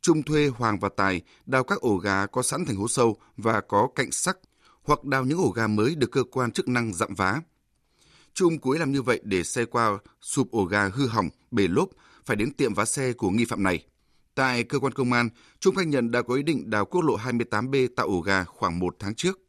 Trung 0.00 0.22
thuê 0.22 0.48
Hoàng 0.48 0.78
và 0.78 0.88
Tài 0.96 1.22
đào 1.46 1.64
các 1.64 1.80
ổ 1.80 1.96
gà 1.96 2.26
có 2.26 2.42
sẵn 2.42 2.64
thành 2.64 2.76
hố 2.76 2.88
sâu 2.88 3.16
và 3.36 3.60
có 3.60 3.88
cạnh 3.94 4.10
sắc 4.10 4.38
hoặc 4.84 5.04
đào 5.04 5.24
những 5.24 5.38
ổ 5.38 5.50
gà 5.50 5.66
mới 5.66 5.94
được 5.94 6.10
cơ 6.10 6.24
quan 6.24 6.50
chức 6.50 6.68
năng 6.68 6.94
dặm 6.94 7.14
vá. 7.14 7.40
Trung 8.34 8.58
cuối 8.58 8.78
làm 8.78 8.92
như 8.92 9.02
vậy 9.02 9.20
để 9.24 9.44
xe 9.44 9.64
qua 9.64 9.98
sụp 10.20 10.50
ổ 10.50 10.64
gà 10.64 10.90
hư 10.94 11.06
hỏng, 11.06 11.28
bể 11.50 11.68
lốp, 11.68 11.88
phải 12.24 12.36
đến 12.36 12.52
tiệm 12.52 12.74
vá 12.74 12.84
xe 12.84 13.12
của 13.12 13.30
nghi 13.30 13.44
phạm 13.44 13.62
này. 13.62 13.84
Tại 14.34 14.64
cơ 14.64 14.78
quan 14.78 14.92
công 14.92 15.12
an, 15.12 15.28
Trung 15.60 15.74
khai 15.74 15.86
nhận 15.86 16.10
đã 16.10 16.22
có 16.22 16.34
ý 16.34 16.42
định 16.42 16.70
đào 16.70 16.84
quốc 16.84 17.00
lộ 17.00 17.16
28B 17.16 17.88
tạo 17.96 18.06
ổ 18.06 18.20
gà 18.20 18.44
khoảng 18.44 18.78
một 18.78 18.96
tháng 18.98 19.14
trước. 19.14 19.40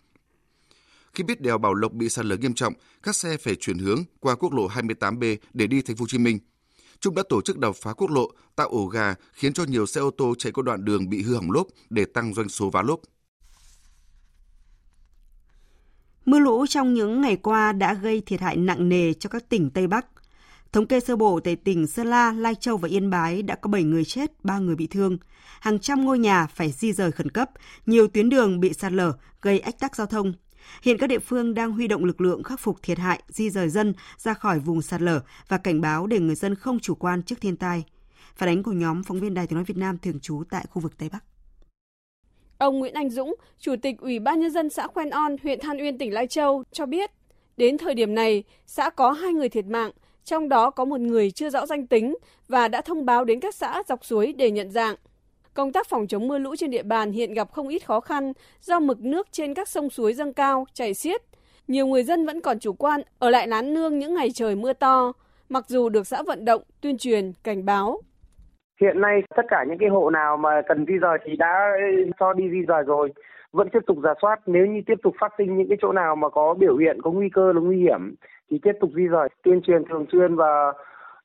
Khi 1.14 1.24
biết 1.24 1.42
đèo 1.42 1.58
Bảo 1.58 1.74
Lộc 1.74 1.92
bị 1.92 2.10
sạt 2.10 2.26
lở 2.26 2.38
nghiêm 2.38 2.54
trọng, 2.54 2.74
các 3.04 3.16
xe 3.16 3.38
phải 3.38 3.56
chuyển 3.56 3.78
hướng 3.78 4.04
qua 4.20 4.36
quốc 4.36 4.54
lộ 4.54 4.68
28B 4.68 5.38
để 5.54 5.68
đi 5.68 5.82
thành 5.82 5.96
phố 5.96 6.04
Hồ 6.04 6.08
Chí 6.08 6.18
Minh. 6.18 6.40
Trung 7.00 7.16
đã 7.16 7.24
tổ 7.30 7.42
chức 7.42 7.58
đào 7.58 7.74
phá 7.74 7.94
quốc 7.94 8.12
lộ, 8.12 8.32
tạo 8.56 8.68
ổ 8.68 8.86
gà 8.86 9.16
khiến 9.34 9.54
cho 9.54 9.64
nhiều 9.64 9.86
xe 9.86 10.02
ô 10.02 10.12
tô 10.18 10.34
chạy 10.38 10.52
qua 10.52 10.62
đoạn 10.66 10.86
đường 10.86 11.10
bị 11.10 11.22
hư 11.22 11.36
hỏng 11.36 11.52
lốp 11.52 11.68
để 11.90 12.06
tăng 12.06 12.34
doanh 12.34 12.50
số 12.50 12.70
vá 12.70 12.82
lốp. 12.82 13.00
Mưa 16.26 16.40
lũ 16.40 16.66
trong 16.70 16.94
những 16.94 17.22
ngày 17.22 17.36
qua 17.36 17.72
đã 17.72 17.94
gây 17.94 18.22
thiệt 18.22 18.42
hại 18.42 18.58
nặng 18.58 18.90
nề 18.90 19.14
cho 19.14 19.30
các 19.30 19.50
tỉnh 19.50 19.70
Tây 19.70 19.88
Bắc. 19.88 20.06
Thống 20.72 20.86
kê 20.86 21.00
sơ 21.00 21.16
bộ 21.16 21.40
tại 21.40 21.56
tỉnh 21.56 21.88
Sơn 21.88 22.08
La, 22.08 22.32
Lai 22.32 22.56
Châu 22.56 22.78
và 22.78 22.88
Yên 22.90 23.10
Bái 23.10 23.42
đã 23.42 23.56
có 23.56 23.70
7 23.70 23.84
người 23.84 24.06
chết, 24.06 24.44
3 24.44 24.60
người 24.60 24.76
bị 24.76 24.88
thương. 24.88 25.18
Hàng 25.60 25.80
trăm 25.80 26.06
ngôi 26.06 26.20
nhà 26.20 26.48
phải 26.48 26.72
di 26.72 26.94
rời 26.94 27.12
khẩn 27.12 27.30
cấp, 27.32 27.50
nhiều 27.86 28.08
tuyến 28.08 28.30
đường 28.30 28.60
bị 28.60 28.74
sạt 28.74 28.92
lở, 28.92 29.14
gây 29.42 29.60
ách 29.60 29.80
tắc 29.80 29.96
giao 29.96 30.08
thông. 30.08 30.34
Hiện 30.82 30.98
các 30.98 31.08
địa 31.08 31.20
phương 31.20 31.54
đang 31.54 31.72
huy 31.72 31.88
động 31.88 32.06
lực 32.06 32.22
lượng 32.22 32.44
khắc 32.44 32.60
phục 32.60 32.84
thiệt 32.84 32.98
hại, 32.98 33.24
di 33.28 33.50
rời 33.50 33.70
dân 33.70 33.94
ra 34.18 34.34
khỏi 34.34 34.60
vùng 34.60 34.82
sạt 34.82 35.02
lở 35.02 35.22
và 35.48 35.58
cảnh 35.58 35.82
báo 35.82 36.08
để 36.08 36.20
người 36.20 36.36
dân 36.36 36.56
không 36.56 36.80
chủ 36.80 36.96
quan 36.96 37.24
trước 37.24 37.42
thiên 37.42 37.58
tai. 37.58 37.84
Phản 38.36 38.50
ánh 38.50 38.64
của 38.64 38.72
nhóm 38.72 39.04
phóng 39.04 39.20
viên 39.20 39.34
Đài 39.34 39.48
tiếng 39.48 39.58
nói 39.58 39.64
Việt 39.64 39.78
Nam 39.78 39.98
thường 39.98 40.20
trú 40.20 40.44
tại 40.50 40.66
khu 40.70 40.82
vực 40.82 40.98
Tây 40.98 41.10
Bắc. 41.10 41.24
Ông 42.58 42.80
Nguyễn 42.80 42.94
Anh 42.94 43.10
Dũng, 43.10 43.36
Chủ 43.60 43.76
tịch 43.82 43.98
Ủy 44.00 44.20
ban 44.20 44.40
Nhân 44.40 44.52
dân 44.52 44.70
xã 44.70 44.88
Khoen 44.88 45.10
On, 45.10 45.36
huyện 45.44 45.60
Than 45.60 45.78
Uyên, 45.78 45.98
tỉnh 45.98 46.14
Lai 46.14 46.28
Châu 46.28 46.64
cho 46.72 46.86
biết, 46.86 47.12
đến 47.58 47.78
thời 47.78 47.94
điểm 47.94 48.16
này, 48.16 48.44
xã 48.66 48.90
có 48.90 49.12
hai 49.12 49.34
người 49.34 49.50
thiệt 49.50 49.66
mạng, 49.66 49.92
trong 50.26 50.50
đó 50.50 50.70
có 50.70 50.86
một 50.86 51.00
người 51.00 51.32
chưa 51.32 51.50
rõ 51.50 51.66
danh 51.66 51.88
tính 51.88 52.16
và 52.48 52.68
đã 52.68 52.82
thông 52.82 53.06
báo 53.06 53.26
đến 53.26 53.40
các 53.40 53.56
xã 53.56 53.84
dọc 53.88 54.06
suối 54.06 54.34
để 54.38 54.52
nhận 54.52 54.72
dạng. 54.72 54.96
Công 55.54 55.72
tác 55.72 55.88
phòng 55.88 56.08
chống 56.08 56.28
mưa 56.28 56.38
lũ 56.38 56.56
trên 56.56 56.72
địa 56.72 56.84
bàn 56.84 57.12
hiện 57.12 57.34
gặp 57.34 57.52
không 57.52 57.68
ít 57.68 57.86
khó 57.86 58.00
khăn 58.00 58.34
do 58.62 58.80
mực 58.80 59.00
nước 59.00 59.28
trên 59.32 59.54
các 59.54 59.70
sông 59.70 59.90
suối 59.90 60.14
dâng 60.14 60.34
cao, 60.34 60.66
chảy 60.74 60.94
xiết. 60.94 61.22
Nhiều 61.68 61.88
người 61.88 62.04
dân 62.04 62.26
vẫn 62.26 62.42
còn 62.42 62.60
chủ 62.60 62.74
quan 62.74 63.02
ở 63.20 63.30
lại 63.30 63.48
lán 63.48 63.74
nương 63.74 64.00
những 64.00 64.14
ngày 64.14 64.32
trời 64.32 64.56
mưa 64.56 64.74
to, 64.74 65.14
mặc 65.50 65.66
dù 65.68 65.90
được 65.90 66.08
xã 66.08 66.24
vận 66.24 66.46
động, 66.46 66.62
tuyên 66.82 66.98
truyền, 66.98 67.34
cảnh 67.44 67.66
báo. 67.66 68.02
Hiện 68.82 69.02
nay 69.02 69.22
tất 69.36 69.46
cả 69.50 69.66
những 69.68 69.78
cái 69.78 69.90
hộ 69.90 70.10
nào 70.10 70.38
mà 70.38 70.62
cần 70.68 70.86
di 70.88 70.94
rời 70.94 71.18
thì 71.26 71.36
đã 71.36 71.72
cho 72.20 72.34
đi 72.34 72.44
di 72.52 72.62
rời 72.68 72.84
rồi. 72.84 73.14
Vẫn 73.52 73.70
tiếp 73.70 73.80
tục 73.88 73.98
giả 74.04 74.14
soát 74.22 74.40
nếu 74.46 74.66
như 74.66 74.82
tiếp 74.86 74.96
tục 75.04 75.16
phát 75.20 75.34
sinh 75.38 75.58
những 75.58 75.70
cái 75.70 75.78
chỗ 75.82 75.92
nào 75.92 76.16
mà 76.16 76.30
có 76.30 76.54
biểu 76.54 76.78
hiện 76.78 77.02
có 77.02 77.12
nguy 77.12 77.30
cơ 77.34 77.54
là 77.54 77.62
nguy 77.62 77.78
hiểm 77.78 78.16
thì 78.52 78.60
tiếp 78.64 78.72
tục 78.82 78.90
di 78.96 79.04
rời, 79.08 79.30
tuyên 79.44 79.62
truyền 79.62 79.84
thường 79.90 80.06
xuyên 80.12 80.36
và 80.36 80.74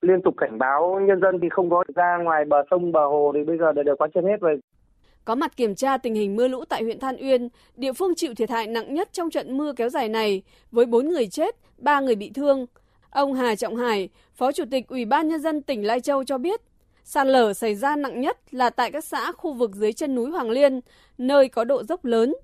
liên 0.00 0.22
tục 0.22 0.34
cảnh 0.36 0.58
báo 0.58 1.00
nhân 1.00 1.20
dân 1.20 1.38
thì 1.42 1.48
không 1.48 1.70
có 1.70 1.84
ra 1.94 2.16
ngoài 2.16 2.44
bờ 2.44 2.62
sông 2.70 2.92
bờ 2.92 3.06
hồ 3.06 3.32
thì 3.34 3.44
bây 3.44 3.58
giờ 3.58 3.72
đều 3.72 3.96
quan 3.96 4.10
trân 4.10 4.24
hết 4.24 4.40
rồi. 4.40 4.60
Có 5.24 5.34
mặt 5.34 5.56
kiểm 5.56 5.74
tra 5.74 5.96
tình 5.98 6.14
hình 6.14 6.36
mưa 6.36 6.48
lũ 6.48 6.64
tại 6.68 6.82
huyện 6.82 7.00
Than 7.00 7.16
Uyên, 7.16 7.48
địa 7.76 7.92
phương 7.92 8.14
chịu 8.14 8.34
thiệt 8.34 8.50
hại 8.50 8.66
nặng 8.66 8.94
nhất 8.94 9.08
trong 9.12 9.30
trận 9.30 9.58
mưa 9.58 9.72
kéo 9.76 9.88
dài 9.88 10.08
này 10.08 10.42
với 10.72 10.86
4 10.86 11.08
người 11.08 11.26
chết, 11.26 11.56
3 11.78 12.00
người 12.00 12.14
bị 12.14 12.30
thương. 12.34 12.66
Ông 13.10 13.34
Hà 13.34 13.54
Trọng 13.54 13.76
Hải, 13.76 14.08
Phó 14.34 14.52
Chủ 14.52 14.64
tịch 14.70 14.88
Ủy 14.88 15.04
ban 15.04 15.28
Nhân 15.28 15.40
dân 15.40 15.62
tỉnh 15.62 15.86
Lai 15.86 16.00
Châu 16.00 16.24
cho 16.24 16.38
biết, 16.38 16.60
sạt 17.12 17.27
lở 17.27 17.53
xảy 17.53 17.75
ra 17.75 17.96
nặng 17.96 18.20
nhất 18.20 18.38
là 18.51 18.70
tại 18.70 18.90
các 18.92 19.05
xã 19.05 19.33
khu 19.33 19.53
vực 19.53 19.75
dưới 19.75 19.92
chân 19.92 20.14
núi 20.14 20.31
Hoàng 20.31 20.51
Liên, 20.51 20.81
nơi 21.18 21.49
có 21.49 21.64
độ 21.64 21.83
dốc 21.83 22.05
lớn. 22.05 22.35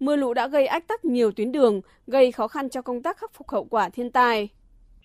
Mưa 0.00 0.16
lũ 0.16 0.34
đã 0.34 0.48
gây 0.48 0.66
ách 0.66 0.88
tắc 0.88 1.04
nhiều 1.04 1.30
tuyến 1.32 1.52
đường, 1.52 1.80
gây 2.06 2.32
khó 2.32 2.48
khăn 2.48 2.68
cho 2.68 2.82
công 2.82 3.02
tác 3.02 3.16
khắc 3.16 3.32
phục 3.32 3.48
hậu 3.48 3.64
quả 3.64 3.88
thiên 3.88 4.10
tai. 4.12 4.48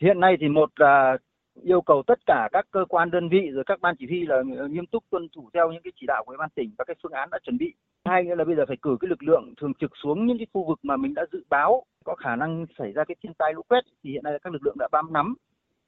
Hiện 0.02 0.20
nay 0.20 0.38
thì 0.40 0.48
một 0.48 0.70
là 0.76 1.18
yêu 1.64 1.82
cầu 1.82 2.04
tất 2.08 2.20
cả 2.26 2.50
các 2.52 2.66
cơ 2.72 2.86
quan 2.90 3.12
đơn 3.12 3.30
vị 3.30 3.50
rồi 3.54 3.64
các 3.66 3.82
ban 3.82 3.96
chỉ 4.00 4.06
huy 4.10 4.26
là 4.26 4.42
nghiêm 4.70 4.86
túc 4.86 5.04
tuân 5.10 5.28
thủ 5.36 5.50
theo 5.54 5.72
những 5.72 5.82
cái 5.84 5.92
chỉ 6.00 6.06
đạo 6.08 6.24
của 6.26 6.36
ban 6.40 6.50
tỉnh 6.56 6.72
và 6.78 6.86
các 6.86 6.98
phương 7.04 7.12
án 7.12 7.30
đã 7.32 7.40
chuẩn 7.44 7.58
bị. 7.58 7.74
Hai 8.06 8.24
nữa 8.24 8.36
là 8.36 8.44
bây 8.44 8.56
giờ 8.56 8.64
phải 8.68 8.78
cử 8.82 8.98
cái 9.00 9.10
lực 9.10 9.24
lượng 9.24 9.54
thường 9.62 9.74
trực 9.80 9.92
xuống 10.04 10.26
những 10.26 10.38
cái 10.38 10.48
khu 10.54 10.66
vực 10.68 10.80
mà 10.84 10.98
mình 10.98 11.14
đã 11.14 11.26
dự 11.32 11.44
báo 11.50 11.84
có 12.04 12.16
khả 12.16 12.36
năng 12.36 12.66
xảy 12.78 12.92
ra 12.92 13.04
cái 13.04 13.16
thiên 13.24 13.34
tai 13.34 13.54
lũ 13.54 13.62
quét 13.68 13.84
thì 14.04 14.12
hiện 14.12 14.24
nay 14.24 14.34
các 14.44 14.54
lực 14.54 14.66
lượng 14.66 14.78
đã 14.80 14.88
bám 14.92 15.14
nắm. 15.14 15.36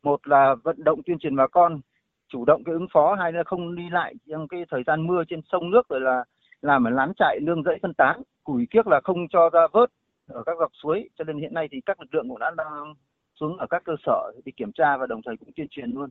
Một 0.04 0.28
là 0.28 0.56
vận 0.64 0.84
động 0.84 1.02
tuyên 1.06 1.20
truyền 1.20 1.36
bà 1.36 1.48
con 1.48 1.82
chủ 2.30 2.46
động 2.46 2.64
cái 2.64 2.74
ứng 2.74 2.88
phó, 2.94 3.16
hay 3.20 3.32
là 3.32 3.44
không 3.46 3.76
đi 3.76 3.90
lại 3.92 4.14
trong 4.30 4.48
cái 4.48 4.66
thời 4.72 4.84
gian 4.88 5.08
mưa 5.08 5.24
trên 5.30 5.42
sông 5.52 5.72
nước 5.72 5.90
rồi 5.90 6.02
là 6.02 6.24
làm 6.62 6.88
ở 6.88 6.90
lán 6.90 7.12
trại 7.20 7.40
nương 7.42 7.64
rẫy 7.64 7.80
phân 7.82 7.94
tán, 7.94 8.22
củi 8.44 8.68
kiếc 8.70 8.88
là 8.88 9.02
không 9.04 9.28
cho 9.30 9.50
ra 9.54 9.68
vớt 9.74 9.90
ở 10.28 10.44
các 10.46 10.58
dọc 10.60 10.72
suối 10.84 11.10
cho 11.18 11.24
nên 11.24 11.38
hiện 11.38 11.54
nay 11.54 11.68
thì 11.72 11.82
các 11.86 12.00
lực 12.00 12.14
lượng 12.14 12.30
cũng 12.30 12.40
đã 12.40 12.52
đang 12.58 12.94
xuống 13.40 13.58
ở 13.58 13.68
các 13.70 13.82
cơ 13.86 13.94
sở 14.06 14.32
để 14.46 14.52
kiểm 14.58 14.72
tra 14.72 14.98
và 14.98 15.06
đồng 15.06 15.22
thời 15.26 15.38
cũng 15.38 15.50
tuyên 15.56 15.68
truyền 15.70 15.92
luôn. 15.92 16.10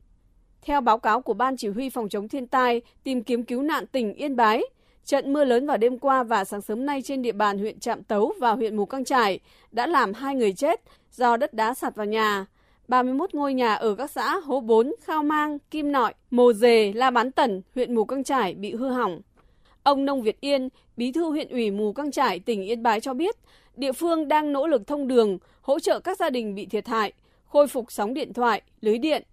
Theo 0.61 0.81
báo 0.81 0.97
cáo 0.99 1.21
của 1.21 1.33
Ban 1.33 1.57
Chỉ 1.57 1.67
huy 1.67 1.89
Phòng 1.89 2.09
chống 2.09 2.27
thiên 2.27 2.47
tai, 2.47 2.81
tìm 3.03 3.23
kiếm 3.23 3.43
cứu 3.43 3.61
nạn 3.61 3.85
tỉnh 3.87 4.13
Yên 4.13 4.35
Bái, 4.35 4.61
trận 5.03 5.33
mưa 5.33 5.45
lớn 5.45 5.67
vào 5.67 5.77
đêm 5.77 5.99
qua 5.99 6.23
và 6.23 6.43
sáng 6.43 6.61
sớm 6.61 6.85
nay 6.85 7.01
trên 7.01 7.21
địa 7.21 7.31
bàn 7.31 7.57
huyện 7.57 7.79
Trạm 7.79 8.03
Tấu 8.03 8.33
và 8.39 8.51
huyện 8.51 8.75
Mù 8.75 8.85
Căng 8.85 9.05
Trải 9.05 9.39
đã 9.71 9.87
làm 9.87 10.13
hai 10.13 10.35
người 10.35 10.53
chết 10.53 10.81
do 11.11 11.37
đất 11.37 11.53
đá 11.53 11.73
sạt 11.73 11.95
vào 11.95 12.05
nhà. 12.05 12.45
31 12.87 13.33
ngôi 13.33 13.53
nhà 13.53 13.73
ở 13.73 13.95
các 13.95 14.09
xã 14.09 14.35
Hố 14.35 14.59
Bốn, 14.59 14.93
Khao 15.03 15.23
Mang, 15.23 15.59
Kim 15.71 15.91
Nội, 15.91 16.13
Mồ 16.31 16.53
Dề, 16.53 16.93
La 16.93 17.11
Bán 17.11 17.31
Tẩn, 17.31 17.61
huyện 17.75 17.95
Mù 17.95 18.05
Căng 18.05 18.23
Trải 18.23 18.53
bị 18.53 18.75
hư 18.75 18.89
hỏng. 18.89 19.21
Ông 19.83 20.05
Nông 20.05 20.21
Việt 20.21 20.39
Yên, 20.41 20.69
bí 20.97 21.11
thư 21.11 21.29
huyện 21.29 21.49
ủy 21.49 21.71
Mù 21.71 21.93
Căng 21.93 22.11
Trải, 22.11 22.39
tỉnh 22.39 22.61
Yên 22.61 22.83
Bái 22.83 22.99
cho 22.99 23.13
biết, 23.13 23.35
địa 23.75 23.91
phương 23.91 24.27
đang 24.27 24.53
nỗ 24.53 24.67
lực 24.67 24.87
thông 24.87 25.07
đường, 25.07 25.37
hỗ 25.61 25.79
trợ 25.79 25.99
các 25.99 26.17
gia 26.17 26.29
đình 26.29 26.55
bị 26.55 26.65
thiệt 26.65 26.87
hại, 26.87 27.13
khôi 27.45 27.67
phục 27.67 27.85
sóng 27.91 28.13
điện 28.13 28.33
thoại, 28.33 28.61
lưới 28.81 28.97
điện. 28.97 29.23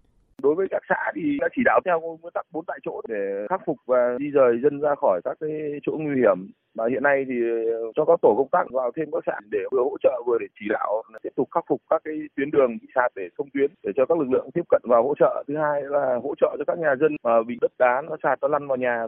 Đối 0.43 0.55
với 0.55 0.67
các 0.71 0.83
xã 0.89 1.13
thì 1.15 1.23
đã 1.41 1.49
chỉ 1.57 1.63
đạo 1.65 1.81
theo 1.85 2.01
nguyên 2.01 2.33
tắc 2.35 2.47
bốn 2.53 2.65
tại 2.67 2.79
chỗ 2.85 3.01
để 3.09 3.47
khắc 3.51 3.61
phục 3.67 3.77
và 3.87 4.17
di 4.19 4.31
rời 4.31 4.53
dân 4.63 4.81
ra 4.81 4.95
khỏi 5.01 5.21
các 5.25 5.37
cái 5.41 5.51
chỗ 5.83 5.93
nguy 5.93 6.17
hiểm. 6.17 6.51
Và 6.75 6.85
hiện 6.91 7.03
nay 7.03 7.25
thì 7.29 7.35
ờ, 7.73 7.93
cho 7.97 8.05
các 8.05 8.19
tổ 8.23 8.35
công 8.39 8.49
tác 8.53 8.65
vào 8.71 8.91
thêm 8.97 9.11
các 9.13 9.23
xã 9.27 9.37
để 9.51 9.59
vừa 9.73 9.83
hỗ 9.83 9.97
trợ 10.03 10.23
vừa 10.27 10.39
để 10.41 10.47
chỉ 10.61 10.67
đạo 10.69 11.03
tiếp 11.23 11.31
tục 11.37 11.49
khắc 11.55 11.65
phục 11.69 11.83
các 11.91 12.03
cái 12.05 12.15
tuyến 12.37 12.51
đường 12.51 12.71
bị 12.81 12.89
sạt 12.95 13.13
để 13.15 13.23
thông 13.39 13.49
tuyến 13.55 13.71
để 13.83 13.91
cho 13.97 14.07
các 14.07 14.19
lực 14.19 14.31
lượng 14.33 14.51
tiếp 14.55 14.63
cận 14.69 14.83
vào 14.85 15.03
hỗ 15.03 15.15
trợ. 15.19 15.45
Thứ 15.49 15.55
hai 15.57 15.83
là 15.83 16.19
hỗ 16.23 16.35
trợ 16.41 16.57
cho 16.59 16.65
các 16.67 16.79
nhà 16.79 16.95
dân 17.01 17.17
mà 17.23 17.43
bị 17.49 17.55
đất 17.61 17.73
đá 17.79 18.03
nó 18.09 18.17
sạt 18.23 18.39
nó 18.43 18.49
lăn 18.49 18.69
vào 18.69 18.77
nhà. 18.77 19.07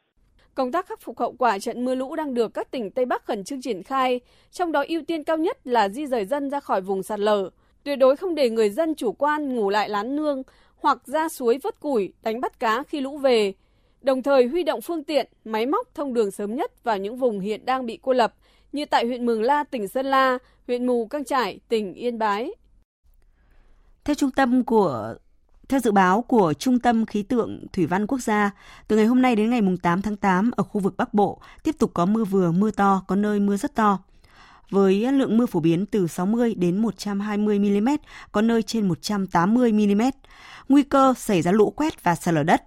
Công 0.54 0.72
tác 0.72 0.86
khắc 0.86 1.00
phục 1.00 1.18
hậu 1.18 1.34
quả 1.38 1.58
trận 1.58 1.84
mưa 1.84 1.94
lũ 1.94 2.16
đang 2.16 2.34
được 2.34 2.54
các 2.54 2.70
tỉnh 2.70 2.90
Tây 2.90 3.06
Bắc 3.06 3.24
khẩn 3.24 3.44
trương 3.44 3.60
triển 3.62 3.82
khai, 3.82 4.20
trong 4.50 4.72
đó 4.72 4.84
ưu 4.88 5.02
tiên 5.06 5.24
cao 5.24 5.36
nhất 5.36 5.66
là 5.66 5.88
di 5.88 6.06
rời 6.06 6.24
dân 6.24 6.50
ra 6.50 6.60
khỏi 6.60 6.80
vùng 6.80 7.02
sạt 7.02 7.20
lở. 7.20 7.50
Tuyệt 7.84 7.98
đối 7.98 8.16
không 8.16 8.34
để 8.34 8.50
người 8.50 8.70
dân 8.70 8.94
chủ 8.94 9.12
quan 9.12 9.54
ngủ 9.54 9.70
lại 9.70 9.88
lán 9.88 10.16
nương 10.16 10.42
hoặc 10.76 10.98
ra 11.04 11.28
suối 11.28 11.58
vớt 11.62 11.80
củi, 11.80 12.12
đánh 12.22 12.40
bắt 12.40 12.60
cá 12.60 12.82
khi 12.88 13.00
lũ 13.00 13.18
về 13.18 13.52
đồng 14.06 14.22
thời 14.22 14.46
huy 14.46 14.62
động 14.62 14.80
phương 14.80 15.04
tiện, 15.04 15.26
máy 15.44 15.66
móc 15.66 15.94
thông 15.94 16.14
đường 16.14 16.30
sớm 16.30 16.56
nhất 16.56 16.84
vào 16.84 16.98
những 16.98 17.16
vùng 17.16 17.40
hiện 17.40 17.66
đang 17.66 17.86
bị 17.86 17.98
cô 18.02 18.12
lập, 18.12 18.34
như 18.72 18.84
tại 18.84 19.06
huyện 19.06 19.26
Mường 19.26 19.42
La, 19.42 19.64
tỉnh 19.64 19.88
Sơn 19.88 20.06
La, 20.06 20.38
huyện 20.66 20.86
Mù 20.86 21.06
Căng 21.06 21.24
Trải, 21.24 21.60
tỉnh 21.68 21.94
Yên 21.94 22.18
Bái. 22.18 22.50
Theo 24.04 24.14
trung 24.14 24.30
tâm 24.30 24.64
của 24.64 25.14
theo 25.68 25.80
dự 25.80 25.92
báo 25.92 26.22
của 26.22 26.52
Trung 26.52 26.78
tâm 26.78 27.06
Khí 27.06 27.22
tượng 27.22 27.66
Thủy 27.72 27.86
văn 27.86 28.06
Quốc 28.06 28.18
gia, 28.18 28.50
từ 28.88 28.96
ngày 28.96 29.06
hôm 29.06 29.22
nay 29.22 29.36
đến 29.36 29.50
ngày 29.50 29.60
8 29.82 30.02
tháng 30.02 30.16
8 30.16 30.50
ở 30.50 30.62
khu 30.62 30.80
vực 30.80 30.94
Bắc 30.96 31.14
Bộ 31.14 31.40
tiếp 31.62 31.78
tục 31.78 31.90
có 31.94 32.06
mưa 32.06 32.24
vừa, 32.24 32.52
mưa 32.52 32.70
to, 32.70 33.02
có 33.06 33.16
nơi 33.16 33.40
mưa 33.40 33.56
rất 33.56 33.74
to. 33.74 33.98
Với 34.70 35.12
lượng 35.12 35.38
mưa 35.38 35.46
phổ 35.46 35.60
biến 35.60 35.86
từ 35.86 36.06
60 36.06 36.54
đến 36.54 36.78
120 36.78 37.58
mm, 37.58 37.88
có 38.32 38.42
nơi 38.42 38.62
trên 38.62 38.88
180 38.88 39.72
mm. 39.72 40.02
Nguy 40.68 40.82
cơ 40.82 41.14
xảy 41.16 41.42
ra 41.42 41.52
lũ 41.52 41.70
quét 41.70 42.04
và 42.04 42.14
sạt 42.14 42.34
lở 42.34 42.42
đất. 42.42 42.62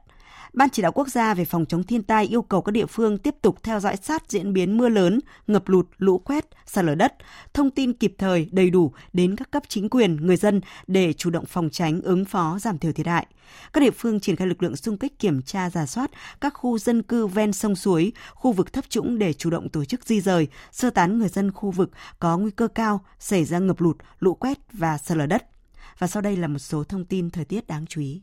Ban 0.54 0.70
chỉ 0.70 0.82
đạo 0.82 0.92
quốc 0.92 1.08
gia 1.08 1.34
về 1.34 1.46
phòng 1.46 1.66
chống 1.66 1.84
thiên 1.84 2.04
tai 2.04 2.26
yêu 2.26 2.42
cầu 2.42 2.62
các 2.62 2.72
địa 2.72 2.86
phương 2.86 3.18
tiếp 3.18 3.36
tục 3.42 3.64
theo 3.64 3.80
dõi 3.80 3.96
sát 4.02 4.24
diễn 4.30 4.54
biến 4.54 4.78
mưa 4.78 4.90
lớn, 4.90 5.20
ngập 5.48 5.70
lụt, 5.70 5.88
lũ 5.98 6.18
quét, 6.18 6.46
sạt 6.66 6.86
lở 6.86 6.96
đất, 6.96 7.14
thông 7.54 7.72
tin 7.72 7.94
kịp 7.94 8.16
thời, 8.18 8.50
đầy 8.52 8.70
đủ 8.70 8.92
đến 9.14 9.36
các 9.36 9.52
cấp 9.52 9.64
chính 9.68 9.90
quyền, 9.90 10.16
người 10.16 10.38
dân 10.38 10.62
để 10.88 11.14
chủ 11.14 11.30
động 11.30 11.46
phòng 11.46 11.70
tránh, 11.70 12.02
ứng 12.02 12.26
phó, 12.26 12.60
giảm 12.60 12.78
thiểu 12.78 12.92
thiệt 12.92 13.08
hại. 13.08 13.28
Các 13.74 13.82
địa 13.82 13.92
phương 13.92 14.20
triển 14.20 14.36
khai 14.36 14.48
lực 14.48 14.64
lượng 14.64 14.76
xung 14.76 14.98
kích 14.98 15.20
kiểm 15.20 15.42
tra 15.42 15.70
giả 15.70 15.86
soát 15.86 16.12
các 16.42 16.54
khu 16.54 16.78
dân 16.78 17.02
cư 17.02 17.28
ven 17.28 17.54
sông 17.54 17.76
suối, 17.76 18.12
khu 18.34 18.52
vực 18.52 18.74
thấp 18.74 18.86
trũng 18.90 19.20
để 19.20 19.34
chủ 19.34 19.50
động 19.50 19.70
tổ 19.70 19.86
chức 19.86 20.06
di 20.06 20.22
rời, 20.22 20.48
sơ 20.72 20.90
tán 20.90 21.20
người 21.20 21.30
dân 21.30 21.52
khu 21.52 21.72
vực 21.72 21.92
có 22.20 22.38
nguy 22.38 22.52
cơ 22.52 22.68
cao 22.68 23.02
xảy 23.20 23.46
ra 23.46 23.60
ngập 23.60 23.82
lụt, 23.82 23.98
lũ 24.20 24.34
quét 24.34 24.58
và 24.74 24.98
sạt 24.98 25.18
lở 25.18 25.26
đất. 25.26 25.46
Và 26.00 26.08
sau 26.08 26.22
đây 26.22 26.38
là 26.38 26.48
một 26.48 26.60
số 26.60 26.84
thông 26.84 27.06
tin 27.06 27.30
thời 27.30 27.46
tiết 27.46 27.68
đáng 27.68 27.86
chú 27.86 28.02
ý. 28.02 28.22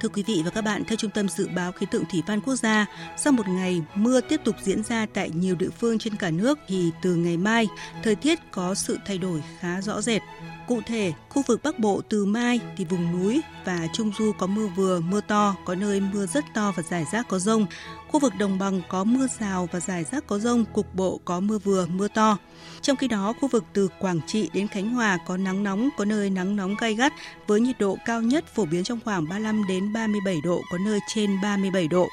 Thưa 0.00 0.08
quý 0.08 0.22
vị 0.26 0.42
và 0.44 0.50
các 0.50 0.60
bạn, 0.60 0.84
theo 0.84 0.96
Trung 0.96 1.10
tâm 1.10 1.28
Dự 1.28 1.48
báo 1.48 1.72
Khí 1.72 1.86
tượng 1.90 2.04
Thủy 2.10 2.22
văn 2.26 2.40
Quốc 2.40 2.56
gia, 2.56 2.86
sau 3.16 3.32
một 3.32 3.48
ngày 3.48 3.82
mưa 3.94 4.20
tiếp 4.20 4.40
tục 4.44 4.56
diễn 4.62 4.82
ra 4.82 5.06
tại 5.14 5.30
nhiều 5.30 5.54
địa 5.54 5.70
phương 5.70 5.98
trên 5.98 6.16
cả 6.16 6.30
nước 6.30 6.58
thì 6.68 6.90
từ 7.02 7.14
ngày 7.14 7.36
mai, 7.36 7.68
thời 8.02 8.14
tiết 8.14 8.38
có 8.50 8.74
sự 8.74 8.98
thay 9.06 9.18
đổi 9.18 9.42
khá 9.60 9.80
rõ 9.80 10.00
rệt. 10.00 10.22
Cụ 10.68 10.80
thể, 10.86 11.12
khu 11.28 11.42
vực 11.46 11.60
Bắc 11.62 11.78
Bộ 11.78 12.00
từ 12.08 12.24
mai 12.24 12.60
thì 12.76 12.84
vùng 12.84 13.12
núi 13.12 13.40
và 13.64 13.86
Trung 13.92 14.12
Du 14.18 14.32
có 14.38 14.46
mưa 14.46 14.66
vừa, 14.66 15.00
mưa 15.00 15.20
to, 15.20 15.56
có 15.64 15.74
nơi 15.74 16.00
mưa 16.00 16.26
rất 16.26 16.44
to 16.54 16.72
và 16.76 16.82
rải 16.82 17.04
rác 17.12 17.28
có 17.28 17.38
rông. 17.38 17.66
Khu 18.08 18.20
vực 18.20 18.32
đồng 18.38 18.58
bằng 18.58 18.80
có 18.88 19.04
mưa 19.04 19.26
rào 19.40 19.68
và 19.72 19.80
rải 19.80 20.04
rác 20.04 20.26
có 20.26 20.38
rông, 20.38 20.64
cục 20.64 20.94
bộ 20.94 21.20
có 21.24 21.40
mưa 21.40 21.58
vừa, 21.58 21.86
mưa 21.86 22.08
to. 22.08 22.38
Trong 22.80 22.96
khi 22.96 23.08
đó, 23.08 23.34
khu 23.40 23.48
vực 23.48 23.64
từ 23.72 23.88
Quảng 24.00 24.20
Trị 24.26 24.50
đến 24.52 24.68
Khánh 24.68 24.90
Hòa 24.90 25.18
có 25.26 25.36
nắng 25.36 25.62
nóng, 25.62 25.88
có 25.96 26.04
nơi 26.04 26.30
nắng 26.30 26.56
nóng 26.56 26.74
gay 26.80 26.94
gắt 26.94 27.12
với 27.46 27.60
nhiệt 27.60 27.78
độ 27.78 27.98
cao 28.04 28.22
nhất 28.22 28.44
phổ 28.54 28.64
biến 28.64 28.84
trong 28.84 29.00
khoảng 29.04 29.28
35 29.28 29.66
đến 29.68 29.92
37 29.92 30.36
độ, 30.44 30.60
có 30.70 30.78
nơi 30.78 30.98
trên 31.14 31.40
37 31.42 31.88
độ. 31.88 32.08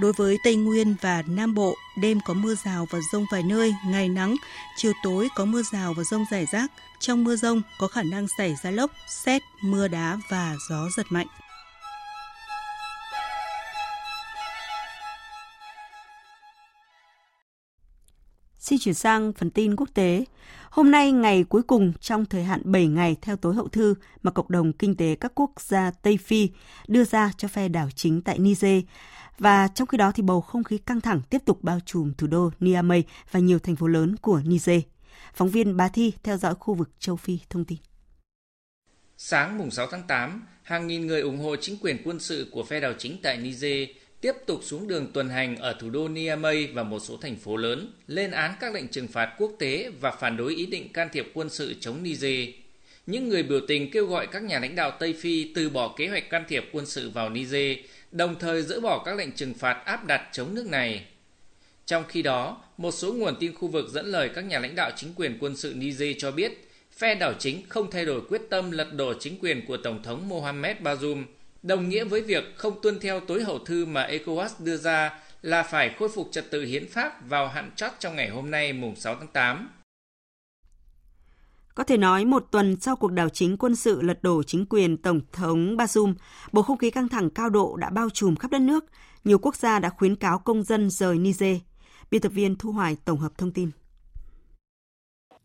Đối 0.00 0.12
với 0.12 0.38
Tây 0.44 0.56
Nguyên 0.56 0.94
và 1.00 1.22
Nam 1.26 1.54
Bộ, 1.54 1.74
đêm 1.96 2.20
có 2.26 2.34
mưa 2.34 2.54
rào 2.64 2.86
và 2.90 2.98
rông 3.12 3.26
vài 3.32 3.42
nơi, 3.42 3.74
ngày 3.86 4.08
nắng, 4.08 4.36
chiều 4.76 4.92
tối 5.02 5.28
có 5.36 5.44
mưa 5.44 5.62
rào 5.72 5.94
và 5.94 6.02
rông 6.04 6.24
rải 6.30 6.46
rác. 6.52 6.70
Trong 7.00 7.24
mưa 7.24 7.36
rông 7.36 7.62
có 7.78 7.88
khả 7.88 8.02
năng 8.02 8.26
xảy 8.38 8.54
ra 8.62 8.70
lốc, 8.70 8.90
xét, 9.24 9.42
mưa 9.62 9.88
đá 9.88 10.18
và 10.30 10.56
gió 10.70 10.88
giật 10.96 11.06
mạnh. 11.10 11.26
Xin 18.58 18.78
chuyển 18.78 18.94
sang 18.94 19.32
phần 19.32 19.50
tin 19.50 19.76
quốc 19.76 19.88
tế. 19.94 20.24
Hôm 20.70 20.90
nay, 20.90 21.12
ngày 21.12 21.44
cuối 21.44 21.62
cùng 21.62 21.92
trong 22.00 22.24
thời 22.24 22.44
hạn 22.44 22.62
7 22.64 22.86
ngày 22.86 23.16
theo 23.22 23.36
tối 23.36 23.54
hậu 23.54 23.68
thư 23.68 23.94
mà 24.22 24.30
Cộng 24.30 24.46
đồng 24.48 24.72
Kinh 24.72 24.96
tế 24.96 25.14
các 25.14 25.32
quốc 25.34 25.50
gia 25.60 25.90
Tây 25.90 26.16
Phi 26.16 26.50
đưa 26.88 27.04
ra 27.04 27.32
cho 27.36 27.48
phe 27.48 27.68
đảo 27.68 27.88
chính 27.94 28.22
tại 28.22 28.38
Niger. 28.38 28.82
Và 29.38 29.68
trong 29.68 29.88
khi 29.88 29.98
đó 29.98 30.12
thì 30.12 30.22
bầu 30.22 30.40
không 30.40 30.64
khí 30.64 30.78
căng 30.78 31.00
thẳng 31.00 31.20
tiếp 31.30 31.42
tục 31.44 31.58
bao 31.62 31.78
trùm 31.86 32.12
thủ 32.18 32.26
đô 32.26 32.50
Niamey 32.60 33.02
và 33.30 33.40
nhiều 33.40 33.58
thành 33.58 33.76
phố 33.76 33.86
lớn 33.86 34.16
của 34.16 34.40
Niger. 34.44 34.80
Phóng 35.34 35.48
viên 35.48 35.76
Bá 35.76 35.88
Thi 35.88 36.12
theo 36.22 36.36
dõi 36.36 36.54
khu 36.60 36.74
vực 36.74 36.90
châu 36.98 37.16
Phi 37.16 37.38
thông 37.50 37.64
tin. 37.64 37.78
Sáng 39.16 39.58
mùng 39.58 39.70
6 39.70 39.86
tháng 39.86 40.02
8, 40.08 40.46
hàng 40.62 40.86
nghìn 40.86 41.06
người 41.06 41.20
ủng 41.20 41.38
hộ 41.38 41.56
chính 41.56 41.76
quyền 41.80 42.02
quân 42.04 42.20
sự 42.20 42.48
của 42.52 42.64
phe 42.64 42.80
đảo 42.80 42.92
chính 42.98 43.16
tại 43.22 43.36
Niger 43.36 43.88
tiếp 44.20 44.32
tục 44.46 44.60
xuống 44.62 44.88
đường 44.88 45.12
tuần 45.12 45.28
hành 45.28 45.56
ở 45.56 45.76
thủ 45.80 45.90
đô 45.90 46.08
Niamey 46.08 46.66
và 46.66 46.82
một 46.82 46.98
số 46.98 47.16
thành 47.16 47.36
phố 47.36 47.56
lớn, 47.56 47.92
lên 48.06 48.30
án 48.30 48.54
các 48.60 48.74
lệnh 48.74 48.88
trừng 48.88 49.08
phạt 49.08 49.34
quốc 49.38 49.52
tế 49.58 49.90
và 50.00 50.10
phản 50.10 50.36
đối 50.36 50.54
ý 50.54 50.66
định 50.66 50.92
can 50.92 51.08
thiệp 51.12 51.30
quân 51.34 51.50
sự 51.50 51.74
chống 51.80 52.02
Niger. 52.02 52.48
Những 53.06 53.28
người 53.28 53.42
biểu 53.42 53.60
tình 53.68 53.90
kêu 53.90 54.06
gọi 54.06 54.26
các 54.26 54.42
nhà 54.42 54.58
lãnh 54.58 54.74
đạo 54.74 54.90
Tây 54.90 55.12
Phi 55.12 55.52
từ 55.54 55.70
bỏ 55.70 55.94
kế 55.96 56.08
hoạch 56.08 56.30
can 56.30 56.44
thiệp 56.48 56.64
quân 56.72 56.86
sự 56.86 57.10
vào 57.10 57.30
Niger, 57.30 57.78
đồng 58.12 58.38
thời 58.38 58.62
dỡ 58.62 58.80
bỏ 58.80 59.02
các 59.04 59.16
lệnh 59.16 59.32
trừng 59.32 59.54
phạt 59.54 59.82
áp 59.84 60.06
đặt 60.06 60.28
chống 60.32 60.54
nước 60.54 60.66
này. 60.66 61.06
Trong 61.88 62.04
khi 62.08 62.22
đó, 62.22 62.56
một 62.76 62.90
số 62.90 63.12
nguồn 63.12 63.36
tin 63.40 63.54
khu 63.54 63.68
vực 63.68 63.88
dẫn 63.90 64.06
lời 64.06 64.30
các 64.34 64.44
nhà 64.44 64.58
lãnh 64.58 64.74
đạo 64.74 64.90
chính 64.96 65.14
quyền 65.16 65.38
quân 65.40 65.56
sự 65.56 65.74
Niger 65.76 66.16
cho 66.18 66.30
biết, 66.30 66.70
phe 66.92 67.14
đảo 67.14 67.32
chính 67.38 67.62
không 67.68 67.90
thay 67.90 68.04
đổi 68.04 68.20
quyết 68.28 68.42
tâm 68.50 68.70
lật 68.70 68.92
đổ 68.92 69.14
chính 69.20 69.38
quyền 69.40 69.66
của 69.66 69.76
Tổng 69.76 70.02
thống 70.02 70.28
Mohamed 70.28 70.76
Bazoum– 70.76 71.24
đồng 71.62 71.88
nghĩa 71.88 72.04
với 72.04 72.20
việc 72.20 72.44
không 72.56 72.82
tuân 72.82 72.98
theo 73.00 73.20
tối 73.20 73.44
hậu 73.44 73.58
thư 73.58 73.86
mà 73.86 74.06
ECOWAS 74.06 74.48
đưa 74.58 74.76
ra 74.76 75.18
là 75.42 75.62
phải 75.62 75.94
khôi 75.98 76.08
phục 76.08 76.28
trật 76.32 76.50
tự 76.50 76.64
hiến 76.64 76.88
pháp 76.88 77.28
vào 77.28 77.48
hạn 77.48 77.70
chót 77.76 77.92
trong 77.98 78.16
ngày 78.16 78.28
hôm 78.28 78.50
nay 78.50 78.72
mùng 78.72 78.96
6 78.96 79.14
tháng 79.14 79.28
8. 79.28 79.68
Có 81.74 81.84
thể 81.84 81.96
nói 81.96 82.24
một 82.24 82.46
tuần 82.50 82.76
sau 82.80 82.96
cuộc 82.96 83.12
đảo 83.12 83.28
chính 83.28 83.56
quân 83.56 83.76
sự 83.76 84.02
lật 84.02 84.22
đổ 84.22 84.42
chính 84.42 84.66
quyền 84.66 84.96
Tổng 84.96 85.20
thống 85.32 85.76
Bazoum, 85.76 86.14
bầu 86.52 86.62
không 86.62 86.78
khí 86.78 86.90
căng 86.90 87.08
thẳng 87.08 87.30
cao 87.30 87.50
độ 87.50 87.76
đã 87.76 87.90
bao 87.90 88.10
trùm 88.10 88.36
khắp 88.36 88.50
đất 88.50 88.60
nước. 88.60 88.84
Nhiều 89.24 89.38
quốc 89.38 89.56
gia 89.56 89.78
đã 89.78 89.88
khuyến 89.88 90.16
cáo 90.16 90.38
công 90.38 90.62
dân 90.62 90.90
rời 90.90 91.18
Niger. 91.18 91.56
Biên 92.10 92.20
tập 92.20 92.28
viên 92.28 92.56
Thu 92.56 92.72
Hoài 92.72 92.96
tổng 93.04 93.18
hợp 93.18 93.38
thông 93.38 93.52
tin. 93.52 93.70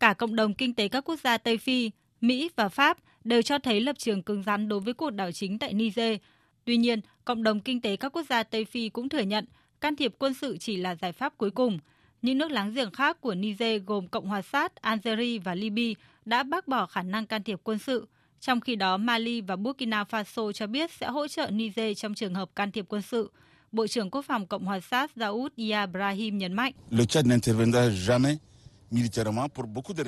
Cả 0.00 0.14
cộng 0.14 0.36
đồng 0.36 0.54
kinh 0.54 0.74
tế 0.74 0.88
các 0.88 1.04
quốc 1.04 1.20
gia 1.24 1.38
Tây 1.38 1.58
Phi, 1.58 1.90
Mỹ 2.20 2.50
và 2.56 2.68
Pháp 2.68 2.98
đều 3.24 3.42
cho 3.42 3.58
thấy 3.58 3.80
lập 3.80 3.98
trường 3.98 4.22
cứng 4.22 4.42
rắn 4.42 4.68
đối 4.68 4.80
với 4.80 4.94
cuộc 4.94 5.10
đảo 5.10 5.32
chính 5.32 5.58
tại 5.58 5.72
Niger. 5.72 6.16
Tuy 6.64 6.76
nhiên, 6.76 7.00
cộng 7.24 7.42
đồng 7.42 7.60
kinh 7.60 7.80
tế 7.80 7.96
các 7.96 8.08
quốc 8.16 8.26
gia 8.30 8.42
Tây 8.42 8.64
Phi 8.64 8.88
cũng 8.88 9.08
thừa 9.08 9.20
nhận 9.20 9.46
can 9.80 9.96
thiệp 9.96 10.14
quân 10.18 10.34
sự 10.34 10.56
chỉ 10.58 10.76
là 10.76 10.94
giải 10.94 11.12
pháp 11.12 11.38
cuối 11.38 11.50
cùng. 11.50 11.78
Những 12.22 12.38
nước 12.38 12.50
láng 12.50 12.74
giềng 12.74 12.90
khác 12.90 13.20
của 13.20 13.34
Niger 13.34 13.82
gồm 13.86 14.08
Cộng 14.08 14.26
hòa 14.26 14.42
Sát, 14.42 14.76
Algeria 14.76 15.38
và 15.38 15.54
Libya 15.54 16.00
đã 16.24 16.42
bác 16.42 16.68
bỏ 16.68 16.86
khả 16.86 17.02
năng 17.02 17.26
can 17.26 17.42
thiệp 17.42 17.60
quân 17.64 17.78
sự. 17.78 18.08
Trong 18.40 18.60
khi 18.60 18.76
đó, 18.76 18.96
Mali 18.96 19.40
và 19.40 19.56
Burkina 19.56 20.04
Faso 20.04 20.52
cho 20.52 20.66
biết 20.66 20.90
sẽ 20.92 21.06
hỗ 21.06 21.28
trợ 21.28 21.50
Niger 21.50 21.98
trong 21.98 22.14
trường 22.14 22.34
hợp 22.34 22.56
can 22.56 22.72
thiệp 22.72 22.84
quân 22.88 23.02
sự. 23.02 23.30
Bộ 23.74 23.86
trưởng 23.86 24.10
Quốc 24.10 24.24
phòng 24.24 24.46
Cộng 24.46 24.64
hòa 24.64 24.80
Sát 24.80 25.10
Daoud 25.16 25.52
Ibrahim 25.56 26.38
nhấn 26.38 26.52
mạnh. 26.52 26.72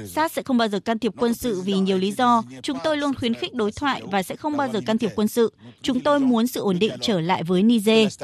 Sát 0.06 0.32
sẽ 0.32 0.42
không 0.42 0.58
bao 0.58 0.68
giờ 0.68 0.80
can 0.80 0.98
thiệp 0.98 1.12
quân 1.16 1.34
sự 1.34 1.62
vì 1.64 1.72
nhiều 1.72 1.98
lý 1.98 2.12
do. 2.12 2.42
Chúng 2.62 2.78
tôi 2.84 2.96
luôn 2.96 3.14
khuyến 3.14 3.34
khích 3.34 3.54
đối 3.54 3.72
thoại 3.72 4.02
và 4.10 4.22
sẽ 4.22 4.36
không 4.36 4.56
bao 4.56 4.68
giờ 4.72 4.80
can 4.86 4.98
thiệp 4.98 5.10
quân 5.16 5.28
sự. 5.28 5.52
Chúng 5.82 6.00
tôi 6.00 6.20
muốn 6.20 6.46
sự 6.46 6.60
ổn 6.60 6.78
định 6.78 6.92
trở 7.00 7.20
lại 7.20 7.42
với 7.42 7.62
Niger. 7.62 8.18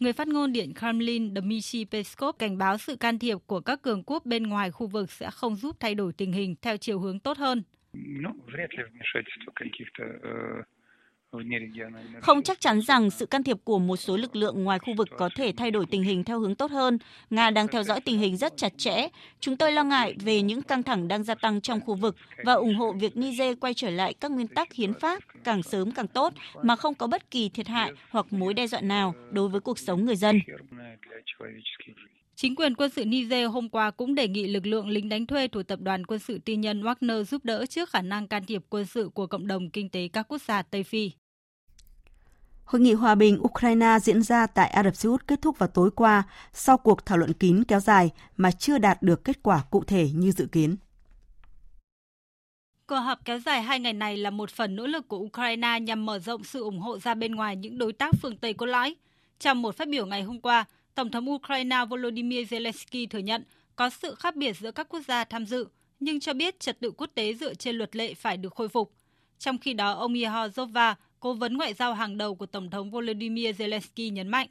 Người 0.00 0.12
phát 0.12 0.28
ngôn 0.28 0.52
Điện 0.52 0.74
Kremlin 0.74 1.34
Dmitry 1.34 1.84
Peskov 1.84 2.36
cảnh 2.38 2.58
báo 2.58 2.78
sự 2.78 2.96
can 2.96 3.18
thiệp 3.18 3.38
của 3.46 3.60
các 3.60 3.82
cường 3.82 4.02
quốc 4.02 4.26
bên 4.26 4.42
ngoài 4.42 4.70
khu 4.70 4.86
vực 4.86 5.12
sẽ 5.12 5.30
không 5.30 5.56
giúp 5.56 5.76
thay 5.80 5.94
đổi 5.94 6.12
tình 6.12 6.32
hình 6.32 6.54
theo 6.62 6.76
chiều 6.76 7.00
hướng 7.00 7.20
tốt 7.20 7.38
hơn. 7.38 7.62
Không 12.20 12.42
chắc 12.42 12.60
chắn 12.60 12.80
rằng 12.80 13.10
sự 13.10 13.26
can 13.26 13.42
thiệp 13.42 13.56
của 13.64 13.78
một 13.78 13.96
số 13.96 14.16
lực 14.16 14.36
lượng 14.36 14.64
ngoài 14.64 14.78
khu 14.78 14.94
vực 14.96 15.08
có 15.16 15.30
thể 15.36 15.52
thay 15.56 15.70
đổi 15.70 15.86
tình 15.90 16.02
hình 16.02 16.24
theo 16.24 16.40
hướng 16.40 16.54
tốt 16.54 16.70
hơn. 16.70 16.98
Nga 17.30 17.50
đang 17.50 17.68
theo 17.68 17.82
dõi 17.82 18.00
tình 18.00 18.18
hình 18.18 18.36
rất 18.36 18.56
chặt 18.56 18.72
chẽ. 18.78 19.08
Chúng 19.40 19.56
tôi 19.56 19.72
lo 19.72 19.84
ngại 19.84 20.14
về 20.20 20.42
những 20.42 20.62
căng 20.62 20.82
thẳng 20.82 21.08
đang 21.08 21.22
gia 21.24 21.34
tăng 21.34 21.60
trong 21.60 21.80
khu 21.80 21.94
vực 21.94 22.16
và 22.44 22.52
ủng 22.52 22.74
hộ 22.74 22.92
việc 22.92 23.16
Niger 23.16 23.58
quay 23.60 23.74
trở 23.74 23.90
lại 23.90 24.14
các 24.14 24.30
nguyên 24.30 24.48
tắc 24.48 24.72
hiến 24.72 24.94
pháp 24.94 25.22
càng 25.44 25.62
sớm 25.62 25.90
càng 25.90 26.06
tốt 26.06 26.32
mà 26.62 26.76
không 26.76 26.94
có 26.94 27.06
bất 27.06 27.30
kỳ 27.30 27.48
thiệt 27.48 27.68
hại 27.68 27.92
hoặc 28.10 28.32
mối 28.32 28.54
đe 28.54 28.66
dọa 28.66 28.80
nào 28.80 29.14
đối 29.30 29.48
với 29.48 29.60
cuộc 29.60 29.78
sống 29.78 30.04
người 30.04 30.16
dân. 30.16 30.40
Chính 32.36 32.56
quyền 32.56 32.74
quân 32.74 32.90
sự 32.90 33.04
Niger 33.04 33.50
hôm 33.50 33.68
qua 33.68 33.90
cũng 33.90 34.14
đề 34.14 34.28
nghị 34.28 34.48
lực 34.48 34.66
lượng 34.66 34.88
lính 34.88 35.08
đánh 35.08 35.26
thuê 35.26 35.48
thuộc 35.48 35.66
tập 35.66 35.80
đoàn 35.80 36.06
quân 36.06 36.18
sự 36.18 36.38
tư 36.38 36.52
nhân 36.52 36.82
Wagner 36.82 37.22
giúp 37.24 37.44
đỡ 37.44 37.66
trước 37.66 37.90
khả 37.90 38.02
năng 38.02 38.28
can 38.28 38.44
thiệp 38.44 38.62
quân 38.68 38.86
sự 38.86 39.10
của 39.14 39.26
cộng 39.26 39.46
đồng 39.46 39.70
kinh 39.70 39.90
tế 39.90 40.08
các 40.12 40.26
quốc 40.28 40.42
gia 40.42 40.62
Tây 40.62 40.82
Phi. 40.82 41.10
Hội 42.70 42.80
nghị 42.80 42.92
hòa 42.92 43.14
bình 43.14 43.38
Ukraine 43.42 43.98
diễn 44.02 44.22
ra 44.22 44.46
tại 44.46 44.68
Ả 44.68 44.82
Rập 44.82 44.96
Xê 44.96 45.08
Út 45.08 45.26
kết 45.26 45.42
thúc 45.42 45.58
vào 45.58 45.68
tối 45.68 45.90
qua 45.90 46.22
sau 46.52 46.78
cuộc 46.78 47.06
thảo 47.06 47.18
luận 47.18 47.32
kín 47.32 47.64
kéo 47.64 47.80
dài 47.80 48.10
mà 48.36 48.50
chưa 48.50 48.78
đạt 48.78 49.02
được 49.02 49.24
kết 49.24 49.42
quả 49.42 49.62
cụ 49.70 49.84
thể 49.84 50.10
như 50.14 50.32
dự 50.32 50.46
kiến. 50.46 50.76
Cuộc 52.86 52.96
họp 52.96 53.24
kéo 53.24 53.38
dài 53.38 53.62
hai 53.62 53.80
ngày 53.80 53.92
này 53.92 54.16
là 54.16 54.30
một 54.30 54.50
phần 54.50 54.76
nỗ 54.76 54.86
lực 54.86 55.08
của 55.08 55.18
Ukraine 55.18 55.80
nhằm 55.80 56.06
mở 56.06 56.18
rộng 56.18 56.44
sự 56.44 56.62
ủng 56.62 56.80
hộ 56.80 56.98
ra 56.98 57.14
bên 57.14 57.34
ngoài 57.34 57.56
những 57.56 57.78
đối 57.78 57.92
tác 57.92 58.10
phương 58.22 58.36
Tây 58.36 58.54
cốt 58.54 58.66
lõi. 58.66 58.94
Trong 59.38 59.62
một 59.62 59.76
phát 59.76 59.88
biểu 59.88 60.06
ngày 60.06 60.22
hôm 60.22 60.40
qua, 60.40 60.64
Tổng 60.94 61.10
thống 61.10 61.30
Ukraine 61.30 61.84
Volodymyr 61.90 62.54
Zelensky 62.54 63.06
thừa 63.10 63.18
nhận 63.18 63.44
có 63.76 63.90
sự 63.90 64.14
khác 64.14 64.36
biệt 64.36 64.56
giữa 64.56 64.70
các 64.70 64.88
quốc 64.88 65.00
gia 65.08 65.24
tham 65.24 65.46
dự, 65.46 65.68
nhưng 66.00 66.20
cho 66.20 66.32
biết 66.32 66.60
trật 66.60 66.80
tự 66.80 66.90
quốc 66.90 67.10
tế 67.14 67.34
dựa 67.34 67.54
trên 67.54 67.76
luật 67.76 67.96
lệ 67.96 68.14
phải 68.14 68.36
được 68.36 68.54
khôi 68.54 68.68
phục. 68.68 68.92
Trong 69.38 69.58
khi 69.58 69.74
đó, 69.74 69.92
ông 69.92 70.14
Ihor 70.14 70.58
Zova, 70.58 70.94
cố 71.20 71.34
vấn 71.34 71.56
ngoại 71.56 71.74
giao 71.74 71.94
hàng 71.94 72.18
đầu 72.18 72.34
của 72.34 72.46
Tổng 72.46 72.70
thống 72.70 72.90
Volodymyr 72.90 73.62
Zelensky 73.62 74.12
nhấn 74.12 74.28
mạnh. 74.28 74.48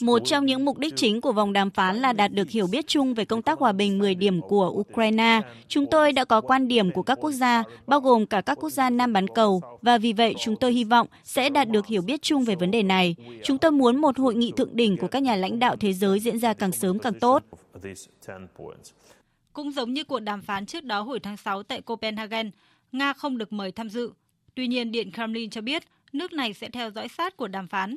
Một 0.00 0.18
trong 0.24 0.46
những 0.46 0.64
mục 0.64 0.78
đích 0.78 0.96
chính 0.96 1.20
của 1.20 1.32
vòng 1.32 1.52
đàm 1.52 1.70
phán 1.70 1.96
là 1.96 2.12
đạt 2.12 2.32
được 2.32 2.50
hiểu 2.50 2.66
biết 2.72 2.86
chung 2.86 3.14
về 3.14 3.24
công 3.24 3.42
tác 3.42 3.58
hòa 3.58 3.72
bình 3.72 3.98
10 3.98 4.14
điểm 4.14 4.40
của 4.40 4.70
Ukraine. 4.70 5.40
Chúng 5.68 5.86
tôi 5.86 6.12
đã 6.12 6.24
có 6.24 6.40
quan 6.40 6.68
điểm 6.68 6.92
của 6.92 7.02
các 7.02 7.18
quốc 7.20 7.30
gia, 7.30 7.64
bao 7.86 8.00
gồm 8.00 8.26
cả 8.26 8.40
các 8.40 8.58
quốc 8.60 8.70
gia 8.70 8.90
Nam 8.90 9.12
bán 9.12 9.28
cầu, 9.28 9.62
và 9.82 9.98
vì 9.98 10.12
vậy 10.12 10.34
chúng 10.38 10.56
tôi 10.56 10.72
hy 10.72 10.84
vọng 10.84 11.06
sẽ 11.24 11.50
đạt 11.50 11.68
được 11.68 11.86
hiểu 11.86 12.02
biết 12.02 12.22
chung 12.22 12.44
về 12.44 12.54
vấn 12.54 12.70
đề 12.70 12.82
này. 12.82 13.16
Chúng 13.44 13.58
tôi 13.58 13.70
muốn 13.70 13.96
một 13.96 14.18
hội 14.18 14.34
nghị 14.34 14.52
thượng 14.56 14.76
đỉnh 14.76 14.96
của 14.96 15.08
các 15.08 15.22
nhà 15.22 15.36
lãnh 15.36 15.58
đạo 15.58 15.76
thế 15.76 15.92
giới 15.92 16.20
diễn 16.20 16.38
ra 16.38 16.54
càng 16.54 16.72
sớm 16.72 16.98
càng 16.98 17.14
tốt. 17.20 17.42
Cũng 19.58 19.72
giống 19.72 19.94
như 19.94 20.04
cuộc 20.04 20.20
đàm 20.20 20.42
phán 20.42 20.66
trước 20.66 20.84
đó 20.84 21.00
hồi 21.00 21.20
tháng 21.20 21.36
6 21.36 21.62
tại 21.62 21.80
Copenhagen, 21.80 22.50
Nga 22.92 23.12
không 23.12 23.38
được 23.38 23.52
mời 23.52 23.72
tham 23.72 23.88
dự. 23.88 24.12
Tuy 24.54 24.66
nhiên, 24.66 24.92
Điện 24.92 25.12
Kremlin 25.12 25.50
cho 25.50 25.60
biết 25.60 25.82
nước 26.12 26.32
này 26.32 26.52
sẽ 26.52 26.68
theo 26.70 26.90
dõi 26.90 27.08
sát 27.08 27.36
cuộc 27.36 27.48
đàm 27.48 27.66
phán. 27.66 27.96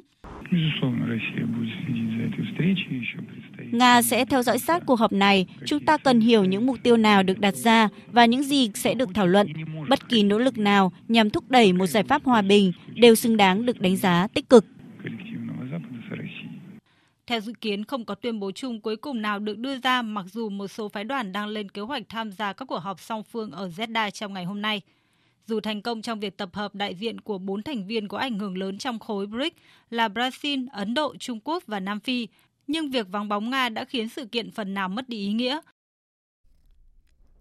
Nga 3.71 4.01
sẽ 4.01 4.25
theo 4.25 4.43
dõi 4.43 4.59
sát 4.59 4.83
cuộc 4.85 4.99
họp 4.99 5.11
này. 5.11 5.45
Chúng 5.65 5.85
ta 5.85 5.97
cần 5.97 6.19
hiểu 6.19 6.43
những 6.43 6.65
mục 6.65 6.77
tiêu 6.83 6.97
nào 6.97 7.23
được 7.23 7.39
đặt 7.39 7.55
ra 7.55 7.89
và 8.07 8.25
những 8.25 8.43
gì 8.43 8.69
sẽ 8.75 8.93
được 8.93 9.09
thảo 9.13 9.27
luận. 9.27 9.47
Bất 9.89 10.09
kỳ 10.09 10.23
nỗ 10.23 10.37
lực 10.37 10.57
nào 10.57 10.91
nhằm 11.07 11.29
thúc 11.29 11.43
đẩy 11.49 11.73
một 11.73 11.87
giải 11.87 12.03
pháp 12.03 12.23
hòa 12.23 12.41
bình 12.41 12.71
đều 12.93 13.15
xứng 13.15 13.37
đáng 13.37 13.65
được 13.65 13.79
đánh 13.79 13.97
giá 13.97 14.27
tích 14.33 14.49
cực. 14.49 14.65
Theo 17.31 17.41
dự 17.41 17.53
kiến, 17.61 17.85
không 17.85 18.05
có 18.05 18.15
tuyên 18.15 18.39
bố 18.39 18.51
chung 18.51 18.81
cuối 18.81 18.95
cùng 18.95 19.21
nào 19.21 19.39
được 19.39 19.57
đưa 19.57 19.79
ra 19.79 20.01
mặc 20.01 20.25
dù 20.31 20.49
một 20.49 20.67
số 20.67 20.89
phái 20.89 21.03
đoàn 21.03 21.31
đang 21.31 21.47
lên 21.47 21.71
kế 21.71 21.81
hoạch 21.81 22.03
tham 22.09 22.31
gia 22.31 22.53
các 22.53 22.65
cuộc 22.65 22.77
họp 22.77 22.99
song 22.99 23.23
phương 23.23 23.51
ở 23.51 23.67
Jeddah 23.67 24.09
trong 24.09 24.33
ngày 24.33 24.45
hôm 24.45 24.61
nay. 24.61 24.81
Dù 25.47 25.59
thành 25.59 25.81
công 25.81 26.01
trong 26.01 26.19
việc 26.19 26.37
tập 26.37 26.49
hợp 26.53 26.75
đại 26.75 26.95
diện 26.95 27.21
của 27.21 27.37
bốn 27.37 27.63
thành 27.63 27.87
viên 27.87 28.07
có 28.07 28.17
ảnh 28.17 28.39
hưởng 28.39 28.57
lớn 28.57 28.77
trong 28.77 28.99
khối 28.99 29.25
BRICS 29.27 29.55
là 29.89 30.07
Brazil, 30.07 30.67
Ấn 30.71 30.93
Độ, 30.93 31.15
Trung 31.19 31.39
Quốc 31.43 31.63
và 31.67 31.79
Nam 31.79 31.99
Phi, 31.99 32.27
nhưng 32.67 32.91
việc 32.91 33.07
vắng 33.11 33.29
bóng 33.29 33.49
Nga 33.49 33.69
đã 33.69 33.85
khiến 33.85 34.09
sự 34.09 34.25
kiện 34.25 34.51
phần 34.51 34.73
nào 34.73 34.89
mất 34.89 35.09
đi 35.09 35.17
ý 35.17 35.33
nghĩa. 35.33 35.59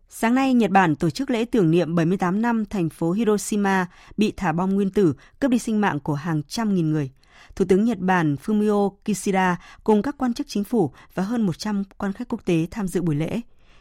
Sáng 0.08 0.34
nay, 0.34 0.54
Nhật 0.54 0.70
Bản 0.70 0.96
tổ 0.96 1.10
chức 1.10 1.30
lễ 1.30 1.44
tưởng 1.44 1.70
niệm 1.70 1.94
78 1.94 2.42
năm 2.42 2.64
thành 2.64 2.90
phố 2.90 3.12
Hiroshima 3.12 3.86
bị 4.16 4.32
thả 4.36 4.52
bom 4.52 4.74
nguyên 4.74 4.90
tử, 4.90 5.14
cướp 5.40 5.50
đi 5.50 5.58
sinh 5.58 5.80
mạng 5.80 6.00
của 6.00 6.14
hàng 6.14 6.42
trăm 6.42 6.74
nghìn 6.74 6.90
người. 6.90 7.10
Thủ 7.56 7.64
tướng 7.68 7.84
Nhật 7.84 7.98
Bản 7.98 8.36
Fumio 8.44 8.90
Kishida 9.04 9.56
cùng 9.84 10.02
các 10.02 10.14
quan 10.18 10.34
chức 10.34 10.48
chính 10.48 10.64
phủ 10.64 10.90
và 11.14 11.22
hơn 11.22 11.46
100 11.46 11.82
quan 11.98 12.12
khách 12.12 12.28
quốc 12.28 12.44
tế 12.44 12.66
tham 12.70 12.88
dự 12.88 13.02
buổi 13.02 13.14
lễ. 13.14 13.40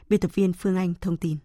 Biên 0.10 0.20
tập 0.20 0.36
viên 0.36 0.54
Phương 0.54 0.76
Anh 0.76 0.94
thông 1.02 1.18
tin. 1.18 1.38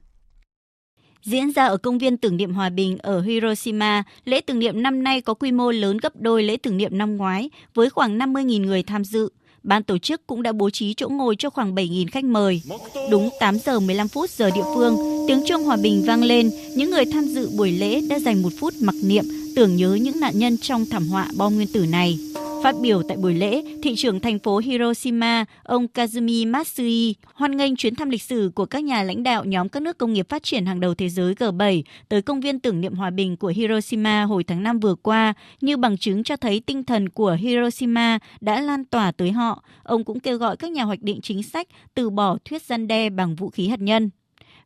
Diễn 1.23 1.53
ra 1.53 1.67
ở 1.67 1.77
công 1.77 1.99
viên 1.99 2.17
tưởng 2.17 2.37
niệm 2.37 2.55
hòa 2.55 2.69
bình 2.69 2.99
ở 2.99 3.21
Hiroshima, 3.21 4.03
lễ 4.25 4.41
tưởng 4.41 4.59
niệm 4.59 4.83
năm 4.83 5.03
nay 5.03 5.21
có 5.21 5.35
quy 5.35 5.53
mô 5.53 5.71
lớn 5.71 5.99
gấp 5.99 6.17
đôi 6.17 6.43
lễ 6.43 6.57
tưởng 6.57 6.77
niệm 6.77 6.99
năm 6.99 7.17
ngoái, 7.17 7.51
với 7.75 7.91
khoảng 7.91 8.19
50.000 8.19 8.67
người 8.67 8.83
tham 8.83 9.05
dự. 9.05 9.29
Ban 9.65 9.83
tổ 9.83 9.99
chức 9.99 10.27
cũng 10.27 10.43
đã 10.43 10.53
bố 10.53 10.71
trí 10.71 10.95
chỗ 10.95 11.09
ngồi 11.09 11.37
cho 11.39 11.51
khoảng 11.51 11.75
7.000 11.75 12.07
khách 12.13 12.25
mời. 12.25 12.63
Đúng 13.11 13.31
8 13.41 13.59
giờ 13.59 13.81
15 13.81 14.09
phút 14.09 14.31
giờ 14.31 14.51
địa 14.55 14.65
phương, 14.75 14.97
tiếng 15.29 15.43
chuông 15.47 15.65
hòa 15.65 15.77
bình 15.83 16.05
vang 16.07 16.23
lên, 16.23 16.51
những 16.77 16.91
người 16.91 17.05
tham 17.13 17.25
dự 17.25 17.51
buổi 17.57 17.73
lễ 17.73 18.01
đã 18.09 18.19
dành 18.19 18.43
một 18.43 18.51
phút 18.61 18.75
mặc 18.81 18.95
niệm 19.03 19.25
tưởng 19.57 19.77
nhớ 19.77 19.95
những 19.95 20.21
nạn 20.21 20.39
nhân 20.39 20.57
trong 20.59 20.87
thảm 20.87 21.09
họa 21.09 21.29
bom 21.37 21.55
nguyên 21.55 21.69
tử 21.73 21.87
này. 21.87 22.19
Phát 22.65 22.75
biểu 22.81 23.03
tại 23.09 23.17
buổi 23.17 23.35
lễ, 23.35 23.63
thị 23.83 23.95
trưởng 23.97 24.21
thành 24.21 24.39
phố 24.39 24.59
Hiroshima, 24.59 25.45
ông 25.63 25.87
Kazumi 25.95 26.51
Matsui, 26.51 27.15
hoan 27.35 27.57
nghênh 27.57 27.77
chuyến 27.77 27.95
thăm 27.95 28.11
lịch 28.11 28.23
sử 28.23 28.53
của 28.55 28.67
các 28.67 28.85
nhà 28.85 29.03
lãnh 29.03 29.23
đạo 29.23 29.45
nhóm 29.45 29.69
các 29.69 29.83
nước 29.83 29.99
công 29.99 30.13
nghiệp 30.13 30.29
phát 30.29 30.43
triển 30.43 30.67
hàng 30.67 30.81
đầu 30.81 30.95
thế 30.95 31.09
giới 31.09 31.35
G7 31.35 31.83
tới 32.09 32.23
công 32.23 32.41
viên 32.41 32.61
tưởng 32.61 32.81
niệm 32.81 32.95
hòa 32.95 33.11
bình 33.11 33.37
của 33.37 33.53
Hiroshima 33.57 34.23
hồi 34.23 34.45
tháng 34.45 34.63
5 34.63 34.81
vừa 34.81 34.95
qua, 34.95 35.35
như 35.61 35.77
bằng 35.77 35.99
chứng 35.99 36.25
cho 36.25 36.37
thấy 36.37 36.61
tinh 36.67 36.85
thần 36.85 37.09
của 37.09 37.37
Hiroshima 37.41 38.19
đã 38.41 38.61
lan 38.61 38.85
tỏa 38.85 39.13
tới 39.13 39.33
họ. 39.33 39.65
Ông 39.83 40.05
cũng 40.05 40.21
kêu 40.21 40.39
gọi 40.39 40.57
các 40.57 40.71
nhà 40.71 40.83
hoạch 40.83 41.03
định 41.03 41.21
chính 41.21 41.43
sách 41.43 41.69
từ 41.95 42.11
bỏ 42.11 42.39
thuyết 42.45 42.63
gian 42.63 42.89
đe 42.89 43.11
bằng 43.11 43.35
vũ 43.35 43.51
khí 43.51 43.69
hạt 43.69 43.81
nhân 43.81 44.11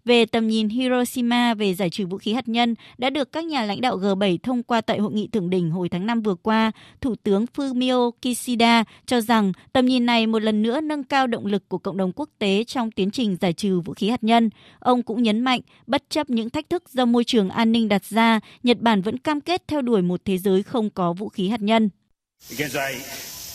về 0.04 0.26
tầm 0.26 0.48
nhìn 0.48 0.68
Hiroshima 0.68 1.54
về 1.54 1.74
giải 1.74 1.90
trừ 1.90 2.06
vũ 2.06 2.18
khí 2.18 2.32
hạt 2.32 2.48
nhân 2.48 2.74
đã 2.98 3.10
được 3.10 3.32
các 3.32 3.44
nhà 3.44 3.62
lãnh 3.62 3.80
đạo 3.80 3.98
G7 3.98 4.38
thông 4.42 4.62
qua 4.62 4.80
tại 4.80 4.98
hội 4.98 5.12
nghị 5.12 5.28
thượng 5.28 5.50
đỉnh 5.50 5.70
hồi 5.70 5.88
tháng 5.88 6.06
5 6.06 6.22
vừa 6.22 6.34
qua, 6.34 6.72
Thủ 7.00 7.14
tướng 7.22 7.46
Fumio 7.56 8.10
Kishida 8.22 8.84
cho 9.06 9.20
rằng 9.20 9.52
tầm 9.72 9.86
nhìn 9.86 10.06
này 10.06 10.26
một 10.26 10.42
lần 10.42 10.62
nữa 10.62 10.80
nâng 10.80 11.04
cao 11.04 11.26
động 11.26 11.46
lực 11.46 11.68
của 11.68 11.78
cộng 11.78 11.96
đồng 11.96 12.12
quốc 12.12 12.28
tế 12.38 12.64
trong 12.64 12.90
tiến 12.90 13.10
trình 13.10 13.36
giải 13.40 13.52
trừ 13.52 13.80
vũ 13.80 13.94
khí 13.94 14.08
hạt 14.08 14.24
nhân. 14.24 14.50
Ông 14.78 15.02
cũng 15.02 15.22
nhấn 15.22 15.40
mạnh, 15.40 15.60
bất 15.86 16.04
chấp 16.10 16.30
những 16.30 16.50
thách 16.50 16.70
thức 16.70 16.88
do 16.88 17.04
môi 17.04 17.24
trường 17.24 17.50
an 17.50 17.72
ninh 17.72 17.88
đặt 17.88 18.04
ra, 18.04 18.40
Nhật 18.62 18.80
Bản 18.80 19.02
vẫn 19.02 19.18
cam 19.18 19.40
kết 19.40 19.62
theo 19.68 19.82
đuổi 19.82 20.02
một 20.02 20.20
thế 20.24 20.38
giới 20.38 20.62
không 20.62 20.90
có 20.90 21.12
vũ 21.12 21.28
khí 21.28 21.48
hạt 21.48 21.60
nhân. 21.60 21.90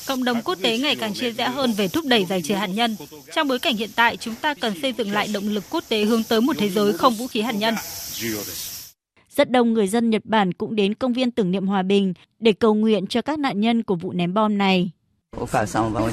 Cộng 0.08 0.24
đồng 0.24 0.42
quốc 0.42 0.58
tế 0.62 0.78
ngày 0.78 0.96
càng 0.96 1.14
chia 1.14 1.32
rẽ 1.32 1.50
hơn 1.50 1.74
về 1.74 1.88
thúc 1.88 2.06
đẩy 2.06 2.26
giải 2.26 2.42
trừ 2.42 2.56
hạt 2.56 2.68
nhân. 2.68 2.96
Trong 3.34 3.48
bối 3.48 3.60
cảnh 3.60 3.78
hiện 3.78 3.90
tại, 3.96 4.18
chúng 4.18 4.36
ta 4.36 4.54
cần 4.54 4.74
xây 4.82 4.94
dựng 4.98 5.12
lại 5.12 5.30
động 5.34 5.50
lực 5.50 5.64
quốc 5.70 5.84
tế 5.90 6.04
hướng 6.04 6.24
tới 6.24 6.42
một 6.42 6.54
thế 6.58 6.70
giới 6.70 6.94
không 6.94 7.14
vũ 7.14 7.28
khí 7.28 7.42
hạt 7.42 7.52
nhân. 7.52 7.76
Rất 9.36 9.52
đông 9.52 9.74
người 9.74 9.88
dân 9.88 10.10
Nhật 10.10 10.22
Bản 10.26 10.54
cũng 10.54 10.76
đến 10.76 10.94
công 10.94 11.14
viên 11.14 11.32
tưởng 11.32 11.52
niệm 11.52 11.68
hòa 11.68 11.84
bình 11.84 12.14
để 12.40 12.54
cầu 12.54 12.74
nguyện 12.74 13.08
cho 13.08 13.22
các 13.22 13.40
nạn 13.40 13.60
nhân 13.60 13.84
của 13.84 13.96
vụ 13.96 14.12
ném 14.12 14.34
bom 14.34 14.58
này. 14.58 14.92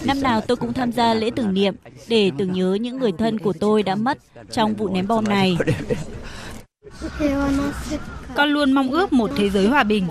Năm 0.05 0.21
nào 0.23 0.41
tôi 0.41 0.57
cũng 0.57 0.73
tham 0.73 0.93
gia 0.93 1.15
lễ 1.15 1.31
tưởng 1.37 1.55
niệm 1.55 1.75
để 2.09 2.31
tưởng 2.39 2.53
nhớ 2.53 2.79
những 2.81 2.99
người 2.99 3.13
thân 3.19 3.39
của 3.39 3.53
tôi 3.53 3.83
đã 3.83 3.95
mất 3.95 4.19
trong 4.53 4.75
vụ 4.75 4.89
ném 4.89 5.07
bom 5.09 5.25
này. 5.25 5.57
Con 8.35 8.49
luôn 8.49 8.73
mong 8.73 8.91
ước 8.91 9.13
một 9.13 9.31
thế 9.37 9.51
giới 9.51 9.67
hòa 9.67 9.85
bình. 9.85 10.09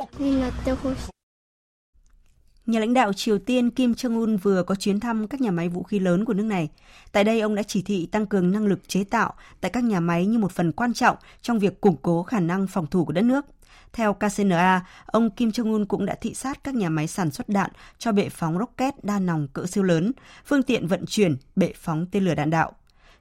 Nhà 2.70 2.80
lãnh 2.80 2.94
đạo 2.94 3.14
Triều 3.14 3.40
Tiên 3.40 3.70
Kim 3.70 3.92
Jong-un 3.92 4.38
vừa 4.38 4.64
có 4.64 4.76
chuyến 4.76 5.00
thăm 5.00 5.28
các 5.28 5.42
nhà 5.42 5.52
máy 5.52 5.70
vũ 5.70 5.84
khí 5.84 6.00
lớn 6.00 6.26
của 6.26 6.34
nước 6.34 6.44
này. 6.44 6.70
Tại 7.12 7.24
đây, 7.24 7.40
ông 7.42 7.56
đã 7.56 7.64
chỉ 7.64 7.82
thị 7.82 8.06
tăng 8.06 8.26
cường 8.26 8.52
năng 8.52 8.68
lực 8.68 8.88
chế 8.88 9.04
tạo 9.04 9.34
tại 9.62 9.72
các 9.72 9.84
nhà 9.84 10.00
máy 10.00 10.26
như 10.26 10.40
một 10.40 10.52
phần 10.52 10.72
quan 10.72 10.94
trọng 10.94 11.18
trong 11.42 11.60
việc 11.60 11.82
củng 11.82 11.96
cố 12.02 12.24
khả 12.24 12.40
năng 12.40 12.68
phòng 12.68 12.88
thủ 12.88 13.06
của 13.06 13.14
đất 13.14 13.22
nước. 13.22 13.46
Theo 13.94 14.14
KCNA, 14.14 14.86
ông 15.06 15.30
Kim 15.30 15.50
Jong-un 15.50 15.86
cũng 15.86 16.06
đã 16.06 16.16
thị 16.22 16.34
sát 16.34 16.64
các 16.64 16.76
nhà 16.76 16.90
máy 16.90 17.08
sản 17.08 17.32
xuất 17.32 17.50
đạn 17.50 17.72
cho 17.98 18.12
bệ 18.12 18.30
phóng 18.30 18.60
rocket 18.60 19.04
đa 19.04 19.20
nòng 19.20 19.48
cỡ 19.54 19.66
siêu 19.66 19.84
lớn, 19.84 20.12
phương 20.46 20.64
tiện 20.64 20.88
vận 20.88 21.06
chuyển 21.06 21.36
bệ 21.56 21.74
phóng 21.76 22.06
tên 22.12 22.26
lửa 22.26 22.36
đạn 22.36 22.50
đạo. 22.50 22.72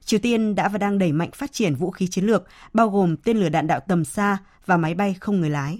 Triều 0.04 0.20
Tiên 0.20 0.54
đã 0.54 0.68
và 0.68 0.78
đang 0.78 0.98
đẩy 0.98 1.12
mạnh 1.12 1.30
phát 1.34 1.52
triển 1.52 1.74
vũ 1.74 1.90
khí 1.90 2.06
chiến 2.06 2.24
lược, 2.24 2.46
bao 2.72 2.88
gồm 2.88 3.16
tên 3.16 3.36
lửa 3.36 3.48
đạn 3.48 3.66
đạo 3.66 3.80
tầm 3.88 4.04
xa 4.04 4.38
và 4.66 4.76
máy 4.76 4.94
bay 4.94 5.16
không 5.20 5.40
người 5.40 5.50
lái. 5.50 5.78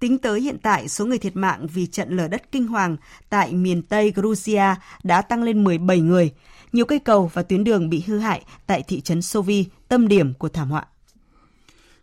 Tính 0.00 0.18
tới 0.18 0.40
hiện 0.40 0.58
tại, 0.62 0.88
số 0.88 1.06
người 1.06 1.18
thiệt 1.18 1.36
mạng 1.36 1.66
vì 1.74 1.86
trận 1.86 2.16
lở 2.16 2.28
đất 2.28 2.52
kinh 2.52 2.66
hoàng 2.66 2.96
tại 3.30 3.52
miền 3.52 3.82
Tây 3.82 4.12
Georgia 4.16 4.76
đã 5.02 5.22
tăng 5.22 5.42
lên 5.42 5.64
17 5.64 6.00
người. 6.00 6.30
Nhiều 6.72 6.84
cây 6.84 6.98
cầu 6.98 7.30
và 7.34 7.42
tuyến 7.42 7.64
đường 7.64 7.90
bị 7.90 8.04
hư 8.06 8.18
hại 8.18 8.44
tại 8.66 8.82
thị 8.88 9.00
trấn 9.00 9.22
Sovi, 9.22 9.66
tâm 9.88 10.08
điểm 10.08 10.34
của 10.34 10.48
thảm 10.48 10.70
họa. 10.70 10.86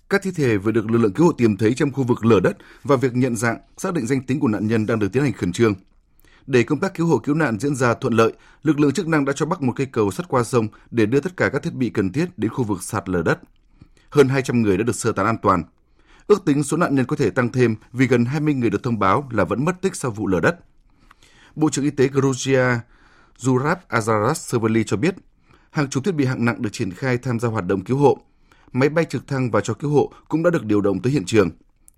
Các 0.10 0.22
thi 0.24 0.32
thể 0.32 0.58
vừa 0.58 0.72
được 0.72 0.92
lực 0.92 0.98
lượng 0.98 1.14
cứu 1.14 1.26
hộ 1.26 1.32
tìm 1.32 1.58
thấy 1.58 1.74
trong 1.74 1.92
khu 1.92 2.04
vực 2.04 2.26
lở 2.26 2.40
đất 2.40 2.58
và 2.84 2.96
việc 2.96 3.16
nhận 3.16 3.36
dạng, 3.36 3.58
xác 3.78 3.94
định 3.94 4.08
danh 4.08 4.22
tính 4.22 4.40
của 4.40 4.48
nạn 4.48 4.68
nhân 4.68 4.86
đang 4.86 5.00
được 5.00 5.12
tiến 5.14 5.24
hành 5.24 5.34
khẩn 5.34 5.52
trương. 5.52 5.74
Để 6.48 6.64
công 6.64 6.80
tác 6.80 6.94
cứu 6.94 7.08
hộ 7.08 7.18
cứu 7.18 7.36
nạn 7.36 7.60
diễn 7.60 7.76
ra 7.76 7.94
thuận 7.94 8.14
lợi, 8.14 8.34
lực 8.64 8.80
lượng 8.80 8.92
chức 8.92 9.08
năng 9.08 9.26
đã 9.26 9.34
cho 9.36 9.46
bắc 9.46 9.62
một 9.62 9.74
cây 9.76 9.88
cầu 9.92 10.12
sắt 10.12 10.28
qua 10.28 10.44
sông 10.44 10.68
để 10.92 11.06
đưa 11.06 11.20
tất 11.20 11.38
cả 11.38 11.50
các 11.50 11.64
thiết 11.64 11.74
bị 11.74 11.90
cần 11.90 12.12
thiết 12.12 12.26
đến 12.38 12.52
khu 12.52 12.64
vực 12.64 12.84
sạt 12.84 13.10
lở 13.10 13.22
đất. 13.24 13.40
Hơn 14.10 14.28
200 14.28 14.62
người 14.62 14.78
đã 14.78 14.84
được 14.84 14.96
sơ 14.96 15.12
tán 15.12 15.26
an 15.26 15.38
toàn. 15.42 15.64
Ước 16.28 16.46
tính 16.46 16.64
số 16.64 16.78
nạn 16.78 16.96
nhân 16.96 17.06
có 17.06 17.16
thể 17.16 17.30
tăng 17.30 17.52
thêm 17.52 17.76
vì 17.94 18.08
gần 18.08 18.26
20 18.26 18.54
người 18.54 18.70
được 18.70 18.84
thông 18.84 19.00
báo 19.00 19.30
là 19.32 19.44
vẫn 19.44 19.66
mất 19.66 19.82
tích 19.82 19.96
sau 19.96 20.12
vụ 20.12 20.28
lở 20.28 20.40
đất. 20.40 20.60
Bộ 21.56 21.70
trưởng 21.70 21.86
Y 21.86 21.92
tế 21.92 22.10
Georgia 22.14 22.82
Zurab 23.38 23.76
Azaras 23.90 24.34
Servali 24.34 24.84
cho 24.84 24.98
biết, 24.98 25.16
hàng 25.72 25.90
chục 25.90 26.04
thiết 26.04 26.16
bị 26.16 26.26
hạng 26.26 26.46
nặng 26.46 26.62
được 26.62 26.70
triển 26.74 26.92
khai 26.92 27.18
tham 27.18 27.40
gia 27.40 27.50
hoạt 27.50 27.66
động 27.66 27.84
cứu 27.84 27.98
hộ. 27.98 28.18
Máy 28.74 28.90
bay 28.90 29.06
trực 29.06 29.28
thăng 29.28 29.52
và 29.52 29.62
cho 29.62 29.74
cứu 29.74 29.92
hộ 29.92 30.12
cũng 30.28 30.44
đã 30.44 30.50
được 30.50 30.66
điều 30.66 30.82
động 30.82 31.02
tới 31.02 31.14
hiện 31.14 31.26
trường. 31.26 31.50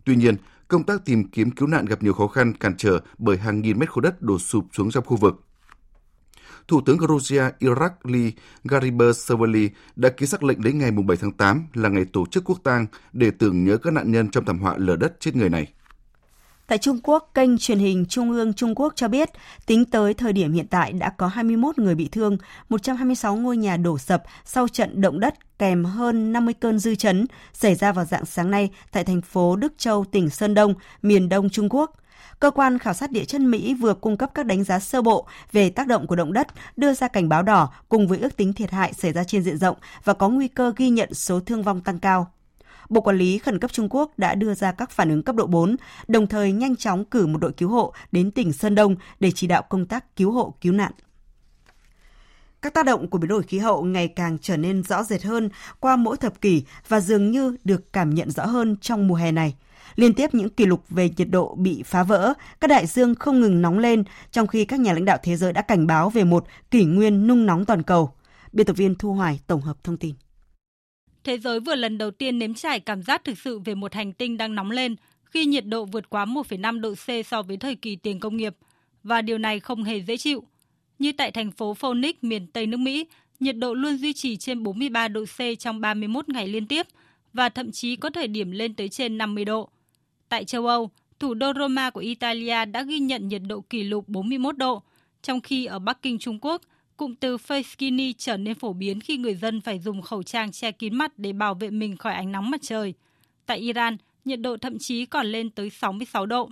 Tuy 0.06 0.16
nhiên, 0.16 0.36
công 0.68 0.84
tác 0.84 1.06
tìm 1.06 1.28
kiếm 1.28 1.52
cứu 1.52 1.68
nạn 1.68 1.86
gặp 1.86 2.04
nhiều 2.04 2.14
khó 2.14 2.28
khăn 2.28 2.54
cản 2.54 2.78
trở 2.78 3.00
bởi 3.18 3.38
hàng 3.38 3.62
nghìn 3.62 3.80
mét 3.80 3.90
khối 3.90 4.02
đất 4.02 4.22
đổ 4.22 4.40
sụp 4.40 4.66
xuống 4.72 4.92
trong 4.92 5.06
khu 5.06 5.18
vực. 5.18 5.44
Thủ 6.70 6.82
tướng 6.82 6.98
Georgia 7.10 7.52
Irakli 7.60 8.32
Garibashvili 8.64 9.70
đã 9.96 10.10
ký 10.10 10.26
sắc 10.26 10.44
lệnh 10.44 10.62
đến 10.62 10.80
ngày 10.80 10.92
7 10.92 11.18
tháng 11.18 11.32
8 11.32 11.68
là 11.74 11.90
ngày 11.90 12.06
tổ 12.14 12.26
chức 12.32 12.44
quốc 12.46 12.60
tang 12.64 12.86
để 13.14 13.32
tưởng 13.32 13.64
nhớ 13.64 13.78
các 13.78 13.94
nạn 13.94 14.12
nhân 14.12 14.30
trong 14.32 14.46
thảm 14.46 14.60
họa 14.60 14.76
lở 14.78 14.96
đất 14.96 15.20
chết 15.20 15.36
người 15.36 15.50
này. 15.50 15.68
Tại 16.68 16.78
Trung 16.78 17.00
Quốc, 17.04 17.32
kênh 17.34 17.58
truyền 17.58 17.80
hình 17.80 18.06
Trung 18.10 18.32
ương 18.32 18.54
Trung 18.54 18.76
Quốc 18.76 18.94
cho 18.96 19.08
biết, 19.08 19.30
tính 19.66 19.86
tới 19.86 20.14
thời 20.14 20.34
điểm 20.34 20.54
hiện 20.54 20.68
tại 20.68 20.94
đã 20.94 21.10
có 21.10 21.28
21 21.28 21.78
người 21.78 21.96
bị 21.96 22.10
thương, 22.12 22.38
126 22.70 23.36
ngôi 23.36 23.58
nhà 23.58 23.78
đổ 23.78 23.98
sập 23.98 24.24
sau 24.46 24.68
trận 24.68 25.02
động 25.02 25.20
đất 25.20 25.34
kèm 25.60 25.86
hơn 25.86 26.34
50 26.34 26.54
cơn 26.60 26.80
dư 26.80 26.96
chấn 26.96 27.26
xảy 27.54 27.76
ra 27.76 27.92
vào 27.92 28.06
dạng 28.06 28.26
sáng 28.26 28.52
nay 28.52 28.70
tại 28.92 29.04
thành 29.04 29.22
phố 29.22 29.56
Đức 29.56 29.74
Châu, 29.78 30.06
tỉnh 30.12 30.30
Sơn 30.30 30.54
Đông, 30.54 30.74
miền 31.02 31.30
đông 31.30 31.50
Trung 31.50 31.68
Quốc. 31.70 31.92
Cơ 32.40 32.52
quan 32.52 32.80
khảo 32.80 32.94
sát 32.94 33.12
địa 33.12 33.26
chất 33.26 33.42
Mỹ 33.42 33.74
vừa 33.74 33.94
cung 33.94 34.18
cấp 34.18 34.32
các 34.34 34.46
đánh 34.46 34.64
giá 34.64 34.80
sơ 34.80 35.02
bộ 35.02 35.28
về 35.52 35.70
tác 35.70 35.88
động 35.88 36.08
của 36.08 36.16
động 36.16 36.34
đất, 36.34 36.48
đưa 36.78 36.94
ra 36.94 37.08
cảnh 37.08 37.30
báo 37.30 37.44
đỏ 37.44 37.74
cùng 37.90 38.08
với 38.08 38.20
ước 38.20 38.38
tính 38.38 38.54
thiệt 38.54 38.72
hại 38.72 38.94
xảy 38.94 39.14
ra 39.14 39.24
trên 39.24 39.44
diện 39.44 39.58
rộng 39.58 39.78
và 40.04 40.14
có 40.14 40.30
nguy 40.30 40.48
cơ 40.48 40.74
ghi 40.76 40.90
nhận 40.90 41.14
số 41.14 41.40
thương 41.40 41.64
vong 41.64 41.82
tăng 41.82 42.00
cao. 42.00 42.32
Bộ 42.90 43.02
Quản 43.02 43.18
lý 43.18 43.38
Khẩn 43.38 43.60
cấp 43.60 43.72
Trung 43.74 43.88
Quốc 43.90 44.12
đã 44.18 44.36
đưa 44.36 44.54
ra 44.54 44.72
các 44.72 44.92
phản 44.92 45.10
ứng 45.10 45.24
cấp 45.24 45.36
độ 45.36 45.48
4, 45.48 45.76
đồng 46.08 46.28
thời 46.28 46.52
nhanh 46.52 46.76
chóng 46.76 47.06
cử 47.06 47.28
một 47.28 47.38
đội 47.38 47.52
cứu 47.52 47.70
hộ 47.70 47.94
đến 48.12 48.32
tỉnh 48.32 48.54
Sơn 48.54 48.76
Đông 48.76 48.96
để 49.20 49.32
chỉ 49.36 49.48
đạo 49.48 49.64
công 49.70 49.86
tác 49.86 50.16
cứu 50.16 50.32
hộ 50.32 50.54
cứu 50.62 50.74
nạn. 50.74 50.92
Các 52.62 52.74
tác 52.74 52.86
động 52.86 53.08
của 53.08 53.18
biến 53.18 53.30
đổi 53.30 53.44
khí 53.44 53.60
hậu 53.60 53.84
ngày 53.84 54.08
càng 54.08 54.38
trở 54.42 54.58
nên 54.58 54.84
rõ 54.84 55.04
rệt 55.04 55.24
hơn 55.24 55.50
qua 55.80 55.96
mỗi 55.96 56.18
thập 56.18 56.42
kỷ 56.42 56.64
và 56.88 57.00
dường 57.00 57.32
như 57.32 57.56
được 57.64 57.94
cảm 57.94 58.16
nhận 58.16 58.32
rõ 58.32 58.46
hơn 58.46 58.76
trong 58.82 59.08
mùa 59.08 59.16
hè 59.16 59.32
này. 59.32 59.56
Liên 60.00 60.14
tiếp 60.14 60.34
những 60.34 60.50
kỷ 60.50 60.66
lục 60.66 60.84
về 60.90 61.10
nhiệt 61.18 61.28
độ 61.30 61.56
bị 61.56 61.84
phá 61.84 62.04
vỡ, 62.04 62.34
các 62.60 62.68
đại 62.68 62.88
dương 62.88 63.16
không 63.16 63.40
ngừng 63.40 63.62
nóng 63.62 63.80
lên, 63.80 64.04
trong 64.32 64.48
khi 64.48 64.66
các 64.66 64.80
nhà 64.80 64.94
lãnh 64.94 65.06
đạo 65.06 65.18
thế 65.24 65.36
giới 65.36 65.54
đã 65.54 65.62
cảnh 65.62 65.88
báo 65.88 66.10
về 66.10 66.24
một 66.24 66.46
kỷ 66.72 66.84
nguyên 66.86 67.28
nung 67.28 67.46
nóng 67.46 67.66
toàn 67.66 67.84
cầu. 67.84 68.12
Biên 68.52 68.66
tập 68.66 68.78
viên 68.78 68.96
Thu 68.96 69.14
Hoài 69.14 69.40
tổng 69.48 69.62
hợp 69.62 69.84
thông 69.84 69.98
tin. 69.98 70.16
Thế 71.24 71.38
giới 71.38 71.60
vừa 71.60 71.76
lần 71.76 71.98
đầu 71.98 72.12
tiên 72.12 72.40
nếm 72.40 72.54
trải 72.54 72.80
cảm 72.80 73.04
giác 73.04 73.24
thực 73.24 73.38
sự 73.38 73.60
về 73.60 73.76
một 73.76 73.94
hành 73.94 74.14
tinh 74.14 74.38
đang 74.38 74.56
nóng 74.56 74.72
lên 74.72 74.96
khi 75.26 75.46
nhiệt 75.46 75.66
độ 75.66 75.86
vượt 75.86 76.10
quá 76.10 76.26
1,5 76.26 76.80
độ 76.80 76.94
C 76.94 77.26
so 77.26 77.42
với 77.42 77.58
thời 77.58 77.76
kỳ 77.76 77.96
tiền 77.96 78.20
công 78.20 78.38
nghiệp. 78.38 78.56
Và 79.04 79.22
điều 79.22 79.38
này 79.38 79.60
không 79.60 79.84
hề 79.84 80.02
dễ 80.02 80.18
chịu. 80.18 80.44
Như 81.00 81.12
tại 81.12 81.32
thành 81.32 81.52
phố 81.52 81.74
Phoenix, 81.74 82.16
miền 82.22 82.48
Tây 82.48 82.66
nước 82.66 82.78
Mỹ, 82.78 83.06
nhiệt 83.40 83.56
độ 83.58 83.74
luôn 83.74 83.98
duy 83.98 84.14
trì 84.14 84.38
trên 84.38 84.64
43 84.64 85.08
độ 85.08 85.26
C 85.26 85.60
trong 85.60 85.82
31 85.82 86.30
ngày 86.30 86.48
liên 86.48 86.68
tiếp 86.68 86.88
và 87.34 87.50
thậm 87.50 87.72
chí 87.72 87.96
có 87.96 88.10
thời 88.10 88.28
điểm 88.28 88.52
lên 88.52 88.74
tới 88.74 88.90
trên 88.90 89.18
50 89.18 89.46
độ. 89.46 89.70
Tại 90.30 90.46
châu 90.46 90.68
Âu, 90.68 90.90
thủ 91.20 91.34
đô 91.34 91.54
Roma 91.54 91.90
của 91.90 92.00
Italia 92.00 92.66
đã 92.66 92.84
ghi 92.84 93.00
nhận 93.00 93.28
nhiệt 93.28 93.42
độ 93.48 93.62
kỷ 93.62 93.84
lục 93.84 94.08
41 94.08 94.58
độ, 94.58 94.82
trong 95.22 95.42
khi 95.42 95.66
ở 95.66 95.80
Bắc 95.80 96.02
Kinh 96.02 96.20
Trung 96.20 96.40
Quốc, 96.42 96.62
cụm 96.98 97.16
từ 97.16 97.38
face 97.38 97.64
skinny 97.64 98.14
trở 98.14 98.38
nên 98.38 98.56
phổ 98.56 98.74
biến 98.74 99.00
khi 99.00 99.18
người 99.18 99.36
dân 99.36 99.62
phải 99.62 99.80
dùng 99.80 100.02
khẩu 100.02 100.24
trang 100.24 100.52
che 100.52 100.72
kín 100.72 100.96
mặt 100.96 101.12
để 101.18 101.34
bảo 101.34 101.54
vệ 101.54 101.70
mình 101.70 101.98
khỏi 101.98 102.14
ánh 102.14 102.32
nóng 102.32 102.50
mặt 102.50 102.62
trời. 102.62 102.94
Tại 103.46 103.58
Iran, 103.58 103.98
nhiệt 104.26 104.40
độ 104.42 104.58
thậm 104.58 104.80
chí 104.80 105.06
còn 105.06 105.28
lên 105.28 105.50
tới 105.50 105.70
66 105.70 106.26
độ. 106.26 106.50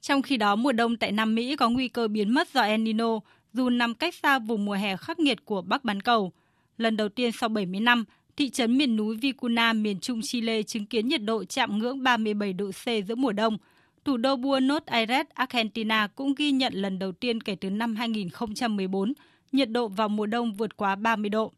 Trong 0.00 0.22
khi 0.22 0.36
đó, 0.36 0.56
mùa 0.56 0.72
đông 0.72 0.96
tại 0.96 1.12
Nam 1.12 1.34
Mỹ 1.34 1.56
có 1.56 1.70
nguy 1.70 1.88
cơ 1.88 2.08
biến 2.08 2.34
mất 2.34 2.48
do 2.54 2.60
El 2.60 2.80
Nino, 2.80 3.20
dù 3.52 3.70
nằm 3.70 3.94
cách 3.94 4.14
xa 4.14 4.38
vùng 4.38 4.64
mùa 4.64 4.74
hè 4.74 4.96
khắc 4.96 5.18
nghiệt 5.18 5.44
của 5.44 5.62
Bắc 5.62 5.84
bán 5.84 6.00
cầu. 6.00 6.32
Lần 6.78 6.96
đầu 6.96 7.08
tiên 7.08 7.32
sau 7.32 7.48
70 7.48 7.80
năm, 7.80 8.04
thị 8.36 8.50
trấn 8.50 8.78
miền 8.78 8.96
núi 8.96 9.16
Vicuna, 9.16 9.72
miền 9.72 10.00
trung 10.00 10.20
Chile 10.22 10.62
chứng 10.62 10.86
kiến 10.86 11.08
nhiệt 11.08 11.22
độ 11.22 11.44
chạm 11.44 11.78
ngưỡng 11.78 12.02
37 12.02 12.52
độ 12.52 12.70
C 12.70 13.06
giữa 13.08 13.14
mùa 13.14 13.32
đông. 13.32 13.58
Thủ 14.04 14.16
đô 14.16 14.36
Buenos 14.36 14.82
Aires, 14.86 15.26
Argentina 15.34 16.06
cũng 16.06 16.34
ghi 16.34 16.50
nhận 16.50 16.74
lần 16.74 16.98
đầu 16.98 17.12
tiên 17.12 17.40
kể 17.40 17.54
từ 17.54 17.70
năm 17.70 17.96
2014, 17.96 19.12
nhiệt 19.52 19.70
độ 19.70 19.88
vào 19.88 20.08
mùa 20.08 20.26
đông 20.26 20.52
vượt 20.52 20.76
quá 20.76 20.94
30 20.94 21.30
độ. 21.30 21.52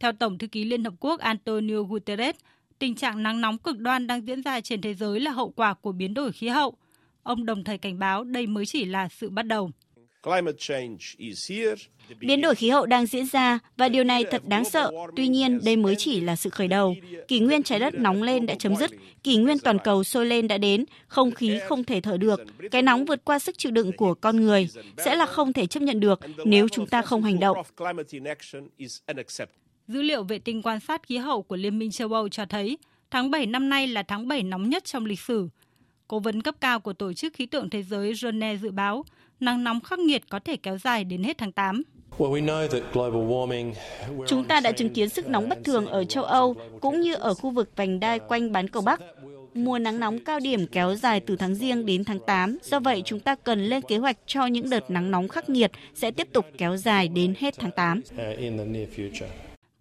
Theo 0.00 0.12
Tổng 0.12 0.38
thư 0.38 0.46
ký 0.46 0.64
Liên 0.64 0.84
Hợp 0.84 0.94
Quốc 1.00 1.20
Antonio 1.20 1.82
Guterres, 1.82 2.36
tình 2.78 2.94
trạng 2.94 3.22
nắng 3.22 3.40
nóng 3.40 3.58
cực 3.58 3.78
đoan 3.78 4.06
đang 4.06 4.26
diễn 4.26 4.42
ra 4.42 4.60
trên 4.60 4.80
thế 4.80 4.94
giới 4.94 5.20
là 5.20 5.30
hậu 5.30 5.50
quả 5.50 5.74
của 5.74 5.92
biến 5.92 6.14
đổi 6.14 6.32
khí 6.32 6.48
hậu. 6.48 6.74
Ông 7.22 7.46
đồng 7.46 7.64
thời 7.64 7.78
cảnh 7.78 7.98
báo 7.98 8.24
đây 8.24 8.46
mới 8.46 8.66
chỉ 8.66 8.84
là 8.84 9.08
sự 9.08 9.30
bắt 9.30 9.42
đầu. 9.42 9.70
Biến 12.20 12.40
đổi 12.40 12.54
khí 12.54 12.70
hậu 12.70 12.86
đang 12.86 13.06
diễn 13.06 13.26
ra 13.26 13.58
và 13.76 13.88
điều 13.88 14.04
này 14.04 14.24
thật 14.30 14.42
đáng 14.46 14.64
sợ. 14.64 14.90
Tuy 15.16 15.28
nhiên, 15.28 15.60
đây 15.64 15.76
mới 15.76 15.94
chỉ 15.96 16.20
là 16.20 16.36
sự 16.36 16.50
khởi 16.50 16.68
đầu. 16.68 16.94
Kỷ 17.28 17.40
nguyên 17.40 17.62
trái 17.62 17.78
đất 17.78 17.94
nóng 17.94 18.22
lên 18.22 18.46
đã 18.46 18.54
chấm 18.54 18.76
dứt, 18.76 18.90
kỷ 19.22 19.36
nguyên 19.36 19.58
toàn 19.58 19.78
cầu 19.84 20.04
sôi 20.04 20.26
lên 20.26 20.48
đã 20.48 20.58
đến, 20.58 20.84
không 21.06 21.30
khí 21.30 21.58
không 21.66 21.84
thể 21.84 22.00
thở 22.00 22.16
được. 22.16 22.40
Cái 22.70 22.82
nóng 22.82 23.04
vượt 23.04 23.24
qua 23.24 23.38
sức 23.38 23.58
chịu 23.58 23.72
đựng 23.72 23.92
của 23.96 24.14
con 24.14 24.36
người 24.36 24.68
sẽ 24.98 25.16
là 25.16 25.26
không 25.26 25.52
thể 25.52 25.66
chấp 25.66 25.82
nhận 25.82 26.00
được 26.00 26.20
nếu 26.44 26.68
chúng 26.68 26.86
ta 26.86 27.02
không 27.02 27.22
hành 27.22 27.40
động. 27.40 27.56
Dữ 29.88 30.02
liệu 30.02 30.22
vệ 30.22 30.38
tinh 30.38 30.62
quan 30.62 30.80
sát 30.80 31.02
khí 31.06 31.16
hậu 31.16 31.42
của 31.42 31.56
Liên 31.56 31.78
minh 31.78 31.90
châu 31.90 32.12
Âu 32.12 32.28
cho 32.28 32.46
thấy 32.46 32.78
tháng 33.10 33.30
7 33.30 33.46
năm 33.46 33.68
nay 33.68 33.86
là 33.86 34.02
tháng 34.02 34.28
7 34.28 34.42
nóng 34.42 34.68
nhất 34.68 34.84
trong 34.84 35.06
lịch 35.06 35.20
sử. 35.20 35.48
Cố 36.08 36.18
vấn 36.18 36.42
cấp 36.42 36.54
cao 36.60 36.80
của 36.80 36.92
Tổ 36.92 37.12
chức 37.12 37.34
Khí 37.34 37.46
tượng 37.46 37.70
Thế 37.70 37.82
giới 37.82 38.14
Rone 38.14 38.56
dự 38.56 38.70
báo 38.70 39.04
nắng 39.40 39.64
nóng 39.64 39.80
khắc 39.80 39.98
nghiệt 39.98 40.22
có 40.28 40.38
thể 40.38 40.56
kéo 40.56 40.78
dài 40.78 41.04
đến 41.04 41.22
hết 41.22 41.38
tháng 41.38 41.52
8. 41.52 41.82
Chúng 44.26 44.44
ta 44.44 44.60
đã 44.60 44.72
chứng 44.72 44.90
kiến 44.90 45.08
sức 45.08 45.28
nóng 45.28 45.48
bất 45.48 45.58
thường 45.64 45.86
ở 45.86 46.04
châu 46.04 46.24
Âu 46.24 46.54
cũng 46.80 47.00
như 47.00 47.14
ở 47.14 47.34
khu 47.34 47.50
vực 47.50 47.70
vành 47.76 48.00
đai 48.00 48.18
quanh 48.18 48.52
bán 48.52 48.68
cầu 48.68 48.82
Bắc. 48.82 49.00
Mùa 49.54 49.78
nắng 49.78 50.00
nóng 50.00 50.18
cao 50.18 50.40
điểm 50.40 50.66
kéo 50.66 50.94
dài 50.94 51.20
từ 51.20 51.36
tháng 51.36 51.54
Giêng 51.54 51.86
đến 51.86 52.04
tháng 52.04 52.18
8, 52.26 52.58
do 52.62 52.80
vậy 52.80 53.02
chúng 53.04 53.20
ta 53.20 53.34
cần 53.34 53.64
lên 53.64 53.82
kế 53.82 53.98
hoạch 53.98 54.16
cho 54.26 54.46
những 54.46 54.70
đợt 54.70 54.90
nắng 54.90 55.10
nóng 55.10 55.28
khắc 55.28 55.48
nghiệt 55.48 55.70
sẽ 55.94 56.10
tiếp 56.10 56.28
tục 56.32 56.46
kéo 56.58 56.76
dài 56.76 57.08
đến 57.08 57.34
hết 57.38 57.54
tháng 57.58 57.70
8. 57.70 58.00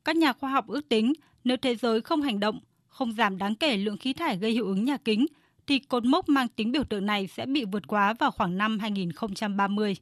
Các 0.06 0.16
nhà 0.16 0.34
khoa 0.34 0.49
học 0.49 0.68
ước 0.68 0.89
tính 0.89 1.14
nếu 1.43 1.58
thế 1.58 1.76
giới 1.76 2.02
không 2.02 2.22
hành 2.22 2.39
động, 2.39 2.60
không 2.88 3.14
giảm 3.14 3.38
đáng 3.38 3.56
kể 3.56 3.78
lượng 3.78 3.97
khí 3.97 4.14
thải 4.14 4.38
gây 4.38 4.52
hiệu 4.52 4.66
ứng 4.66 4.86
nhà 4.86 4.97
kính, 4.97 5.26
thì 5.72 5.80
cột 5.80 6.05
mốc 6.05 6.30
mang 6.30 6.47
tính 6.47 6.72
biểu 6.72 6.84
tượng 6.84 7.05
này 7.05 7.28
sẽ 7.28 7.45
bị 7.45 7.65
vượt 7.65 7.88
quá 7.88 8.13
vào 8.19 8.32
khoảng 8.32 8.57
năm 8.57 8.80
2030. 8.80 9.95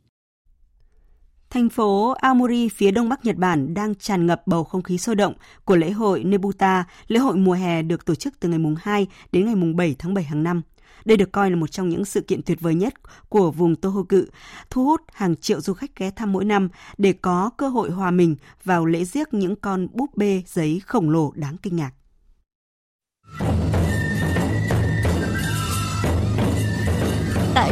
Thành 1.49 1.69
phố 1.69 2.09
Aomori 2.11 2.69
phía 2.69 2.91
đông 2.91 3.09
bắc 3.09 3.25
Nhật 3.25 3.35
Bản 3.35 3.73
đang 3.73 3.95
tràn 3.95 4.25
ngập 4.25 4.47
bầu 4.47 4.63
không 4.63 4.81
khí 4.81 4.97
sôi 4.97 5.15
động 5.15 5.33
của 5.65 5.75
lễ 5.75 5.91
hội 5.91 6.23
Nebuta, 6.23 6.85
lễ 7.07 7.19
hội 7.19 7.35
mùa 7.35 7.53
hè 7.53 7.81
được 7.81 8.05
tổ 8.05 8.15
chức 8.15 8.39
từ 8.39 8.49
ngày 8.49 8.59
mùng 8.59 8.75
2 8.79 9.07
đến 9.31 9.45
ngày 9.45 9.55
mùng 9.55 9.75
7 9.75 9.95
tháng 9.99 10.13
7 10.13 10.23
hàng 10.23 10.43
năm. 10.43 10.61
Đây 11.05 11.17
được 11.17 11.31
coi 11.31 11.49
là 11.49 11.55
một 11.55 11.71
trong 11.71 11.89
những 11.89 12.05
sự 12.05 12.21
kiện 12.21 12.41
tuyệt 12.41 12.61
vời 12.61 12.75
nhất 12.75 12.93
của 13.29 13.51
vùng 13.51 13.75
Tohoku, 13.75 14.21
thu 14.69 14.85
hút 14.85 15.01
hàng 15.13 15.35
triệu 15.35 15.61
du 15.61 15.73
khách 15.73 15.95
ghé 15.95 16.11
thăm 16.11 16.31
mỗi 16.31 16.45
năm 16.45 16.69
để 16.97 17.13
có 17.13 17.49
cơ 17.57 17.69
hội 17.69 17.91
hòa 17.91 18.11
mình 18.11 18.35
vào 18.63 18.85
lễ 18.85 19.03
giếc 19.13 19.33
những 19.33 19.55
con 19.55 19.87
búp 19.93 20.17
bê 20.17 20.43
giấy 20.47 20.81
khổng 20.85 21.09
lồ 21.09 21.31
đáng 21.35 21.57
kinh 21.57 21.75
ngạc. 21.75 21.91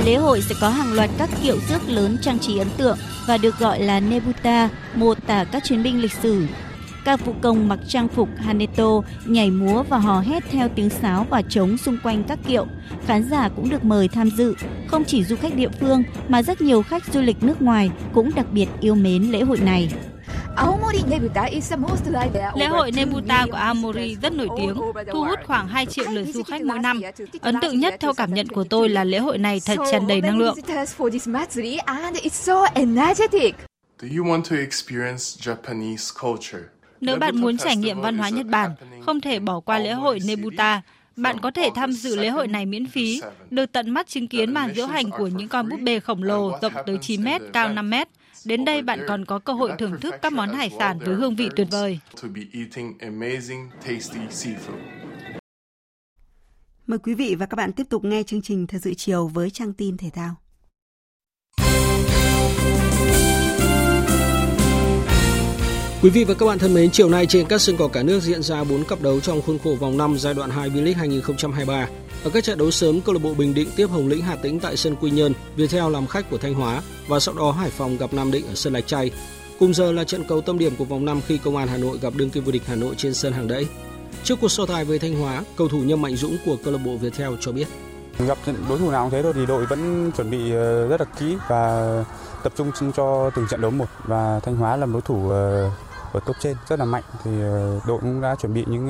Lễ 0.07 0.15
hội 0.15 0.41
sẽ 0.41 0.55
có 0.61 0.69
hàng 0.69 0.93
loạt 0.93 1.09
các 1.17 1.29
kiệu 1.43 1.57
rước 1.69 1.89
lớn 1.89 2.17
trang 2.21 2.39
trí 2.39 2.57
ấn 2.57 2.67
tượng 2.77 2.97
và 3.27 3.37
được 3.37 3.59
gọi 3.59 3.79
là 3.79 3.99
Nebuta, 3.99 4.69
mô 4.95 5.13
tả 5.13 5.43
các 5.43 5.63
chiến 5.63 5.83
binh 5.83 6.01
lịch 6.01 6.11
sử. 6.11 6.47
Các 7.05 7.25
vũ 7.25 7.33
công 7.41 7.67
mặc 7.67 7.79
trang 7.87 8.07
phục 8.07 8.29
Haneto 8.37 9.01
nhảy 9.25 9.51
múa 9.51 9.83
và 9.83 9.97
hò 9.97 10.19
hét 10.19 10.43
theo 10.51 10.69
tiếng 10.75 10.89
sáo 10.89 11.25
và 11.29 11.41
trống 11.41 11.77
xung 11.77 11.97
quanh 12.03 12.23
các 12.23 12.39
kiệu. 12.47 12.65
Khán 13.05 13.29
giả 13.29 13.49
cũng 13.55 13.69
được 13.69 13.83
mời 13.83 14.07
tham 14.07 14.29
dự. 14.29 14.55
Không 14.87 15.05
chỉ 15.05 15.23
du 15.23 15.35
khách 15.35 15.55
địa 15.55 15.69
phương 15.79 16.03
mà 16.27 16.43
rất 16.43 16.61
nhiều 16.61 16.83
khách 16.83 17.05
du 17.13 17.21
lịch 17.21 17.43
nước 17.43 17.61
ngoài 17.61 17.91
cũng 18.13 18.31
đặc 18.35 18.45
biệt 18.51 18.67
yêu 18.79 18.95
mến 18.95 19.23
lễ 19.23 19.41
hội 19.41 19.57
này. 19.57 19.89
Lễ 22.55 22.67
hội 22.67 22.91
Nebuta 22.91 23.45
của 23.51 23.57
Aomori 23.57 24.15
rất 24.21 24.33
nổi 24.33 24.47
tiếng, 24.57 24.75
thu 25.11 25.23
hút 25.23 25.39
khoảng 25.45 25.67
2 25.67 25.85
triệu 25.85 26.05
lượt 26.09 26.23
du 26.23 26.43
khách 26.43 26.61
mỗi 26.61 26.79
năm. 26.79 27.01
Ấn 27.41 27.55
tượng 27.61 27.79
nhất 27.79 27.95
theo 27.99 28.13
cảm 28.13 28.33
nhận 28.33 28.47
của 28.47 28.63
tôi 28.63 28.89
là 28.89 29.03
lễ 29.03 29.17
hội 29.17 29.37
này 29.37 29.61
thật 29.65 29.77
tràn 29.91 30.07
đầy 30.07 30.21
năng 30.21 30.37
lượng. 30.37 30.55
Nếu 37.01 37.17
bạn 37.17 37.37
muốn 37.37 37.57
trải 37.57 37.75
nghiệm 37.75 38.01
văn 38.01 38.17
hóa 38.17 38.29
Nhật 38.29 38.45
Bản, 38.45 38.71
không 39.05 39.21
thể 39.21 39.39
bỏ 39.39 39.59
qua 39.59 39.79
lễ 39.79 39.91
hội 39.91 40.19
Nebuta. 40.25 40.81
Bạn 41.15 41.39
có 41.39 41.51
thể 41.51 41.69
tham 41.75 41.91
dự 41.91 42.15
lễ 42.15 42.29
hội 42.29 42.47
này 42.47 42.65
miễn 42.65 42.85
phí, 42.85 43.21
được 43.49 43.71
tận 43.71 43.89
mắt 43.89 44.07
chứng 44.07 44.27
kiến 44.27 44.53
màn 44.53 44.73
diễu 44.75 44.87
hành 44.87 45.11
của 45.11 45.27
những 45.27 45.47
con 45.47 45.69
búp 45.69 45.79
bê 45.81 45.99
khổng 45.99 46.23
lồ 46.23 46.51
rộng 46.61 46.73
tới 46.85 46.97
9 47.01 47.23
mét, 47.23 47.41
cao 47.53 47.69
5 47.69 47.89
mét. 47.89 48.07
Đến 48.45 48.65
đây 48.65 48.81
bạn 48.81 48.99
còn 49.07 49.25
có 49.25 49.39
cơ 49.39 49.53
hội 49.53 49.71
thưởng 49.79 49.99
thức 50.01 50.15
các 50.21 50.33
món 50.33 50.49
hải 50.49 50.69
sản 50.79 50.99
với 50.99 51.15
hương 51.15 51.35
vị 51.35 51.49
tuyệt 51.55 51.67
vời. 51.71 51.99
Mời 56.87 56.99
quý 56.99 57.13
vị 57.13 57.35
và 57.35 57.45
các 57.45 57.55
bạn 57.55 57.73
tiếp 57.73 57.83
tục 57.89 58.03
nghe 58.03 58.23
chương 58.23 58.41
trình 58.41 58.67
Thời 58.67 58.79
sự 58.79 58.93
chiều 58.93 59.27
với 59.27 59.49
trang 59.49 59.73
tin 59.73 59.97
thể 59.97 60.09
thao. 60.09 60.35
Quý 66.01 66.09
vị 66.09 66.23
và 66.23 66.33
các 66.33 66.45
bạn 66.45 66.59
thân 66.59 66.73
mến, 66.73 66.91
chiều 66.91 67.09
nay 67.09 67.25
trên 67.25 67.47
các 67.47 67.61
sân 67.61 67.77
cỏ 67.77 67.87
cả 67.87 68.03
nước 68.03 68.19
diễn 68.19 68.43
ra 68.43 68.63
4 68.63 68.83
cặp 68.83 69.01
đấu 69.01 69.19
trong 69.19 69.41
khuôn 69.41 69.59
khổ 69.59 69.75
vòng 69.79 69.97
5 69.97 70.17
giai 70.17 70.33
đoạn 70.33 70.49
2 70.49 70.69
V-League 70.69 70.95
2023. 70.97 71.87
Ở 72.23 72.29
các 72.33 72.43
trận 72.43 72.57
đấu 72.57 72.71
sớm, 72.71 73.01
câu 73.01 73.13
lạc 73.13 73.21
bộ 73.23 73.33
Bình 73.33 73.53
Định 73.53 73.69
tiếp 73.75 73.89
Hồng 73.89 74.07
Lĩnh 74.07 74.21
Hà 74.21 74.35
Tĩnh 74.35 74.59
tại 74.59 74.77
sân 74.77 74.95
Quy 74.95 75.11
Nhơn, 75.11 75.33
Viettel 75.55 75.91
làm 75.91 76.07
khách 76.07 76.29
của 76.29 76.37
Thanh 76.37 76.53
Hóa 76.53 76.81
và 77.07 77.19
sau 77.19 77.35
đó 77.35 77.51
Hải 77.51 77.69
Phòng 77.69 77.97
gặp 77.97 78.13
Nam 78.13 78.31
Định 78.31 78.47
ở 78.47 78.55
sân 78.55 78.73
Lạch 78.73 78.87
Tray. 78.87 79.11
Cùng 79.59 79.73
giờ 79.73 79.91
là 79.91 80.03
trận 80.03 80.23
cầu 80.27 80.41
tâm 80.41 80.57
điểm 80.57 80.75
của 80.75 80.85
vòng 80.85 81.05
5 81.05 81.21
khi 81.27 81.37
Công 81.37 81.57
an 81.57 81.67
Hà 81.67 81.77
Nội 81.77 81.97
gặp 82.01 82.13
đương 82.15 82.29
kim 82.29 82.43
vô 82.43 82.51
địch 82.51 82.61
Hà 82.65 82.75
Nội 82.75 82.95
trên 82.97 83.13
sân 83.13 83.33
Hàng 83.33 83.47
Đẫy. 83.47 83.67
Trước 84.23 84.37
cuộc 84.41 84.47
so 84.47 84.65
tài 84.65 84.85
với 84.85 84.99
Thanh 84.99 85.19
Hóa, 85.19 85.43
cầu 85.57 85.67
thủ 85.67 85.79
Nhâm 85.79 86.01
Mạnh 86.01 86.15
Dũng 86.15 86.37
của 86.45 86.57
câu 86.63 86.73
lạc 86.73 86.79
bộ 86.85 86.97
Viettel 86.97 87.33
cho 87.39 87.51
biết: 87.51 87.67
Gặp 88.19 88.37
đối 88.69 88.79
thủ 88.79 88.91
nào 88.91 89.03
cũng 89.03 89.11
thế 89.11 89.23
thôi 89.23 89.33
thì 89.35 89.45
đội 89.45 89.65
vẫn 89.65 90.11
chuẩn 90.17 90.31
bị 90.31 90.51
ờ, 90.51 90.87
rất 90.87 91.01
là 91.01 91.05
kỹ 91.19 91.37
và 91.47 92.03
tập 92.43 92.53
trung 92.55 92.71
cho 92.95 93.29
từng 93.35 93.47
trận 93.49 93.61
đấu 93.61 93.71
một 93.71 93.85
và 94.03 94.39
Thanh 94.43 94.55
Hóa 94.55 94.75
là 94.75 94.85
đối 94.85 95.01
thủ 95.01 95.29
ờ, 95.29 95.71
ở 96.13 96.19
top 96.25 96.35
trên 96.39 96.57
rất 96.69 96.79
là 96.79 96.85
mạnh 96.85 97.03
thì 97.23 97.31
ờ, 97.41 97.79
đội 97.87 97.99
cũng 98.01 98.21
đã 98.21 98.35
chuẩn 98.41 98.53
bị 98.53 98.63
những 98.67 98.89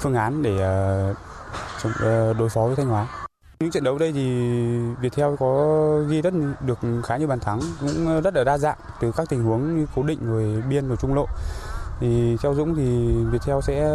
phương 0.00 0.14
án 0.14 0.42
để 0.42 0.58
đối 2.38 2.48
phó 2.48 2.66
với 2.66 2.76
Thanh 2.76 2.88
Hóa. 2.88 3.08
Những 3.60 3.70
trận 3.70 3.84
đấu 3.84 3.98
đây 3.98 4.12
thì 4.12 4.48
Viettel 5.00 5.34
có 5.38 6.00
ghi 6.08 6.22
rất 6.22 6.34
được 6.66 6.78
khá 7.04 7.16
nhiều 7.16 7.28
bàn 7.28 7.40
thắng, 7.40 7.60
cũng 7.80 8.22
rất 8.22 8.34
là 8.34 8.44
đa 8.44 8.58
dạng 8.58 8.78
từ 9.00 9.12
các 9.16 9.28
tình 9.28 9.44
huống 9.44 9.76
như 9.76 9.86
cố 9.94 10.02
định 10.02 10.18
rồi 10.22 10.62
biên 10.68 10.88
rồi 10.88 10.96
trung 11.00 11.14
lộ. 11.14 11.26
Thì 12.00 12.36
theo 12.42 12.54
Dũng 12.54 12.74
thì 12.74 13.12
Viettel 13.30 13.56
sẽ 13.62 13.88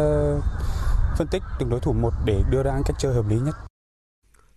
phân 1.18 1.26
tích 1.30 1.42
từng 1.58 1.70
đối 1.70 1.80
thủ 1.80 1.92
một 1.92 2.12
để 2.24 2.42
đưa 2.50 2.62
ra 2.62 2.80
cách 2.84 2.96
chơi 2.98 3.14
hợp 3.14 3.24
lý 3.28 3.36
nhất. 3.40 3.54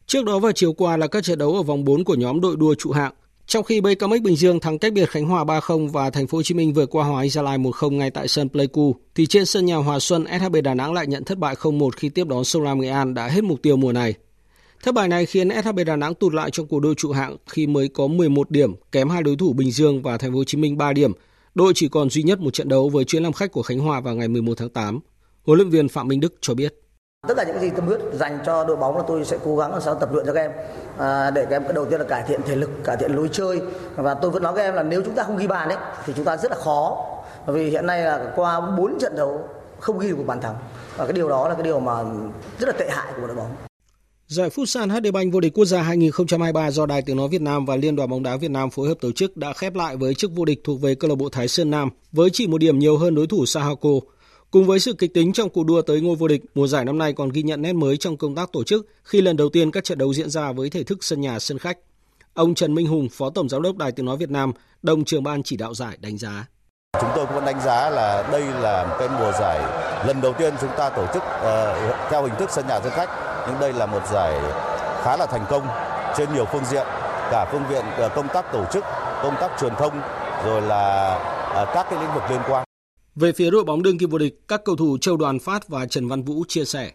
Trước 0.06 0.26
đó 0.26 0.40
vào 0.40 0.52
chiều 0.52 0.74
qua 0.74 0.98
là 0.98 1.08
các 1.08 1.24
trận 1.24 1.40
đấu 1.40 1.54
ở 1.54 1.64
vòng 1.64 1.86
4 1.86 2.04
của 2.04 2.16
nhóm 2.16 2.42
đội 2.42 2.56
đua 2.56 2.76
trụ 2.78 2.92
hạng. 2.92 3.14
Trong 3.48 3.64
khi 3.64 3.82
BKMX 3.82 4.22
Bình 4.24 4.36
Dương 4.36 4.60
thắng 4.60 4.80
cách 4.80 4.94
biệt 4.94 5.10
Khánh 5.10 5.26
Hòa 5.26 5.44
3-0 5.44 5.88
và 5.88 6.10
Thành 6.10 6.28
phố 6.28 6.38
Hồ 6.38 6.44
Chí 6.44 6.56
Minh 6.56 6.74
vượt 6.74 6.90
qua 6.90 7.06
Hòa 7.06 7.22
Anh 7.22 7.30
Gia 7.30 7.42
Lai 7.42 7.58
1-0 7.58 7.92
ngay 7.92 8.12
tại 8.12 8.28
sân 8.28 8.50
Pleiku, 8.50 8.96
thì 9.16 9.26
trên 9.26 9.46
sân 9.46 9.66
nhà 9.66 9.76
Hòa 9.76 10.00
Xuân, 10.00 10.26
SHB 10.40 10.56
Đà 10.64 10.74
Nẵng 10.74 10.94
lại 10.94 11.08
nhận 11.08 11.24
thất 11.24 11.38
bại 11.38 11.56
0-1 11.56 11.90
khi 11.96 12.10
tiếp 12.10 12.28
đón 12.28 12.44
Sông 12.44 12.64
Lam 12.64 12.82
Nghệ 12.82 12.90
An 12.90 13.14
đã 13.14 13.28
hết 13.28 13.44
mục 13.44 13.62
tiêu 13.62 13.76
mùa 13.76 13.92
này. 13.92 14.14
Thất 14.84 14.94
bại 14.94 15.08
này 15.08 15.26
khiến 15.26 15.50
SHB 15.64 15.80
Đà 15.86 15.96
Nẵng 15.96 16.14
tụt 16.14 16.34
lại 16.34 16.50
trong 16.52 16.68
cuộc 16.68 16.80
đua 16.80 16.94
trụ 16.94 17.12
hạng 17.12 17.38
khi 17.48 17.68
mới 17.68 17.88
có 17.88 18.08
11 18.08 18.52
điểm, 18.52 18.74
kém 18.92 19.10
hai 19.10 19.24
đối 19.24 19.36
thủ 19.36 19.54
Bình 19.54 19.72
Dương 19.72 20.02
và 20.02 20.18
Thành 20.18 20.32
phố 20.32 20.38
Hồ 20.38 20.44
Chí 20.44 20.58
Minh 20.58 20.78
3 20.78 20.94
điểm. 20.94 21.12
Đội 21.56 21.74
chỉ 21.76 21.88
còn 21.88 22.10
duy 22.10 22.24
nhất 22.24 22.40
một 22.40 22.54
trận 22.54 22.70
đấu 22.70 22.90
với 22.90 23.06
chuyến 23.06 23.24
làm 23.24 23.34
khách 23.34 23.52
của 23.52 23.64
Khánh 23.64 23.80
Hòa 23.80 24.00
vào 24.00 24.16
ngày 24.16 24.28
11 24.28 24.54
tháng 24.58 24.70
8. 24.70 25.00
Huấn 25.44 25.58
luyện 25.58 25.70
viên 25.70 25.88
Phạm 25.88 26.08
Minh 26.08 26.20
Đức 26.20 26.34
cho 26.42 26.54
biết. 26.54 26.81
Tất 27.28 27.34
cả 27.38 27.44
những 27.44 27.60
gì 27.60 27.70
tâm 27.70 27.86
huyết 27.86 28.00
dành 28.14 28.40
cho 28.46 28.64
đội 28.64 28.78
bóng 28.78 28.98
là 28.98 29.04
tôi 29.08 29.26
sẽ 29.26 29.38
cố 29.46 29.58
gắng 29.58 29.72
làm 29.72 29.82
sao 29.82 29.96
tập 29.96 30.10
luyện 30.14 30.26
cho 30.26 30.34
các 30.34 30.42
em 30.42 30.52
à, 30.98 31.32
để 31.32 31.46
các 31.50 31.56
em 31.56 31.64
đầu 31.76 31.86
tiên 31.86 32.00
là 32.00 32.06
cải 32.06 32.24
thiện 32.28 32.42
thể 32.46 32.56
lực, 32.56 32.70
cải 32.84 32.98
thiện 32.98 33.12
lối 33.16 33.30
chơi 33.32 33.62
và 33.96 34.14
tôi 34.14 34.32
vẫn 34.32 34.44
nói 34.44 34.54
các 34.56 34.62
em 34.62 34.74
là 34.74 34.84
nếu 34.84 35.02
chúng 35.06 35.16
ta 35.16 35.24
không 35.24 35.38
ghi 35.38 35.48
bàn 35.48 35.70
ấy 35.70 35.78
thì 36.06 36.14
chúng 36.16 36.26
ta 36.26 36.38
rất 36.38 36.52
là 36.52 36.58
khó 36.58 37.06
bởi 37.48 37.56
vì 37.56 37.70
hiện 37.70 37.86
nay 37.86 38.04
là 38.04 38.34
qua 38.36 38.62
4 38.78 39.00
trận 39.00 39.16
đấu 39.16 39.50
không 39.80 40.00
ghi 40.00 40.10
được 40.10 40.18
một 40.18 40.24
bàn 40.28 40.42
thắng 40.42 40.56
và 40.98 41.06
cái 41.06 41.14
điều 41.14 41.30
đó 41.30 41.50
là 41.50 41.54
cái 41.54 41.64
điều 41.64 41.80
mà 41.80 42.04
rất 42.60 42.68
là 42.68 42.74
tệ 42.80 42.90
hại 42.90 43.14
của 43.22 43.28
đội 43.28 43.36
bóng. 43.36 43.56
Giải 44.28 44.50
Futsal 44.50 44.90
HD 44.90 45.14
Bank 45.14 45.34
vô 45.34 45.40
địch 45.40 45.54
quốc 45.54 45.66
gia 45.66 45.82
2023 45.82 46.72
do 46.72 46.86
Đài 46.86 47.02
Tiếng 47.02 47.18
nói 47.18 47.28
Việt 47.28 47.42
Nam 47.42 47.66
và 47.66 47.76
Liên 47.76 47.96
đoàn 47.96 48.10
bóng 48.10 48.24
đá 48.24 48.38
Việt 48.38 48.52
Nam 48.52 48.70
phối 48.70 48.88
hợp 48.88 48.96
tổ 49.02 49.12
chức 49.12 49.38
đã 49.38 49.54
khép 49.54 49.76
lại 49.76 49.98
với 49.98 50.14
chức 50.14 50.32
vô 50.36 50.46
địch 50.46 50.60
thuộc 50.64 50.82
về 50.82 50.96
câu 50.96 51.10
lạc 51.10 51.16
bộ 51.16 51.30
Thái 51.30 51.48
Sơn 51.48 51.72
Nam 51.72 51.90
với 52.12 52.30
chỉ 52.34 52.48
một 52.48 52.58
điểm 52.58 52.80
nhiều 52.80 52.98
hơn 52.98 53.16
đối 53.16 53.28
thủ 53.28 53.46
Sahako. 53.46 53.90
Cùng 54.52 54.66
với 54.66 54.80
sự 54.80 54.94
kịch 54.94 55.14
tính 55.14 55.34
trong 55.34 55.50
cuộc 55.50 55.64
đua 55.64 55.82
tới 55.82 56.02
ngôi 56.02 56.16
vô 56.16 56.28
địch, 56.28 56.42
mùa 56.56 56.68
giải 56.68 56.86
năm 56.86 56.98
nay 56.98 57.14
còn 57.14 57.30
ghi 57.30 57.44
nhận 57.44 57.62
nét 57.62 57.74
mới 57.74 57.98
trong 57.98 58.18
công 58.18 58.36
tác 58.36 58.52
tổ 58.52 58.64
chức 58.64 58.88
khi 59.04 59.22
lần 59.22 59.38
đầu 59.38 59.50
tiên 59.50 59.72
các 59.72 59.84
trận 59.84 59.98
đấu 59.98 60.14
diễn 60.14 60.30
ra 60.30 60.52
với 60.52 60.70
thể 60.70 60.84
thức 60.84 61.04
sân 61.04 61.22
nhà 61.22 61.40
sân 61.40 61.58
khách. 61.58 61.78
Ông 62.34 62.56
Trần 62.56 62.76
Minh 62.76 62.88
Hùng, 62.88 63.08
Phó 63.12 63.30
Tổng 63.30 63.50
Giám 63.50 63.62
đốc 63.62 63.78
Đài 63.78 63.92
Tiếng 63.92 64.06
Nói 64.06 64.18
Việt 64.18 64.30
Nam, 64.30 64.52
đồng 64.82 65.06
trưởng 65.06 65.24
ban 65.24 65.44
chỉ 65.44 65.58
đạo 65.58 65.74
giải 65.74 65.98
đánh 66.02 66.18
giá. 66.18 66.46
Chúng 67.02 67.10
tôi 67.16 67.26
cũng 67.34 67.46
đánh 67.46 67.62
giá 67.62 67.90
là 67.90 68.30
đây 68.32 68.44
là 68.62 68.88
một 68.90 68.96
cái 69.00 69.10
mùa 69.20 69.32
giải 69.40 69.60
lần 70.08 70.22
đầu 70.22 70.34
tiên 70.34 70.54
chúng 70.62 70.72
ta 70.78 70.90
tổ 70.90 71.06
chức 71.14 71.24
uh, 71.24 72.10
theo 72.10 72.24
hình 72.24 72.36
thức 72.40 72.50
sân 72.52 72.68
nhà 72.68 72.80
sân 72.84 72.92
khách, 72.96 73.10
nhưng 73.48 73.60
đây 73.60 73.74
là 73.74 73.86
một 73.86 74.02
giải 74.14 74.40
khá 75.04 75.18
là 75.18 75.26
thành 75.26 75.46
công 75.50 75.68
trên 76.18 76.34
nhiều 76.34 76.46
phương 76.46 76.66
diện, 76.66 76.88
cả 77.32 77.50
phương 77.52 77.64
diện 77.70 77.86
uh, 78.06 78.12
công 78.16 78.28
tác 78.34 78.54
tổ 78.54 78.66
chức, 78.74 78.84
công 79.24 79.36
tác 79.42 79.52
truyền 79.62 79.74
thông, 79.76 80.02
rồi 80.46 80.62
là 80.62 81.16
uh, 81.62 81.68
các 81.74 81.88
cái 81.90 82.02
lĩnh 82.02 82.14
vực 82.14 82.24
liên 82.30 82.42
quan. 82.48 82.64
Về 83.16 83.32
phía 83.32 83.50
đội 83.50 83.64
bóng 83.64 83.84
đương 83.84 83.98
kim 83.98 84.10
vô 84.10 84.18
địch, 84.18 84.40
các 84.48 84.62
cầu 84.66 84.76
thủ 84.76 84.98
Châu 85.02 85.18
Đoàn 85.18 85.40
Phát 85.40 85.68
và 85.68 85.86
Trần 85.86 86.08
Văn 86.08 86.24
Vũ 86.24 86.44
chia 86.48 86.66
sẻ. 86.66 86.92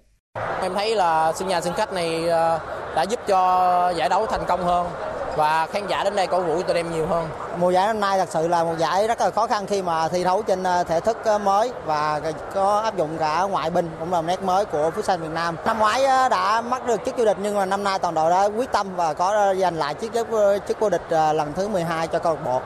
Em 0.63 0.75
thấy 0.75 0.95
là 0.95 1.33
sân 1.33 1.49
nhà 1.49 1.61
sân 1.61 1.75
khách 1.75 1.93
này 1.93 2.29
ờ, 2.29 2.61
đã 2.95 3.03
giúp 3.03 3.21
cho 3.27 3.93
giải 3.97 4.09
đấu 4.09 4.27
thành 4.27 4.45
công 4.49 4.65
hơn 4.65 4.87
và 5.37 5.67
khán 5.67 5.87
giả 5.87 6.05
đến 6.05 6.17
đây 6.17 6.27
cổ 6.27 6.41
vũ 6.41 6.63
tụi 6.63 6.77
em 6.77 6.93
nhiều 6.93 7.07
hơn. 7.07 7.29
Mùa 7.59 7.71
giải 7.71 7.87
năm 7.87 8.01
nay 8.01 8.19
thật 8.19 8.29
sự 8.31 8.49
là 8.49 8.65
một 8.65 8.75
giải 8.79 9.09
rất 9.09 9.21
là 9.21 9.31
khó 9.31 9.47
khăn 9.47 9.67
khi 9.67 9.83
mà 9.83 10.09
thi 10.09 10.25
đấu 10.25 10.43
trên 10.43 10.63
ờ, 10.63 10.85
thể 10.85 11.01
thức 11.01 11.17
ờ, 11.25 11.39
mới 11.39 11.73
và 11.87 12.21
có 12.55 12.79
áp 12.79 12.97
dụng 12.97 13.19
cả 13.19 13.43
ngoại 13.43 13.71
binh 13.71 13.91
cũng 14.01 14.13
là 14.13 14.21
một 14.21 14.27
nét 14.29 14.43
mới 14.43 14.65
của 14.65 14.91
Futsal 14.97 15.19
Việt 15.19 15.33
Nam. 15.35 15.57
Năm 15.67 15.79
ngoái 15.79 16.03
đã 16.31 16.61
mắc 16.61 16.87
được 16.87 17.01
chức 17.07 17.19
vô 17.19 17.25
địch 17.25 17.37
nhưng 17.43 17.55
mà 17.55 17.67
năm 17.67 17.85
nay 17.85 17.99
toàn 17.99 18.15
đội 18.15 18.31
đã 18.31 18.45
quyết 18.45 18.73
tâm 18.73 18.97
và 18.97 19.15
có 19.15 19.55
giành 19.55 19.77
lại 19.77 19.95
chiếc 19.95 20.13
chức 20.69 20.81
vô 20.81 20.91
địch 20.91 21.07
lần 21.11 21.53
thứ 21.57 21.69
12 21.69 22.09
cho 22.09 22.19
câu 22.19 22.35
lạc 22.35 22.45
bộ. 22.45 22.61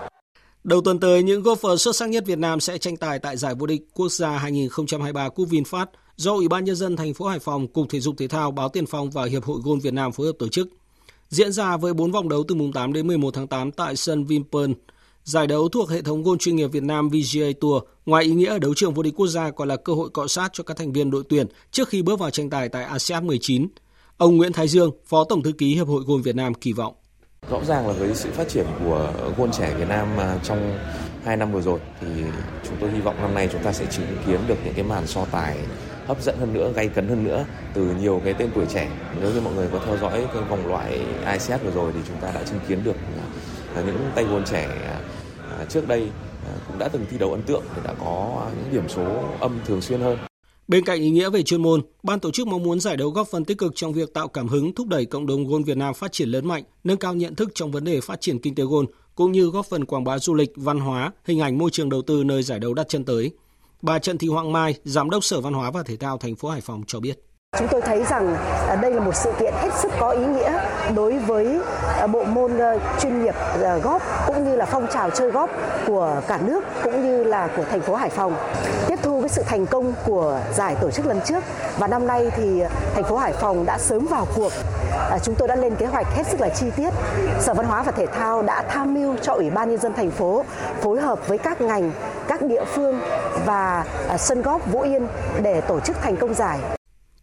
Đầu 0.64 0.80
tuần 0.80 1.00
tới, 1.00 1.22
những 1.22 1.42
golfer 1.42 1.76
xuất 1.76 1.96
sắc 1.96 2.08
nhất 2.08 2.24
Việt 2.26 2.38
Nam 2.38 2.61
sẽ 2.61 2.78
tranh 2.78 2.96
tài 2.96 3.18
tại 3.18 3.36
giải 3.36 3.54
vô 3.54 3.66
địch 3.66 3.82
quốc 3.94 4.08
gia 4.08 4.38
2023 4.38 5.28
Cúp 5.28 5.48
VinFast 5.48 5.86
do 6.16 6.32
Ủy 6.32 6.48
ban 6.48 6.64
nhân 6.64 6.76
dân 6.76 6.96
thành 6.96 7.14
phố 7.14 7.26
Hải 7.26 7.38
Phòng, 7.38 7.68
Cục 7.68 7.88
Thể 7.90 8.00
dục 8.00 8.14
Thể 8.18 8.28
thao, 8.28 8.50
Báo 8.50 8.68
Tiền 8.68 8.86
phong 8.86 9.11
và 9.11 9.24
Hiệp 9.24 9.44
hội 9.44 9.61
Golf 9.61 9.80
Việt 9.80 9.94
Nam 9.94 10.12
phối 10.12 10.26
hợp 10.26 10.32
tổ 10.38 10.48
chức. 10.48 10.68
Diễn 11.28 11.52
ra 11.52 11.76
với 11.76 11.94
4 11.94 12.12
vòng 12.12 12.28
đấu 12.28 12.44
từ 12.48 12.54
mùng 12.54 12.72
8 12.72 12.92
đến 12.92 13.06
11 13.06 13.34
tháng 13.34 13.46
8 13.46 13.72
tại 13.72 13.96
sân 13.96 14.24
Vinpearl. 14.24 14.72
Giải 15.24 15.46
đấu 15.46 15.68
thuộc 15.68 15.90
hệ 15.90 16.02
thống 16.02 16.24
golf 16.24 16.36
chuyên 16.36 16.56
nghiệp 16.56 16.66
Việt 16.66 16.82
Nam 16.82 17.08
VGA 17.08 17.46
Tour, 17.61 17.82
ngoài 18.06 18.24
ý 18.24 18.30
nghĩa 18.30 18.48
ở 18.48 18.58
đấu 18.58 18.74
trường 18.74 18.94
vô 18.94 19.02
địch 19.02 19.14
quốc 19.16 19.26
gia 19.26 19.50
còn 19.50 19.68
là 19.68 19.76
cơ 19.76 19.92
hội 19.92 20.11
cọ 20.11 20.28
sát 20.28 20.50
cho 20.52 20.64
các 20.64 20.76
thành 20.76 20.92
viên 20.92 21.11
đội 21.11 21.22
tuyển 21.28 21.46
trước 21.70 21.88
khi 21.88 22.02
bước 22.02 22.18
vào 22.18 22.30
tranh 22.30 22.50
tài 22.50 22.68
tại 22.68 22.84
ASEAN 22.84 23.26
19. 23.26 23.68
Ông 24.16 24.36
Nguyễn 24.36 24.52
Thái 24.52 24.68
Dương, 24.68 24.90
Phó 25.06 25.24
Tổng 25.24 25.42
thư 25.42 25.52
ký 25.52 25.74
Hiệp 25.74 25.86
hội 25.86 26.02
Golf 26.02 26.22
Việt 26.22 26.36
Nam 26.36 26.54
kỳ 26.54 26.72
vọng 26.72 26.94
Rõ 27.51 27.64
ràng 27.64 27.86
là 27.86 27.92
với 27.92 28.14
sự 28.14 28.30
phát 28.30 28.48
triển 28.48 28.66
của 28.84 29.12
gôn 29.36 29.51
trẻ 29.53 29.74
Việt 29.74 29.88
Nam 29.88 30.09
à, 30.18 30.36
trong 30.42 30.78
hai 31.24 31.36
năm 31.36 31.53
vừa 31.53 31.61
rồi 31.61 31.80
thì 32.01 32.07
chúng 32.64 32.76
tôi 32.80 32.90
hy 32.90 33.01
vọng 33.01 33.16
năm 33.20 33.34
nay 33.34 33.48
chúng 33.53 33.62
ta 33.62 33.72
sẽ 33.72 33.86
chứng 33.90 34.07
kiến 34.26 34.40
được 34.46 34.55
những 34.64 34.74
cái 34.74 34.84
màn 34.84 35.07
so 35.07 35.24
tài 35.30 35.57
hấp 36.07 36.22
dẫn 36.22 36.36
hơn 36.40 36.53
nữa, 36.53 36.72
gay 36.74 36.88
cấn 36.88 37.09
hơn 37.09 37.24
nữa 37.24 37.44
từ 37.74 37.94
nhiều 38.01 38.20
cái 38.24 38.34
tên 38.34 38.51
tuổi 38.55 38.66
trẻ. 38.66 38.88
Nếu 39.20 39.30
như 39.30 39.40
mọi 39.40 39.55
người 39.55 39.68
có 39.72 39.78
theo 39.86 39.96
dõi 39.96 40.26
cái 40.34 40.42
vòng 40.42 40.66
loại 40.66 41.01
ICS 41.32 41.62
vừa 41.64 41.70
rồi 41.70 41.92
thì 41.94 42.01
chúng 42.09 42.16
ta 42.16 42.30
đã 42.34 42.42
chứng 42.42 42.61
kiến 42.68 42.84
được 42.84 42.96
những 43.76 44.11
tay 44.14 44.24
gôn 44.24 44.44
trẻ 44.44 44.68
à, 44.84 44.98
à, 45.59 45.64
trước 45.68 45.88
đây 45.88 46.11
cũng 46.66 46.78
đã 46.78 46.88
từng 46.88 47.07
thi 47.11 47.18
đấu 47.18 47.30
ấn 47.30 47.42
tượng 47.42 47.62
thì 47.74 47.82
đã 47.84 47.94
có 48.05 48.46
những 48.57 48.72
điểm 48.72 48.88
số 48.88 49.24
âm 49.40 49.61
thường 49.66 49.80
xuyên 49.80 50.01
hơn. 50.01 50.30
Bên 50.71 50.85
cạnh 50.85 51.01
ý 51.01 51.11
nghĩa 51.11 51.31
về 51.31 51.43
chuyên 51.43 51.62
môn, 51.62 51.83
ban 52.03 52.21
tổ 52.21 52.31
chức 52.31 52.47
mong 52.47 52.62
muốn 52.62 52.81
giải 52.81 52.97
đấu 52.97 53.11
góp 53.11 53.29
phần 53.29 53.45
tích 53.45 53.59
cực 53.59 53.73
trong 53.77 53.93
việc 53.93 54.14
tạo 54.14 54.29
cảm 54.29 54.49
hứng 54.49 54.75
thúc 54.75 54.87
đẩy 54.87 55.05
cộng 55.05 55.27
đồng 55.27 55.47
gôn 55.47 55.64
Việt 55.64 55.77
Nam 55.77 55.95
phát 55.95 56.12
triển 56.12 56.29
lớn 56.29 56.47
mạnh, 56.47 56.64
nâng 56.85 56.97
cao 56.97 57.14
nhận 57.14 57.35
thức 57.35 57.51
trong 57.55 57.71
vấn 57.71 57.85
đề 57.85 58.01
phát 58.01 58.21
triển 58.21 58.39
kinh 58.39 58.55
tế 58.55 58.64
gôn, 58.64 58.87
cũng 59.14 59.33
như 59.33 59.51
góp 59.51 59.66
phần 59.66 59.85
quảng 59.85 60.05
bá 60.05 60.18
du 60.18 60.35
lịch, 60.35 60.53
văn 60.57 60.79
hóa, 60.79 61.12
hình 61.25 61.41
ảnh 61.41 61.59
môi 61.59 61.71
trường 61.71 61.89
đầu 61.89 62.03
tư 62.03 62.25
nơi 62.25 62.43
giải 62.43 62.59
đấu 62.59 62.75
đặt 62.75 62.89
chân 62.89 63.05
tới. 63.05 63.31
Bà 63.83 63.99
Trần 63.99 64.18
Thị 64.18 64.29
Hoàng 64.29 64.53
Mai, 64.53 64.75
Giám 64.85 65.11
đốc 65.11 65.25
Sở 65.25 65.41
Văn 65.41 65.53
hóa 65.53 65.71
và 65.71 65.83
Thể 65.83 65.97
thao 65.97 66.18
thành 66.18 66.37
phố 66.37 66.49
Hải 66.49 66.61
Phòng 66.61 66.83
cho 66.87 67.01
biết. 67.01 67.18
Chúng 67.59 67.68
tôi 67.68 67.80
thấy 67.80 68.05
rằng 68.05 68.36
à, 68.68 68.74
đây 68.74 68.94
là 68.94 69.01
một 69.01 69.14
sự 69.14 69.32
kiện 69.38 69.55
hết 69.55 69.70
sức 69.74 69.92
có 70.01 70.11
ý 70.11 70.24
nghĩa 70.24 70.53
đối 70.94 71.18
với 71.18 71.61
à, 71.98 72.07
bộ 72.07 72.24
môn 72.24 72.59
ờ, 72.59 72.78
chuyên 73.01 73.22
nghiệp 73.22 73.34
ờ, 73.62 73.78
góp 73.78 74.03
cũng 74.26 74.44
như 74.44 74.57
là 74.57 74.66
phong 74.66 74.86
trào 74.92 75.11
chơi 75.11 75.30
góp 75.30 75.51
của 75.86 76.20
cả 76.28 76.38
nước 76.46 76.64
cũng 76.82 77.03
như 77.03 77.24
là 77.24 77.48
của 77.57 77.64
thành 77.70 77.80
phố 77.80 77.94
Hải 77.94 78.11
Phòng. 78.11 78.34
Tiếp 78.86 78.98
thu 79.03 79.20
với 79.20 79.28
sự 79.28 79.42
thành 79.46 79.66
công 79.66 79.92
của 80.05 80.40
giải 80.55 80.76
tổ 80.80 80.90
chức 80.90 81.07
lần 81.07 81.20
trước 81.20 81.44
và 81.78 81.86
năm 81.86 82.07
nay 82.07 82.30
thì 82.36 82.62
thành 82.94 83.05
phố 83.05 83.16
Hải 83.16 83.32
Phòng 83.32 83.66
đã 83.66 83.78
sớm 83.78 84.07
vào 84.11 84.26
cuộc. 84.34 84.53
À, 85.11 85.18
chúng 85.22 85.34
tôi 85.34 85.48
đã 85.48 85.57
lên 85.57 85.76
kế 85.76 85.86
hoạch 85.86 86.07
hết 86.14 86.26
sức 86.26 86.40
là 86.40 86.48
chi 86.48 86.66
tiết. 86.76 86.90
Sở 87.40 87.55
Văn 87.55 87.66
hóa 87.66 87.82
và 87.82 87.92
Thể 87.92 88.07
thao 88.07 88.42
đã 88.42 88.62
tham 88.62 88.94
mưu 88.94 89.16
cho 89.22 89.32
Ủy 89.34 89.51
ban 89.51 89.70
nhân 89.70 89.78
dân 89.78 89.92
thành 89.94 90.11
phố 90.11 90.44
phối 90.80 91.01
hợp 91.01 91.28
với 91.28 91.38
các 91.38 91.61
ngành, 91.61 91.90
các 92.28 92.42
địa 92.42 92.64
phương 92.64 93.01
và 93.46 93.84
sân 94.18 94.42
góp 94.42 94.72
Vũ 94.72 94.80
Yên 94.80 95.07
để 95.42 95.61
tổ 95.61 95.80
chức 95.80 95.96
thành 96.03 96.16
công 96.16 96.34
giải. 96.34 96.59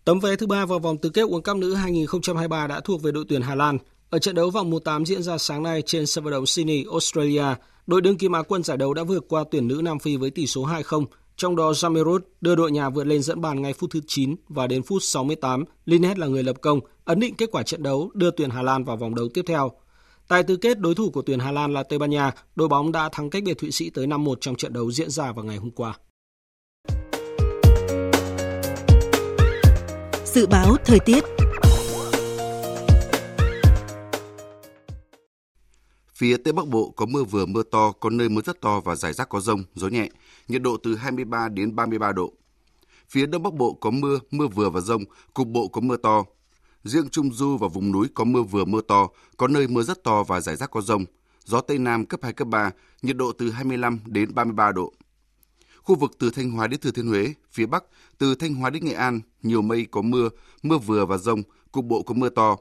Tấm 0.07 0.19
vé 0.19 0.35
thứ 0.35 0.47
ba 0.47 0.65
vào 0.65 0.79
vòng 0.79 0.97
tứ 0.97 1.09
kết 1.09 1.21
World 1.21 1.41
Cup 1.41 1.57
nữ 1.57 1.73
2023 1.73 2.67
đã 2.67 2.79
thuộc 2.79 3.01
về 3.01 3.11
đội 3.11 3.25
tuyển 3.29 3.41
Hà 3.41 3.55
Lan. 3.55 3.77
Ở 4.09 4.19
trận 4.19 4.35
đấu 4.35 4.49
vòng 4.49 4.69
1/8 4.71 5.05
diễn 5.05 5.23
ra 5.23 5.37
sáng 5.37 5.63
nay 5.63 5.81
trên 5.85 6.05
sân 6.05 6.23
vận 6.23 6.31
động 6.31 6.45
Sydney, 6.45 6.85
Australia, 6.91 7.43
đội 7.87 8.01
đương 8.01 8.17
kim 8.17 8.31
Á 8.31 8.41
quân 8.41 8.63
giải 8.63 8.77
đấu 8.77 8.93
đã 8.93 9.03
vượt 9.03 9.25
qua 9.29 9.43
tuyển 9.51 9.67
nữ 9.67 9.81
Nam 9.83 9.99
Phi 9.99 10.17
với 10.17 10.29
tỷ 10.29 10.47
số 10.47 10.65
2-0. 10.65 11.05
Trong 11.37 11.55
đó 11.55 11.71
Jamirut 11.71 12.19
đưa 12.41 12.55
đội 12.55 12.71
nhà 12.71 12.89
vượt 12.89 13.03
lên 13.03 13.21
dẫn 13.21 13.41
bàn 13.41 13.61
ngay 13.61 13.73
phút 13.73 13.89
thứ 13.93 13.99
9 14.07 14.35
và 14.49 14.67
đến 14.67 14.83
phút 14.83 15.03
68, 15.03 15.63
Linet 15.85 16.19
là 16.19 16.27
người 16.27 16.43
lập 16.43 16.55
công, 16.61 16.79
ấn 17.05 17.19
định 17.19 17.35
kết 17.35 17.49
quả 17.51 17.63
trận 17.63 17.83
đấu 17.83 18.11
đưa 18.13 18.31
tuyển 18.31 18.49
Hà 18.49 18.61
Lan 18.61 18.83
vào 18.83 18.97
vòng 18.97 19.15
đấu 19.15 19.27
tiếp 19.33 19.43
theo. 19.47 19.71
Tại 20.27 20.43
tứ 20.43 20.55
kết, 20.55 20.79
đối 20.79 20.95
thủ 20.95 21.09
của 21.09 21.21
tuyển 21.21 21.39
Hà 21.39 21.51
Lan 21.51 21.73
là 21.73 21.83
Tây 21.83 21.99
Ban 21.99 22.09
Nha, 22.09 22.31
đội 22.55 22.67
bóng 22.67 22.91
đã 22.91 23.09
thắng 23.11 23.29
cách 23.29 23.43
biệt 23.43 23.57
Thụy 23.57 23.71
Sĩ 23.71 23.89
tới 23.89 24.07
5-1 24.07 24.35
trong 24.41 24.55
trận 24.55 24.73
đấu 24.73 24.91
diễn 24.91 25.09
ra 25.09 25.31
vào 25.31 25.45
ngày 25.45 25.57
hôm 25.57 25.71
qua. 25.71 25.97
Dự 30.37 30.47
báo 30.47 30.75
thời 30.85 30.99
tiết 30.99 31.23
Phía 36.15 36.37
Tây 36.37 36.53
Bắc 36.53 36.67
Bộ 36.67 36.93
có 36.95 37.05
mưa 37.05 37.23
vừa 37.23 37.45
mưa 37.45 37.63
to, 37.71 37.91
có 37.91 38.09
nơi 38.09 38.29
mưa 38.29 38.41
rất 38.41 38.61
to 38.61 38.79
và 38.79 38.95
rải 38.95 39.13
rác 39.13 39.29
có 39.29 39.39
rông, 39.39 39.63
gió 39.75 39.87
nhẹ, 39.87 40.09
nhiệt 40.47 40.61
độ 40.61 40.77
từ 40.83 40.95
23 40.95 41.49
đến 41.49 41.75
33 41.75 42.11
độ. 42.11 42.33
Phía 43.09 43.25
Đông 43.25 43.43
Bắc 43.43 43.53
Bộ 43.53 43.73
có 43.73 43.89
mưa, 43.89 44.19
mưa 44.31 44.47
vừa 44.47 44.69
và 44.69 44.81
rông, 44.81 45.03
cục 45.33 45.47
bộ 45.47 45.67
có 45.67 45.81
mưa 45.81 45.97
to. 45.97 46.23
Riêng 46.83 47.09
Trung 47.09 47.33
Du 47.33 47.57
và 47.57 47.67
vùng 47.67 47.91
núi 47.91 48.07
có 48.13 48.23
mưa 48.23 48.41
vừa 48.41 48.65
mưa 48.65 48.81
to, 48.87 49.07
có 49.37 49.47
nơi 49.47 49.67
mưa 49.67 49.83
rất 49.83 50.03
to 50.03 50.23
và 50.23 50.39
rải 50.39 50.55
rác 50.55 50.71
có 50.71 50.81
rông. 50.81 51.05
Gió 51.45 51.61
Tây 51.61 51.77
Nam 51.77 52.05
cấp 52.05 52.19
2, 52.23 52.33
cấp 52.33 52.47
3, 52.47 52.71
nhiệt 53.01 53.17
độ 53.17 53.31
từ 53.31 53.51
25 53.51 53.99
đến 54.05 54.35
33 54.35 54.71
độ. 54.71 54.93
Khu 55.87 55.95
vực 55.95 56.11
từ 56.19 56.29
Thanh 56.29 56.51
Hóa 56.51 56.67
đến 56.67 56.79
Thừa 56.79 56.91
Thiên 56.91 57.07
Huế, 57.07 57.33
phía 57.51 57.65
Bắc, 57.65 57.83
từ 58.17 58.35
Thanh 58.35 58.53
Hóa 58.55 58.69
đến 58.69 58.85
Nghệ 58.85 58.93
An, 58.93 59.21
nhiều 59.43 59.61
mây 59.61 59.87
có 59.91 60.01
mưa, 60.01 60.29
mưa 60.63 60.77
vừa 60.77 61.05
và 61.05 61.17
rông, 61.17 61.41
cục 61.71 61.85
bộ 61.85 62.01
có 62.01 62.13
mưa 62.13 62.29
to. 62.29 62.57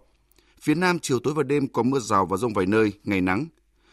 Phía 0.60 0.74
Nam, 0.74 0.98
chiều 0.98 1.18
tối 1.18 1.34
và 1.34 1.42
đêm 1.42 1.68
có 1.68 1.82
mưa 1.82 1.98
rào 1.98 2.26
và 2.26 2.36
rông 2.36 2.52
vài 2.52 2.66
nơi, 2.66 2.92
ngày 3.04 3.20
nắng. 3.20 3.46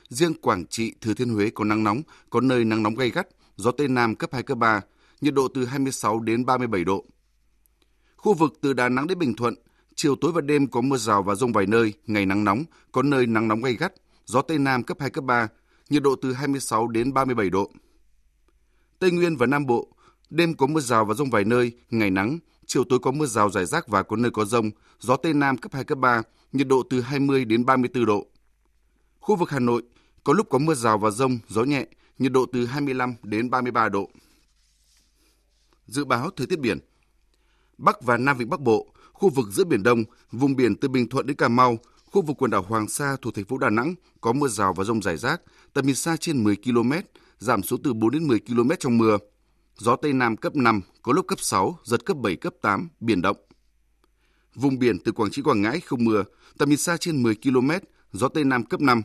Riêng 0.10 0.34
Quảng 0.42 0.66
Trị, 0.66 0.94
Thừa 1.02 1.14
Thiên 1.14 1.30
Huế 1.30 1.50
có 1.50 1.64
nắng 1.64 1.84
nóng, 1.84 2.02
có 2.30 2.42
nơi 2.42 2.66
nắng 2.66 2.84
nóng 2.84 2.96
gay 2.96 3.10
gắt, 3.10 3.28
gió 3.56 3.72
Tây 3.72 3.88
Nam 3.88 4.16
cấp 4.16 4.30
2, 4.34 4.44
cấp 4.44 4.58
3, 4.58 4.82
nhiệt 5.22 5.34
độ 5.34 5.48
từ 5.48 5.66
26 5.66 6.20
đến 6.20 6.46
37 6.46 6.84
độ. 6.84 7.06
Khu 8.16 8.34
vực 8.34 8.54
từ 8.62 8.74
Đà 8.74 8.90
Nẵng 8.90 9.08
đến 9.08 9.20
Bình 9.20 9.36
Thuận, 9.36 9.56
chiều 9.96 10.16
tối 10.16 10.32
và 10.32 10.42
đêm 10.42 10.68
có 10.68 10.82
mưa 10.82 10.98
rào 10.98 11.24
và 11.24 11.36
rông 11.36 11.54
vài 11.54 11.66
nơi, 11.66 11.94
ngày 12.08 12.26
nắng 12.26 12.44
nóng, 12.44 12.64
có 12.92 13.02
nơi 13.02 13.28
nắng 13.28 13.48
nóng 13.48 13.62
gay 13.62 13.74
gắt, 13.74 13.94
gió 14.26 14.42
Tây 14.42 14.58
Nam 14.58 14.84
cấp 14.84 14.98
2, 15.00 15.10
cấp 15.10 15.24
3, 15.24 15.48
nhiệt 15.90 16.04
độ 16.04 16.16
từ 16.22 16.34
26 16.34 16.88
đến 16.88 17.14
37 17.14 17.50
độ. 17.50 17.72
Tây 19.04 19.12
Nguyên 19.12 19.38
và 19.38 19.46
Nam 19.46 19.66
Bộ, 19.66 19.88
đêm 20.30 20.54
có 20.54 20.68
mưa 20.68 20.80
rào 20.80 21.06
và 21.06 21.14
rông 21.14 21.30
vài 21.30 21.44
nơi, 21.44 21.72
ngày 21.90 22.10
nắng, 22.10 22.40
chiều 22.66 22.84
tối 22.84 23.00
có 23.00 23.12
mưa 23.12 23.26
rào 23.26 23.50
rải 23.50 23.66
rác 23.66 23.88
và 23.88 24.04
có 24.04 24.16
nơi 24.16 24.32
có 24.32 24.46
rông, 24.46 24.72
gió 25.00 25.16
Tây 25.16 25.34
Nam 25.34 25.58
cấp 25.58 25.74
2, 25.74 25.84
cấp 25.84 25.98
3, 25.98 26.22
nhiệt 26.52 26.68
độ 26.68 26.84
từ 26.90 27.02
20 27.02 27.46
đến 27.46 27.66
34 27.66 28.06
độ. 28.06 28.28
Khu 29.20 29.36
vực 29.36 29.50
Hà 29.50 29.60
Nội, 29.60 29.84
có 30.24 30.34
lúc 30.34 30.50
có 30.50 30.58
mưa 30.58 30.74
rào 30.74 30.98
và 30.98 31.10
rông, 31.10 31.40
gió 31.48 31.64
nhẹ, 31.64 31.86
nhiệt 32.20 32.32
độ 32.32 32.46
từ 32.54 32.66
25 32.66 33.16
đến 33.24 33.50
33 33.50 33.90
độ. 33.90 34.10
Dự 35.88 36.06
báo 36.06 36.30
thời 36.36 36.48
tiết 36.48 36.60
biển. 36.60 36.80
Bắc 37.78 38.02
và 38.02 38.18
Nam 38.18 38.38
Vịnh 38.38 38.50
Bắc 38.50 38.60
Bộ, 38.60 38.94
khu 39.14 39.30
vực 39.30 39.48
giữa 39.52 39.64
Biển 39.64 39.84
Đông, 39.84 40.04
vùng 40.32 40.56
biển 40.56 40.76
từ 40.76 40.88
Bình 40.88 41.10
Thuận 41.10 41.28
đến 41.28 41.38
Cà 41.38 41.48
Mau, 41.48 41.78
khu 42.12 42.22
vực 42.22 42.38
quần 42.40 42.52
đảo 42.52 42.62
Hoàng 42.62 42.90
Sa 42.90 43.16
thuộc 43.22 43.36
thành 43.36 43.46
phố 43.46 43.58
Đà 43.58 43.70
Nẵng 43.70 43.96
có 44.22 44.34
mưa 44.34 44.48
rào 44.48 44.74
và 44.74 44.84
rông 44.84 45.02
rải 45.02 45.18
rác, 45.18 45.42
tầm 45.74 45.86
nhìn 45.86 45.96
xa 45.96 46.18
trên 46.18 46.44
10 46.44 46.56
km, 46.56 46.92
giảm 47.44 47.64
xuống 47.64 47.84
từ 47.84 47.94
4 47.94 48.12
đến 48.12 48.28
10 48.28 48.40
km 48.40 48.70
trong 48.80 48.98
mưa. 48.98 49.18
Gió 49.78 49.96
Tây 49.96 50.14
Nam 50.14 50.38
cấp 50.38 50.56
5, 50.56 50.82
có 51.02 51.14
lúc 51.14 51.28
cấp 51.28 51.40
6, 51.42 51.80
giật 51.84 52.06
cấp 52.06 52.18
7, 52.18 52.36
cấp 52.36 52.54
8, 52.62 52.90
biển 53.00 53.22
động. 53.22 53.38
Vùng 54.56 54.80
biển 54.80 55.00
từ 55.00 55.12
Quảng 55.12 55.32
Trị 55.32 55.42
Quảng 55.42 55.62
Ngãi 55.62 55.80
không 55.80 56.04
mưa, 56.04 56.24
tầm 56.58 56.70
nhìn 56.70 56.78
xa 56.78 56.98
trên 56.98 57.24
10 57.24 57.36
km, 57.36 57.70
gió 58.12 58.28
Tây 58.28 58.44
Nam 58.44 58.66
cấp 58.66 58.82
5. 58.82 59.02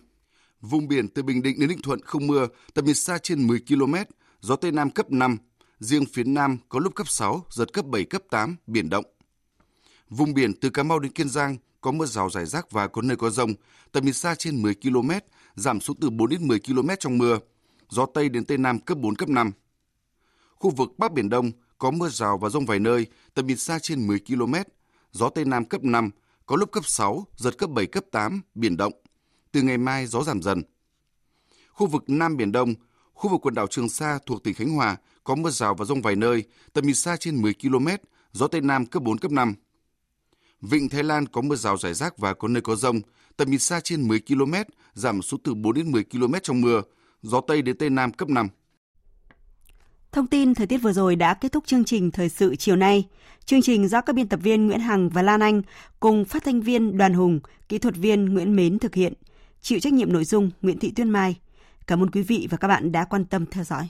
Vùng 0.60 0.88
biển 0.88 1.08
từ 1.08 1.22
Bình 1.22 1.42
Định 1.42 1.60
đến 1.60 1.68
Ninh 1.68 1.82
Thuận 1.82 2.00
không 2.02 2.26
mưa, 2.26 2.46
tầm 2.74 2.84
nhìn 2.84 2.94
xa 2.94 3.18
trên 3.18 3.46
10 3.46 3.60
km, 3.68 3.94
gió 4.40 4.56
Tây 4.56 4.72
Nam 4.72 4.90
cấp 4.90 5.10
5. 5.10 5.36
Riêng 5.78 6.04
phía 6.12 6.24
Nam 6.24 6.58
có 6.68 6.78
lúc 6.78 6.94
cấp 6.94 7.08
6, 7.08 7.46
giật 7.50 7.72
cấp 7.72 7.86
7, 7.86 8.04
cấp 8.04 8.22
8, 8.30 8.56
biển 8.66 8.90
động. 8.90 9.04
Vùng 10.10 10.34
biển 10.34 10.52
từ 10.60 10.70
Cà 10.70 10.82
Mau 10.82 10.98
đến 10.98 11.12
Kiên 11.12 11.28
Giang 11.28 11.56
có 11.80 11.90
mưa 11.90 12.06
rào 12.06 12.30
rải 12.30 12.46
rác 12.46 12.70
và 12.70 12.88
có 12.88 13.02
nơi 13.02 13.16
có 13.16 13.30
rông, 13.30 13.54
tầm 13.92 14.04
nhìn 14.04 14.14
xa 14.14 14.34
trên 14.34 14.62
10 14.62 14.74
km, 14.74 15.10
giảm 15.56 15.80
xuống 15.80 15.96
từ 16.00 16.10
4 16.10 16.28
đến 16.28 16.48
10 16.48 16.60
km 16.60 16.88
trong 17.00 17.18
mưa. 17.18 17.38
Gió 17.88 18.06
Tây 18.14 18.28
đến 18.28 18.44
Tây 18.44 18.58
Nam 18.58 18.78
cấp 18.78 18.98
4, 18.98 19.16
cấp 19.16 19.28
5. 19.28 19.52
Khu 20.54 20.70
vực 20.70 20.98
Bắc 20.98 21.12
Biển 21.12 21.28
Đông 21.28 21.50
có 21.78 21.90
mưa 21.90 22.08
rào 22.08 22.38
và 22.38 22.48
rông 22.48 22.66
vài 22.66 22.78
nơi, 22.78 23.06
tầm 23.34 23.46
nhìn 23.46 23.56
xa 23.56 23.78
trên 23.78 24.06
10 24.06 24.20
km, 24.20 24.54
gió 25.12 25.28
Tây 25.28 25.44
Nam 25.44 25.64
cấp 25.64 25.84
5, 25.84 26.10
có 26.46 26.56
lúc 26.56 26.72
cấp 26.72 26.86
6, 26.86 27.26
giật 27.36 27.58
cấp 27.58 27.70
7, 27.70 27.86
cấp 27.86 28.04
8, 28.10 28.40
biển 28.54 28.76
động. 28.76 28.92
Từ 29.52 29.62
ngày 29.62 29.78
mai 29.78 30.06
gió 30.06 30.22
giảm 30.22 30.42
dần. 30.42 30.62
Khu 31.70 31.86
vực 31.86 32.04
Nam 32.06 32.36
Biển 32.36 32.52
Đông, 32.52 32.74
khu 33.12 33.30
vực 33.30 33.40
quần 33.46 33.54
đảo 33.54 33.66
Trường 33.66 33.88
Sa 33.88 34.18
thuộc 34.26 34.44
tỉnh 34.44 34.54
Khánh 34.54 34.70
Hòa 34.70 34.96
có 35.24 35.34
mưa 35.34 35.50
rào 35.50 35.74
và 35.74 35.84
rông 35.84 36.02
vài 36.02 36.16
nơi, 36.16 36.44
tầm 36.72 36.86
nhìn 36.86 36.94
xa 36.94 37.16
trên 37.16 37.42
10 37.42 37.54
km, 37.54 37.88
gió 38.32 38.46
Tây 38.46 38.60
Nam 38.60 38.86
cấp 38.86 39.02
4, 39.02 39.18
cấp 39.18 39.30
5. 39.30 39.54
Vịnh 40.60 40.88
Thái 40.88 41.02
Lan 41.02 41.26
có 41.26 41.40
mưa 41.40 41.56
rào 41.56 41.76
rải 41.76 41.94
rác 41.94 42.18
và 42.18 42.34
có 42.34 42.48
nơi 42.48 42.62
có 42.62 42.76
rông, 42.76 43.00
tầm 43.36 43.50
nhìn 43.50 43.58
xa 43.58 43.80
trên 43.80 44.08
10 44.08 44.20
km, 44.20 44.54
giảm 44.94 45.22
xuống 45.22 45.40
từ 45.44 45.54
4 45.54 45.74
đến 45.74 45.92
10 45.92 46.04
km 46.04 46.34
trong 46.42 46.60
mưa, 46.60 46.82
gió 47.22 47.40
Tây 47.40 47.62
đến 47.62 47.76
Tây 47.76 47.90
Nam 47.90 48.12
cấp 48.12 48.28
5. 48.28 48.48
Thông 50.12 50.26
tin 50.26 50.54
thời 50.54 50.66
tiết 50.66 50.78
vừa 50.78 50.92
rồi 50.92 51.16
đã 51.16 51.34
kết 51.34 51.52
thúc 51.52 51.66
chương 51.66 51.84
trình 51.84 52.10
thời 52.10 52.28
sự 52.28 52.56
chiều 52.56 52.76
nay. 52.76 53.08
Chương 53.44 53.62
trình 53.62 53.88
do 53.88 54.00
các 54.00 54.12
biên 54.12 54.28
tập 54.28 54.40
viên 54.42 54.66
Nguyễn 54.66 54.80
Hằng 54.80 55.08
và 55.08 55.22
Lan 55.22 55.40
Anh 55.40 55.62
cùng 56.00 56.24
phát 56.24 56.44
thanh 56.44 56.60
viên 56.60 56.96
Đoàn 56.96 57.14
Hùng, 57.14 57.40
kỹ 57.68 57.78
thuật 57.78 57.96
viên 57.96 58.24
Nguyễn 58.24 58.56
Mến 58.56 58.78
thực 58.78 58.94
hiện. 58.94 59.12
Chịu 59.60 59.80
trách 59.80 59.92
nhiệm 59.92 60.12
nội 60.12 60.24
dung 60.24 60.50
Nguyễn 60.62 60.78
Thị 60.78 60.92
Tuyên 60.96 61.10
Mai. 61.10 61.36
Cảm 61.86 62.02
ơn 62.02 62.10
quý 62.10 62.22
vị 62.22 62.48
và 62.50 62.56
các 62.56 62.68
bạn 62.68 62.92
đã 62.92 63.04
quan 63.04 63.24
tâm 63.24 63.46
theo 63.46 63.64
dõi. 63.64 63.88